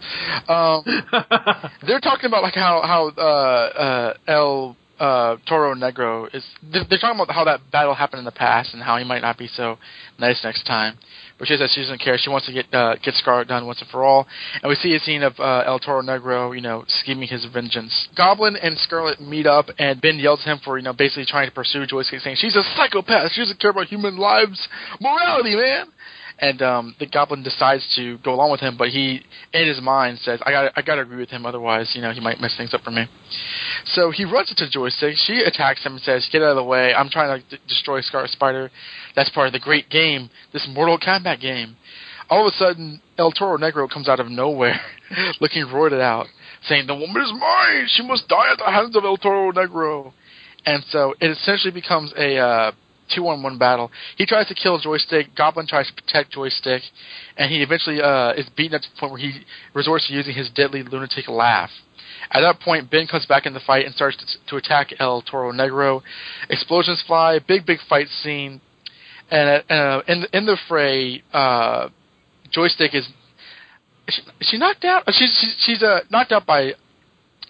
[0.48, 0.82] Um,
[1.86, 6.44] they're talking about like how how uh, uh, El uh, Toro Negro is.
[6.62, 9.38] They're talking about how that battle happened in the past and how he might not
[9.38, 9.78] be so
[10.18, 10.98] nice next time.
[11.38, 12.18] But she says she doesn't care.
[12.18, 14.26] She wants to get uh, get Scarlet done once and for all.
[14.62, 18.08] And we see a scene of uh, El Toro Negro, you know, scheming his vengeance.
[18.14, 21.48] Goblin and Scarlet meet up, and Ben yells at him for you know basically trying
[21.48, 23.32] to pursue Joystick, saying she's a psychopath.
[23.32, 24.68] She doesn't care about human lives,
[25.00, 25.86] morality, man
[26.40, 29.20] and um, the goblin decides to go along with him, but he,
[29.52, 31.44] in his mind, says, "I got, I got to agree with him.
[31.44, 33.06] Otherwise, you know, he might mess things up for me."
[33.84, 35.16] So he runs into Joystick.
[35.16, 36.94] She attacks him and says, "Get out of the way!
[36.94, 38.70] I'm trying to d- destroy Scarlet Spider.
[39.14, 41.76] That's part of the great game, this Mortal Kombat game."
[42.30, 44.80] All of a sudden, El Toro Negro comes out of nowhere,
[45.40, 46.26] looking roided out,
[46.62, 47.86] saying, "The woman is mine.
[47.88, 50.14] She must die at the hands of El Toro Negro."
[50.64, 52.72] And so it essentially becomes a uh,
[53.14, 53.90] two on one battle.
[54.16, 55.34] He tries to kill Joystick.
[55.36, 56.82] Goblin tries to protect Joystick,
[57.36, 59.40] and he eventually uh, is beaten up to the point where he
[59.74, 61.70] resorts to using his deadly lunatic laugh.
[62.30, 65.22] At that point, Ben comes back in the fight and starts to, to attack El
[65.22, 66.02] Toro Negro.
[66.48, 68.60] Explosions fly, big big fight scene,
[69.30, 71.88] and uh, in in the fray, uh,
[72.52, 73.08] Joystick is
[74.08, 75.04] she, she knocked out.
[75.06, 76.72] Uh, She's she's, she's uh, knocked out by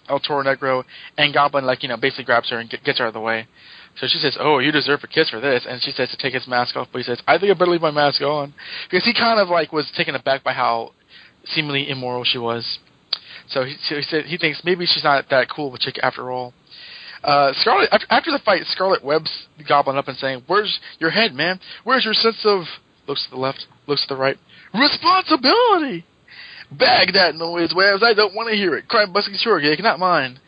[0.09, 0.83] El Toro Negro,
[1.17, 3.47] and Goblin like you know basically grabs her and gets her out of the way.
[3.99, 6.33] So she says, "Oh, you deserve a kiss for this," and she says to take
[6.33, 8.53] his mask off, but he says, "I think I better leave my mask on,"
[8.89, 10.93] because he kind of like was taken aback by how
[11.45, 12.79] seemingly immoral she was.
[13.49, 15.99] So he, so he said he thinks maybe she's not that cool of a chick
[16.01, 16.53] after all.
[17.23, 19.29] Uh, Scarlet after, the fight, Scarlet webs
[19.67, 21.59] Goblin up and saying, "Where's your head, man?
[21.83, 22.63] Where's your sense of?"
[23.07, 24.37] Looks to the left, looks to the right.
[24.73, 26.05] Responsibility.
[26.71, 28.01] Bag that noise, Webs.
[28.03, 28.87] I don't want to hear it.
[28.87, 30.39] Crime busting sure gig, not mine.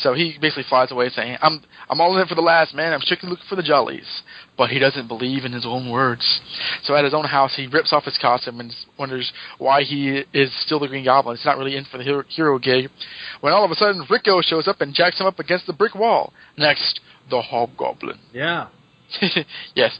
[0.00, 2.92] So he basically flies away saying, I'm I'm all in it for the last man,
[2.92, 4.22] I'm strictly looking for the jollies.
[4.56, 6.40] But he doesn't believe in his own words.
[6.84, 10.50] So at his own house he rips off his costume and wonders why he is
[10.64, 11.36] still the Green Goblin.
[11.36, 12.88] He's not really in for the hero, hero gig.
[13.40, 15.94] When all of a sudden Rico shows up and jacks him up against the brick
[15.94, 16.32] wall.
[16.56, 18.18] Next, the Hobgoblin.
[18.32, 18.68] yeah.
[19.74, 19.98] yes.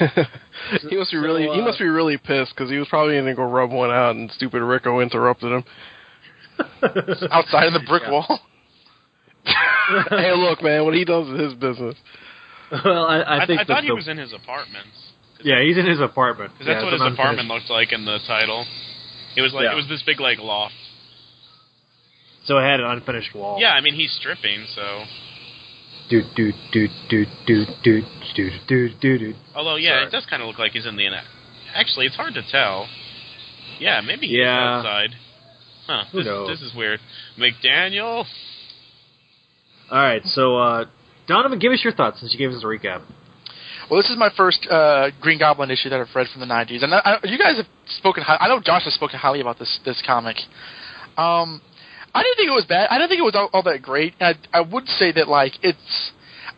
[0.88, 3.14] he must be So, really he uh, must be really pissed because he was probably
[3.14, 5.64] going to go rub one out, and stupid Rico interrupted him.
[7.30, 8.10] Outside of the brick Yeah.
[8.12, 8.40] wall.
[10.10, 11.94] hey, look, man, what he does is his business.
[12.84, 14.86] Well, I, I I, think I that thought he the- was in his apartment.
[15.42, 16.52] Yeah, he's in his apartment.
[16.52, 18.66] Because that's Yeah, what his apartment unfinished- looked like in the title.
[19.36, 19.72] It was like Yeah.
[19.72, 20.74] it was this big like loft.
[22.44, 23.58] So it had an unfinished wall.
[23.60, 25.04] Yeah, I mean he's stripping, so.
[26.10, 28.02] Do do do do do do
[28.34, 29.34] do do do do.
[29.54, 30.06] Although yeah, Sorry.
[30.06, 31.06] it does kind of look like he's in the.
[31.74, 32.88] Actually, it's hard to tell.
[33.78, 34.78] Yeah, maybe he's Yeah.
[34.78, 35.10] outside.
[35.86, 36.04] Huh.
[36.12, 36.48] Who This, knows?
[36.48, 37.00] this is weird.
[37.38, 38.24] McDaniel.
[39.90, 40.84] All right, so uh,
[41.26, 43.02] Donovan, give us your thoughts since you gave us a recap.
[43.90, 46.82] Well, this is my first uh, Green Goblin issue that I've read from the '90s,
[46.84, 48.22] and I, I, you guys have spoken.
[48.26, 50.36] I know Josh has spoken highly about this this comic.
[51.16, 51.62] Um,
[52.18, 52.88] I didn't think it was bad.
[52.90, 54.14] I didn't think it was all, all that great.
[54.20, 56.10] I, I would say that like it's.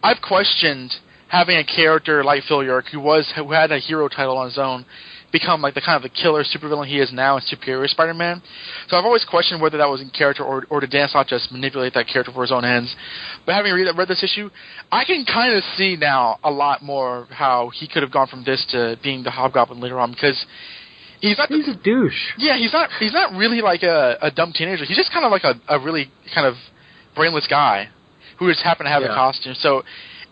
[0.02, 0.94] I've questioned
[1.28, 4.56] having a character like Phil Urich, who was who had a hero title on his
[4.56, 4.86] own,
[5.30, 8.40] become like the kind of the killer supervillain he is now in Superior Spider-Man.
[8.88, 11.52] So I've always questioned whether that was in character or or did Dan Slott just
[11.52, 12.96] manipulate that character for his own ends.
[13.44, 14.48] But having read, read this issue,
[14.90, 18.44] I can kind of see now a lot more how he could have gone from
[18.44, 20.42] this to being the Hobgoblin later on because
[21.20, 21.48] he's not.
[21.48, 22.32] He's a douche.
[22.38, 22.90] yeah, he's not.
[22.98, 24.84] He's not really like a, a dumb teenager.
[24.84, 26.54] He's just kind of like a, a really kind of
[27.14, 27.88] brainless guy
[28.38, 29.12] who just happened to have Yeah.
[29.12, 29.54] a costume.
[29.58, 29.82] So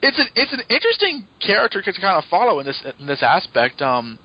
[0.03, 3.83] it's an it's an interesting character to kind of follow in this in this aspect.
[3.83, 4.19] Um,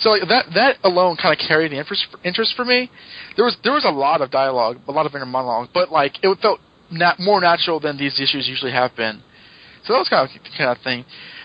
[0.00, 2.90] so like that that alone kind of carried the interest for, interest for me.
[3.36, 6.22] There was there was a lot of dialogue, a lot of inner monologue, but like
[6.22, 6.60] it felt
[6.90, 9.22] nat- more natural than these issues usually have been.
[9.84, 11.04] So that was kind of kind of thing.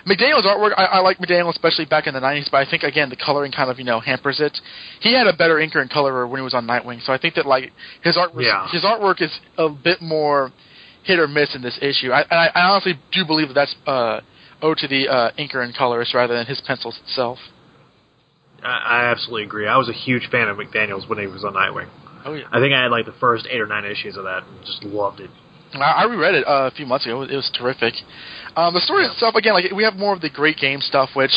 [0.09, 3.09] McDaniel's artwork, I, I like McDaniel, especially back in the '90s, but I think again
[3.09, 4.57] the coloring kind of you know hampers it.
[5.01, 7.35] He had a better inker and colorer when he was on Nightwing, so I think
[7.35, 7.71] that like
[8.03, 8.67] his art was, Yeah.
[8.71, 10.51] his artwork is a bit more
[11.03, 12.11] hit or miss in this issue.
[12.11, 14.21] I, I, I honestly do believe that that's uh,
[14.61, 17.37] owed to the uh, inker and colorist rather than his pencils itself.
[18.63, 18.67] I,
[19.05, 19.67] I absolutely agree.
[19.67, 21.87] I was a huge fan of McDaniel's when he was on Nightwing.
[22.25, 24.43] Oh yeah, I think I had like the first eight or nine issues of that
[24.43, 25.29] and just loved it.
[25.73, 27.17] I, I reread it uh, a few months ago.
[27.17, 27.93] It was, it was terrific.
[28.55, 29.11] Um, the story Yeah.
[29.11, 31.33] itself, again, like we have more of the great game stuff, which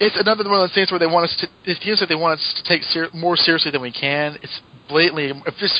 [0.00, 1.46] it's another one of those things where they want us to.
[1.70, 4.38] It feels like they want us to take ser- more seriously than we can.
[4.42, 5.30] It's blatantly.
[5.30, 5.74] It just.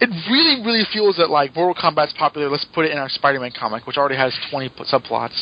[0.00, 2.48] It really, really feels that like Mortal Kombat's popular.
[2.48, 5.36] Let's put it in our Spider-Man comic, which already has twenty subplots.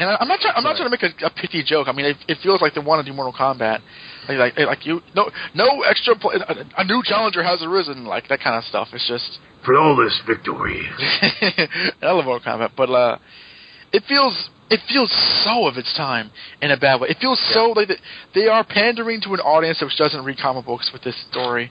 [0.00, 0.40] And I, I'm not.
[0.40, 1.86] Try, I'm not trying to make a, a pithy joke.
[1.88, 3.80] I mean, it, it feels like they want to do Mortal Kombat,
[4.28, 5.00] like like, like you.
[5.14, 6.14] No, no extra.
[6.16, 8.04] Pl- a, a new challenger has arisen.
[8.04, 8.88] Like that kind of stuff.
[8.92, 9.38] It's just.
[9.68, 10.88] Flawless victory.
[12.00, 13.18] I love Mortal Kombat, but uh,
[13.92, 15.10] it feels it feels
[15.44, 16.30] so of its time
[16.62, 17.08] in a bad way.
[17.08, 17.98] It feels so like that
[18.34, 21.70] they are pandering to an audience which doesn't read comic books with this story,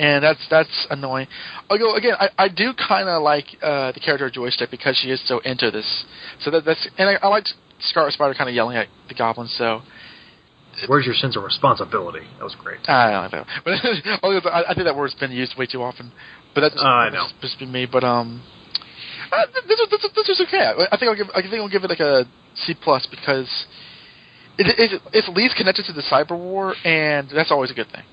[0.00, 1.28] and that's that's annoying.
[1.70, 5.10] Although again, I, I do kind of like uh, the character of Joystick because she
[5.10, 6.04] is so into this.
[6.40, 7.44] So that that's and I, I like
[7.80, 9.54] Scarlet Spider kind of yelling at the goblins.
[9.56, 9.82] So
[10.86, 12.26] Where's your sense of responsibility?
[12.38, 12.80] That was great.
[12.88, 16.12] I don't know, but I, think that word's been used way too often.
[16.54, 17.26] But that's Uh, I know.
[17.28, 17.86] Just, just been me.
[17.90, 18.42] But um,
[19.32, 20.58] uh, this this, this was okay.
[20.58, 22.24] I, I think I'll give I think I'll give it like a
[22.54, 23.48] C plus because
[24.58, 27.90] it, it it's at least connected to the cyber war, and that's always a good
[27.90, 28.04] thing.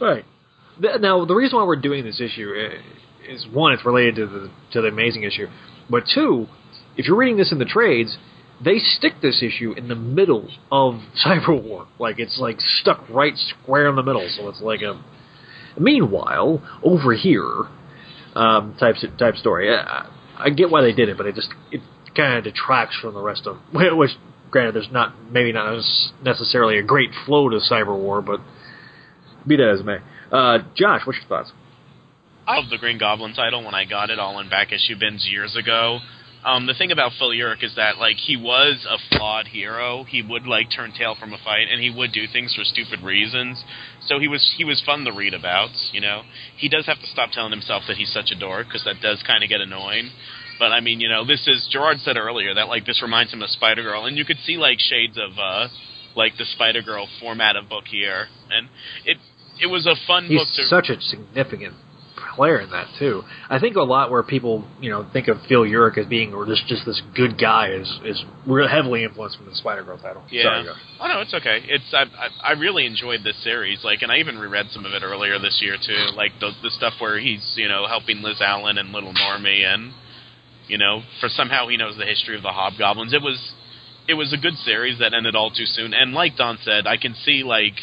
[0.00, 0.24] Right.
[1.00, 2.52] Now, the reason why we're doing this issue
[3.28, 5.48] is one, it's related to the to the amazing issue,
[5.90, 6.46] but two,
[6.96, 8.16] if you're reading this in the trades,
[8.64, 10.94] they stick this issue in the middle of
[11.24, 14.28] Cyber War, like it's like stuck right square in the middle.
[14.36, 15.02] So it's like a.
[15.78, 17.66] Meanwhile, over here,
[18.34, 19.72] um, type type story.
[19.72, 21.80] I, I get why they did it, but it just it
[22.16, 23.58] kind of detracts from the rest of.
[23.72, 24.10] Which,
[24.50, 25.82] granted, there's not maybe not
[26.24, 28.40] necessarily a great flow to Cyber War, but
[29.46, 29.98] be that as it may.
[30.32, 31.52] Uh, Josh, what's your thoughts?
[32.46, 35.26] I love the Green Goblin title when I got it all in back issue bins
[35.30, 36.00] years ago.
[36.44, 40.04] Um, the thing about Phil Urich is that like he was a flawed hero.
[40.04, 43.02] He would like turn tail from a fight, and he would do things for stupid
[43.02, 43.62] reasons.
[44.06, 45.70] So he was he was fun to read about.
[45.92, 46.22] You know,
[46.56, 49.22] he does have to stop telling himself that he's such a dork because that does
[49.26, 50.10] kind of get annoying.
[50.58, 53.42] But I mean, you know, this is Gerard said earlier that like this reminds him
[53.42, 55.68] of Spider Girl, and you could see like shades of uh
[56.14, 58.68] like the Spider Girl format of book here, and
[59.04, 59.18] it
[59.60, 61.74] it was a fun He's book to such a significant
[62.38, 63.22] player in that too.
[63.50, 66.46] I think a lot where people you know think of Phil Urich as being or
[66.46, 70.22] just just this good guy is is real heavily influenced from the Spider Girl title.
[70.30, 70.44] Yeah.
[70.44, 70.68] Sorry.
[71.00, 71.58] Oh no, it's okay.
[71.66, 73.82] It's I, I I really enjoyed this series.
[73.82, 76.14] Like, and I even reread some of it earlier this year too.
[76.14, 79.92] Like the the stuff where he's you know helping Liz Allen and Little Normie, and
[80.68, 83.12] you know for somehow he knows the history of the Hobgoblins.
[83.12, 83.52] It was
[84.06, 85.92] it was a good series that ended all too soon.
[85.92, 87.74] And like Don said, I can see like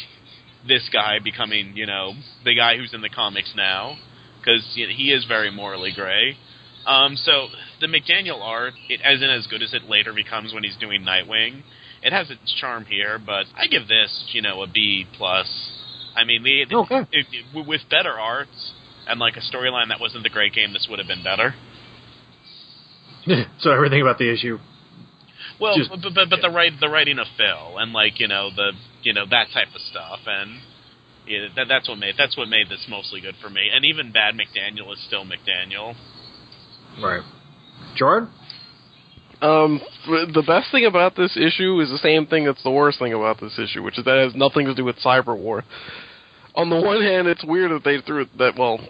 [0.66, 3.98] this guy becoming you know the guy who's in the comics now
[4.46, 6.36] because he is very morally gray.
[6.86, 7.48] Um, so
[7.80, 11.62] the McDaniel art, it isn't as good as it later becomes when he's doing Nightwing.
[12.02, 15.48] It has its charm here, but I give this, you know, a B plus.
[16.14, 17.00] I mean, the, the- Okay.
[17.10, 18.46] it, it- with better art
[19.08, 21.54] and like a storyline that wasn't the great game, this would have been better.
[23.60, 24.58] so everything about the issue.
[25.60, 28.50] Well, Just- but but, but the write the writing of Phil and like you know
[28.54, 30.60] the you know that type of stuff and
[31.26, 33.70] yeah, that, that's what made that's what made this mostly good for me.
[33.72, 35.94] And even bad McDaniel is still McDaniel.
[37.02, 37.22] Right.
[37.96, 38.30] Jordan?
[39.42, 43.12] Um, the best thing about this issue is the same thing that's the worst thing
[43.12, 45.62] about this issue, which is that it has nothing to do with Cyber War.
[46.54, 48.80] On the one hand, it's weird that they threw that, well,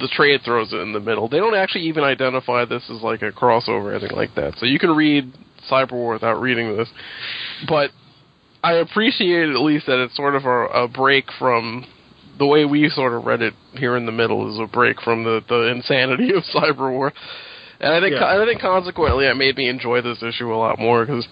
[0.00, 1.28] the trade throws it in the middle.
[1.28, 4.54] They don't actually even identify this as like a crossover or anything like that.
[4.56, 5.34] So you can read
[5.70, 6.88] Cyber War without reading this.
[7.68, 7.90] But
[8.62, 11.86] I appreciate at least that it's sort of a, a break from
[12.38, 15.24] the way we sort of read it here in the middle is a break from
[15.24, 17.12] the, the insanity of Cyber War.
[17.80, 18.26] And I think Yeah.
[18.26, 21.26] I think consequently it made me enjoy this issue a lot more because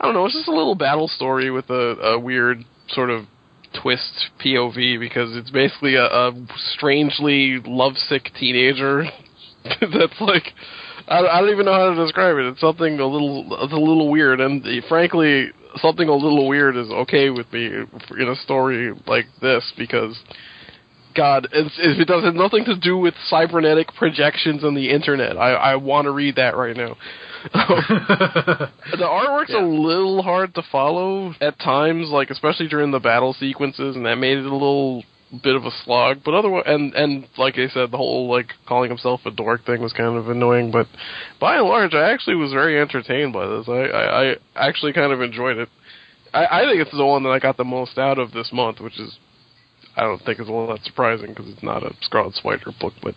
[0.00, 3.24] I don't know, it's just a little battle story with a, a weird sort of
[3.82, 6.32] twist POV because it's basically a, a
[6.74, 9.04] strangely lovesick teenager
[9.64, 10.54] that's like
[11.06, 12.46] I, I don't even know how to describe it.
[12.46, 15.50] It's something a little it's a little weird, and frankly,
[15.80, 20.18] something a little weird is okay with me in a story like this because.
[21.16, 25.52] God, it's, it does have nothing to do with cybernetic projections on the internet, I,
[25.52, 26.96] I want to read that right now.
[27.52, 33.96] the artwork's a little hard to follow at times, like especially during the battle sequences,
[33.96, 35.02] and that made it a little
[35.42, 36.18] bit of a slog.
[36.24, 39.80] But otherwise, and and like I said, the whole like calling himself a dork thing
[39.80, 40.70] was kind of annoying.
[40.70, 40.86] But
[41.40, 43.68] by and large, I actually was very entertained by this.
[43.68, 45.68] I I, I actually kind of enjoyed it.
[46.32, 48.80] I, I think it's the one that I got the most out of this month,
[48.80, 49.16] which is
[49.96, 53.14] I don't think is all that surprising because it's not a Scarlet Spider book, but.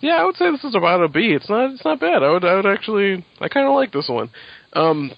[0.00, 1.32] Yeah, I would say this is about a B.
[1.34, 1.72] It's not.
[1.72, 2.22] It's not bad.
[2.22, 2.44] I would.
[2.44, 3.26] I would actually.
[3.40, 4.30] I kind of like this one.
[4.72, 5.10] Um,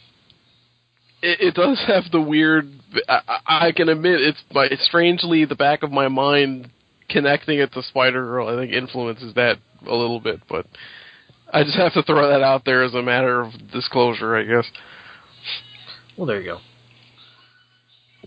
[1.22, 2.79] it, it does have the weird.
[3.08, 6.70] I, I can admit it's my strangely the back of my mind
[7.08, 8.48] connecting it to Spider Girl.
[8.48, 10.66] I think influences that a little bit, but
[11.52, 14.70] I just have to throw that out there as a matter of disclosure, I guess.
[16.16, 16.58] Well, there you go.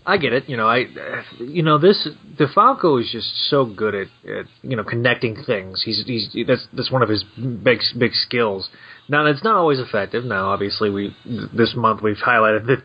[0.06, 0.48] I get it.
[0.48, 0.84] You know, I,
[1.38, 2.06] you know, this
[2.38, 5.82] DeFalco is just so good at, at you know connecting things.
[5.82, 8.68] He's he's that's that's one of his big big skills.
[9.08, 10.24] Now it's not always effective.
[10.24, 11.16] Now, obviously, we
[11.54, 12.82] this month we've highlighted that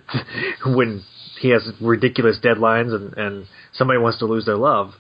[0.66, 1.04] when
[1.40, 4.92] he has ridiculous deadlines and and somebody wants to lose their love.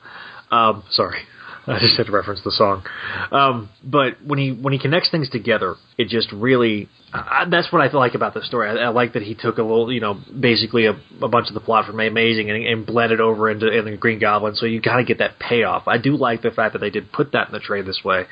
[0.52, 1.20] Um, sorry,
[1.68, 2.84] I just had to reference the song.
[3.32, 7.82] Um, but when he when he connects things together, it just really I, that's what
[7.82, 8.70] I like about the story.
[8.70, 10.92] I, I like that he took a little, you know, basically a,
[11.22, 14.20] a bunch of the plot from Amazing and, and blended over into in the Green
[14.20, 15.88] Goblin, so you kind of get that payoff.
[15.88, 18.26] I do like the fact that they did put that in the trade this way,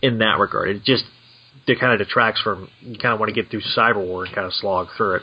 [0.00, 0.68] in that regard.
[0.68, 1.04] It just
[1.66, 4.34] it kind of detracts from you kind of want to get through Cyber War and
[4.34, 5.22] kind of slog through it.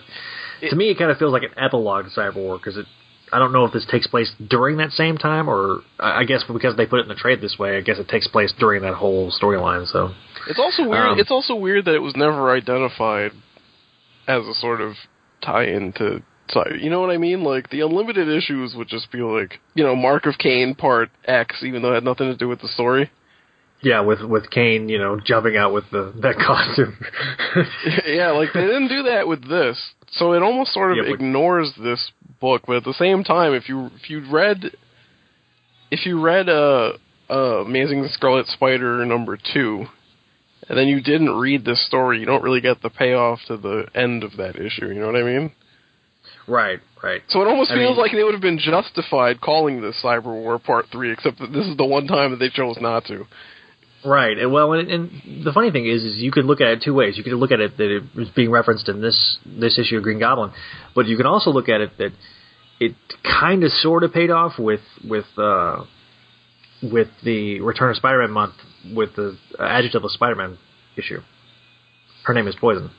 [0.62, 2.86] It to me, it kind of feels like an epilogue to Cyber War because it
[3.34, 6.76] I don't know if this takes place during that same time, or I guess because
[6.76, 8.96] they put it in the trade this way, I guess it takes place during that
[8.96, 9.88] whole storyline.
[9.88, 10.14] So
[10.50, 11.06] it's also weird.
[11.06, 13.32] Um, it's also weird that it was never identified
[14.28, 14.96] as a sort of
[15.42, 16.24] tie-in to.
[16.82, 17.46] You know what I mean?
[17.46, 21.64] Like the unlimited issues would just be like, you know, Mark of Cain Part X,
[21.64, 23.10] even though it had nothing to do with the story.
[23.84, 26.98] Yeah, with with Cain, you know, jumping out with the that costume.
[28.08, 29.78] yeah, like they didn't do that with this,
[30.12, 32.64] so it almost sort of yeah, ignores this book.
[32.68, 34.76] But at the same time, if you if you read
[35.90, 36.94] if you read uh,
[37.30, 39.86] uh Amazing Scarlet Spider number two,
[40.70, 43.86] and then you didn't read this story, you don't really get the payoff to the
[43.96, 44.88] end of that issue.
[44.88, 45.52] You know what I mean?
[46.48, 47.22] Right, right.
[47.30, 50.26] So it almost I feels mean, like they would have been justified calling this Cyber
[50.26, 53.26] War Part Three, except that this is the one time that they chose not to.
[54.04, 54.38] Right.
[54.38, 56.94] And well, and, and the funny thing is, is you could look at it two
[56.94, 57.18] ways.
[57.18, 60.04] You could look at it that it was being referenced in this this issue of
[60.04, 60.52] Green Goblin,
[60.96, 62.12] but you can also look at it that
[62.80, 65.84] it kind of sort of paid off with with uh,
[66.82, 68.56] with the Return of Spider-Man month
[68.96, 70.58] with the uh, adjectiveless Spider-Man
[70.98, 71.20] issue.
[72.24, 72.90] Her name is Poison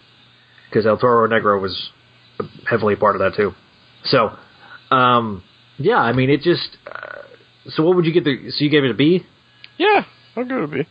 [0.69, 1.91] because El Toro Negro was
[2.69, 3.53] heavily part of that too.
[4.05, 4.31] So,
[4.95, 5.43] um,
[5.79, 6.77] yeah, I mean, it just.
[6.87, 7.23] Uh,
[7.71, 8.25] so, what would you get?
[8.25, 8.51] the?
[8.51, 9.25] So, you gave it a B?
[9.79, 10.05] Yeah,
[10.37, 10.83] I'll give it a B.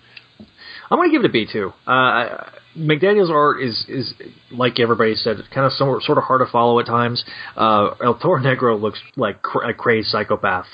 [0.89, 1.73] I'm going to give it a B too.
[1.87, 4.13] Uh, McDaniel's art is is
[4.51, 7.23] like everybody said, kind of sort sort of hard to follow at times.
[7.55, 10.67] Uh, El Toro Negro looks like cra- a crazed psychopath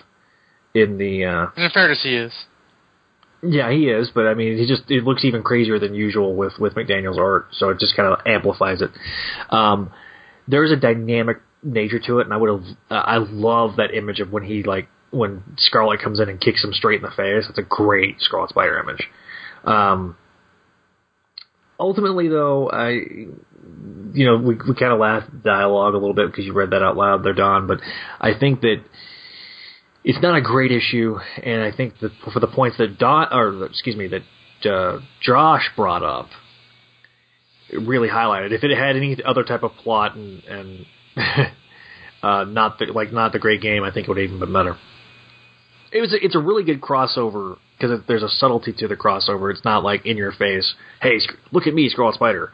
[0.74, 1.26] in the.
[1.26, 2.34] Uh, in fairness, he is.
[3.44, 6.54] Yeah, he is, but I mean, he just it looks even crazier than usual with
[6.60, 8.90] with McDaniel's art, so it just kind of amplifies it.
[9.50, 9.92] Um,
[10.48, 14.20] there's a dynamic nature to it, and I would have uh, I love that image
[14.20, 17.46] of when he like when Scarlet comes in and kicks him straight in the face.
[17.48, 19.08] That's a great Scarlet Spider image.
[19.64, 20.18] Um,
[21.80, 26.46] ultimately, though, I, you know, we we kind of laughed dialogue a little bit because
[26.46, 27.68] you read that out loud there, Don.
[27.68, 27.80] But
[28.20, 28.84] I think that
[30.04, 33.66] it's not a great issue, and I think that for the points that Don, or
[33.66, 36.30] excuse me, that uh, Josh brought up,
[37.72, 38.52] really highlighted.
[38.52, 40.86] If it had any other type of plot and and
[42.24, 44.54] uh, not the, like not the great game, I think it would have even been
[44.54, 44.78] better.
[45.92, 46.14] It was.
[46.14, 49.52] A, it's a really good crossover because there's a subtlety to the crossover.
[49.52, 50.74] It's not like in your face.
[51.02, 51.20] Hey,
[51.52, 52.52] look at me, Scarlet Spider.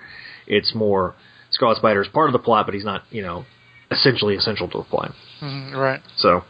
[0.47, 1.15] It's more
[1.51, 3.03] Scarlet Spider is part of the plot, but he's not.
[3.09, 3.45] You know,
[3.93, 5.11] essentially essential to the plot.
[5.41, 6.01] Mm, right.
[6.17, 6.43] So,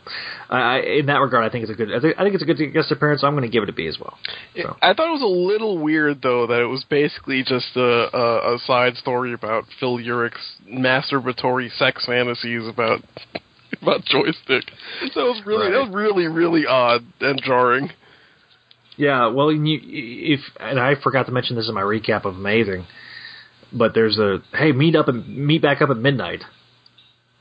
[0.50, 1.94] I, in that regard, I think it's a good.
[1.94, 3.22] I think, I think it's a good guest appearance.
[3.22, 4.18] So I'm going to give it a B as well.
[4.56, 4.76] So.
[4.82, 7.82] I thought it was a little weird though that it was basically just a,
[8.16, 13.02] a, a side story about Phil Urich's masturbatory sex fantasies about
[13.82, 14.66] about joystick.
[15.02, 15.72] That was really right.
[15.74, 17.90] that was really really odd and jarring.
[18.96, 22.86] Yeah, well, you, if and I forgot to mention this in my recap of Amazing,
[23.72, 26.42] but there's a hey meet up and meet back up at midnight,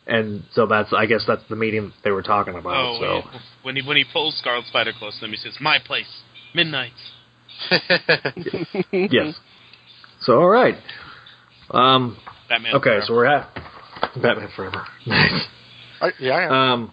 [0.06, 2.74] and so that's I guess that's the meeting they were talking about.
[2.74, 3.40] Oh, so yeah.
[3.62, 6.22] when he when he pulls Scarlet Spider close to him, he says, "My place,
[6.54, 6.92] midnight."
[8.92, 9.34] yes.
[10.20, 10.76] So all right.
[11.70, 12.16] Um.
[12.48, 12.74] Batman.
[12.76, 13.04] Okay, forever.
[13.06, 13.54] so we're at
[14.22, 14.86] Batman Forever.
[15.06, 15.46] Nice.
[16.02, 16.32] I, yeah.
[16.32, 16.72] I.
[16.72, 16.92] Um.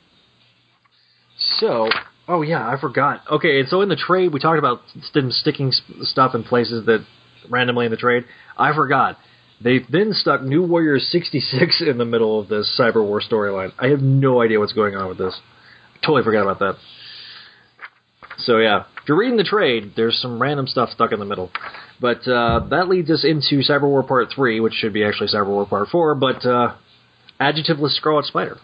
[1.60, 1.90] So
[2.30, 3.24] Oh yeah, I forgot.
[3.30, 4.82] Okay, and so in the trade we talked about
[5.16, 5.74] them sticking
[6.04, 7.04] stuff in places that
[7.50, 8.24] randomly in the trade.
[8.56, 9.18] I forgot.
[9.62, 13.74] They've then stuck New Warriors 66 in the middle of this Cyber War storyline.
[13.80, 15.36] I have no idea what's going on with this.
[15.96, 16.76] I Totally forgot about that.
[18.38, 21.50] So yeah, if you're reading the trade, there's some random stuff stuck in the middle.
[22.00, 25.48] But uh, that leads us into Cyber War Part 3, which should be actually Cyber
[25.48, 26.76] War Part 4, but uh,
[27.42, 28.58] adjectiveless Scarlet Spider.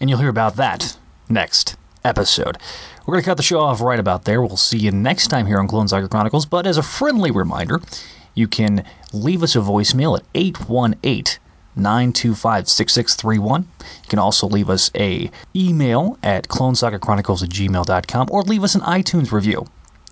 [0.00, 0.96] And you'll hear about that
[1.28, 2.58] next episode.
[3.06, 4.42] We're going to cut the show off right about there.
[4.42, 6.46] We'll see you next time here on Clone Saga Chronicles.
[6.46, 7.80] But as a friendly reminder,
[8.34, 11.38] you can leave us a voicemail at 818
[11.74, 13.62] 925 6631.
[13.80, 18.82] You can also leave us a email at clonesagachronicles at gmail.com or leave us an
[18.82, 19.66] iTunes review.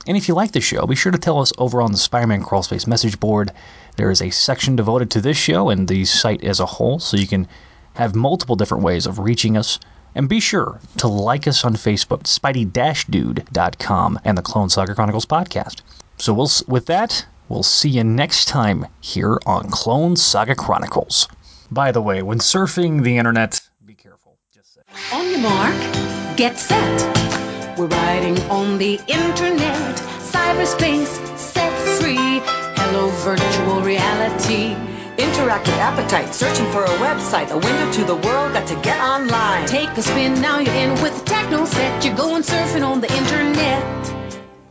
[0.06, 2.28] And if you like the show, be sure to tell us over on the Spider
[2.28, 3.50] Man Crawlspace message board.
[3.96, 7.16] There is a section devoted to this show and the site as a whole, so
[7.16, 7.48] you can
[7.96, 9.78] have multiple different ways of reaching us.
[10.14, 15.82] And be sure to like us on Facebook, spidey-dude.com, and the Clone Saga Chronicles podcast.
[16.16, 21.28] So we'll with that, we'll see you next time here on Clone Saga Chronicles.
[21.70, 24.38] By the way, when surfing the internet, be careful.
[24.54, 24.80] Just say.
[25.12, 27.78] On your mark, get set.
[27.78, 32.40] We're riding on the internet, cyberspace, set free.
[32.78, 34.95] Hello, virtual reality.
[35.18, 39.66] Interactive appetite, searching for a website, a window to the world, got to get online.
[39.66, 42.04] Take a spin, now you're in with the techno set.
[42.04, 44.15] You're going surfing on the internet.